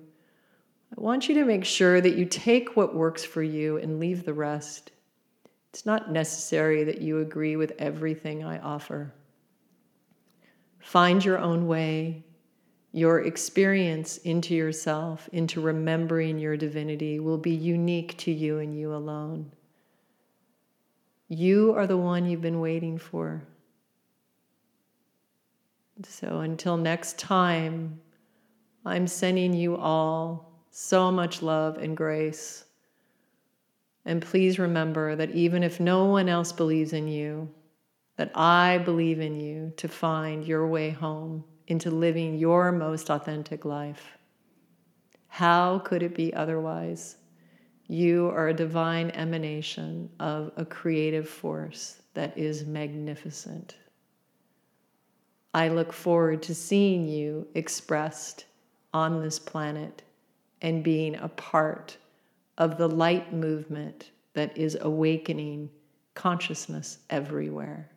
I 0.96 1.00
want 1.00 1.28
you 1.28 1.34
to 1.34 1.44
make 1.44 1.64
sure 1.64 2.00
that 2.00 2.14
you 2.14 2.24
take 2.24 2.76
what 2.76 2.94
works 2.94 3.24
for 3.24 3.42
you 3.42 3.78
and 3.78 3.98
leave 3.98 4.24
the 4.24 4.34
rest. 4.34 4.92
It's 5.72 5.84
not 5.84 6.12
necessary 6.12 6.84
that 6.84 7.02
you 7.02 7.18
agree 7.18 7.56
with 7.56 7.72
everything 7.76 8.44
I 8.44 8.60
offer. 8.60 9.12
Find 10.78 11.24
your 11.24 11.38
own 11.38 11.66
way, 11.66 12.22
your 12.94 13.22
experience 13.22 14.18
into 14.18 14.54
yourself, 14.54 15.28
into 15.32 15.60
remembering 15.60 16.38
your 16.38 16.56
divinity 16.56 17.18
will 17.18 17.36
be 17.36 17.50
unique 17.50 18.16
to 18.16 18.30
you 18.30 18.60
and 18.60 18.78
you 18.78 18.94
alone. 18.94 19.50
You 21.26 21.74
are 21.74 21.88
the 21.88 21.96
one 21.96 22.24
you've 22.24 22.40
been 22.40 22.60
waiting 22.60 22.96
for. 22.96 23.42
So 26.04 26.38
until 26.38 26.76
next 26.76 27.18
time, 27.18 28.00
I'm 28.84 29.08
sending 29.08 29.54
you 29.54 29.76
all 29.76 30.52
so 30.70 31.10
much 31.10 31.42
love 31.42 31.78
and 31.78 31.96
grace. 31.96 32.62
And 34.04 34.22
please 34.22 34.60
remember 34.60 35.16
that 35.16 35.32
even 35.32 35.64
if 35.64 35.80
no 35.80 36.04
one 36.04 36.28
else 36.28 36.52
believes 36.52 36.92
in 36.92 37.08
you, 37.08 37.50
that 38.18 38.30
I 38.36 38.78
believe 38.78 39.18
in 39.18 39.40
you 39.40 39.72
to 39.78 39.88
find 39.88 40.44
your 40.44 40.68
way 40.68 40.90
home 40.90 41.42
into 41.66 41.90
living 41.90 42.38
your 42.38 42.72
most 42.72 43.10
authentic 43.10 43.64
life. 43.64 44.18
How 45.28 45.80
could 45.80 46.02
it 46.02 46.14
be 46.14 46.32
otherwise? 46.34 47.16
You 47.86 48.28
are 48.28 48.48
a 48.48 48.54
divine 48.54 49.10
emanation 49.10 50.08
of 50.20 50.52
a 50.56 50.64
creative 50.64 51.28
force 51.28 52.00
that 52.14 52.36
is 52.38 52.64
magnificent. 52.66 53.76
I 55.52 55.68
look 55.68 55.92
forward 55.92 56.42
to 56.44 56.54
seeing 56.54 57.06
you 57.06 57.46
expressed 57.54 58.46
on 58.92 59.22
this 59.22 59.38
planet 59.38 60.02
and 60.62 60.82
being 60.82 61.16
a 61.16 61.28
part 61.28 61.96
of 62.58 62.78
the 62.78 62.88
light 62.88 63.32
movement 63.32 64.10
that 64.34 64.56
is 64.56 64.78
awakening 64.80 65.70
consciousness 66.14 66.98
everywhere. 67.10 67.90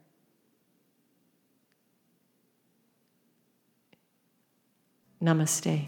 Namaste. 5.20 5.88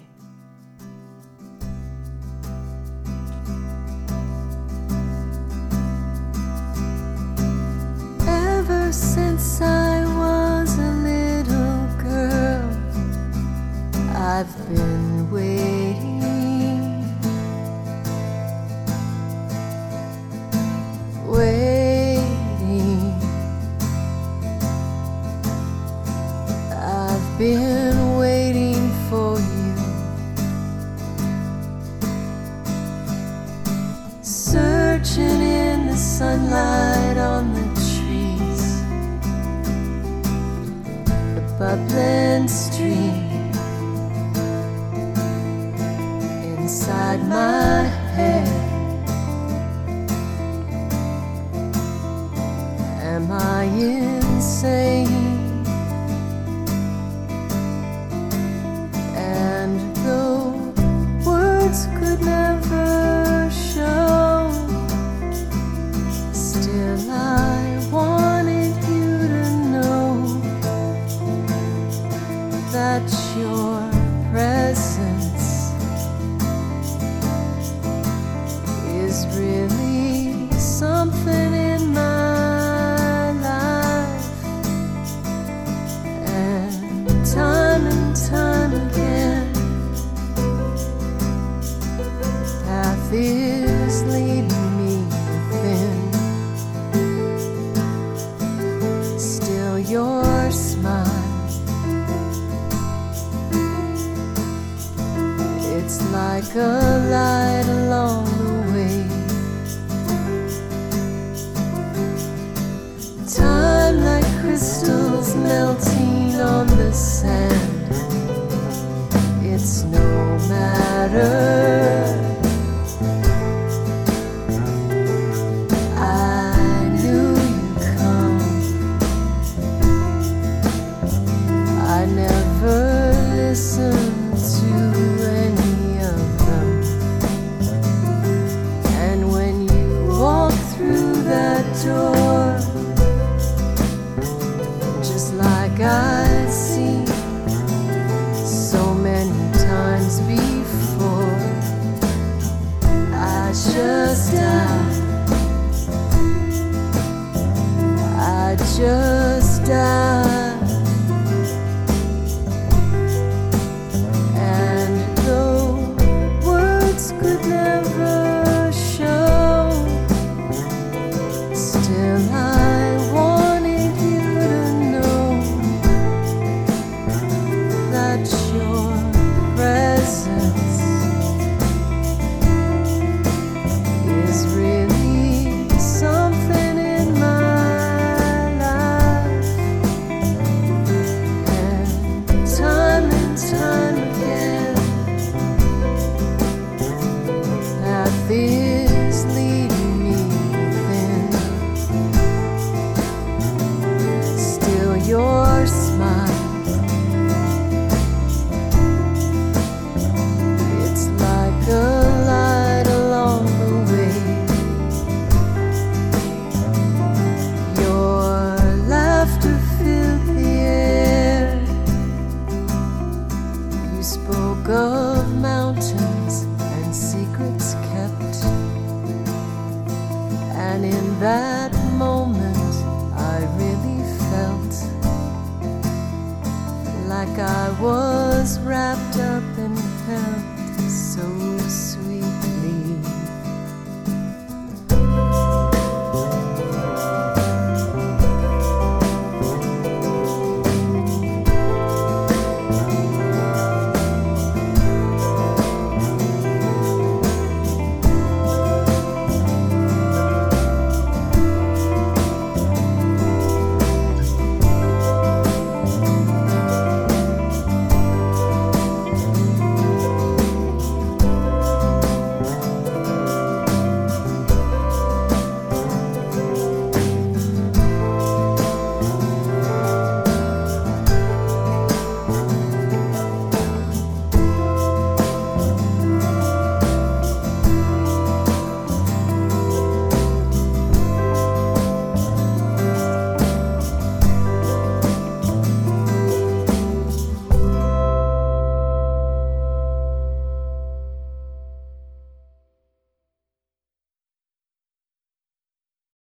Ever 8.27 8.91
since 8.91 9.61
I 9.61 10.03
was 10.17 10.77
a 10.79 10.91
little 11.07 11.87
girl, 12.01 12.65
I've 14.17 14.51
been 14.67 15.08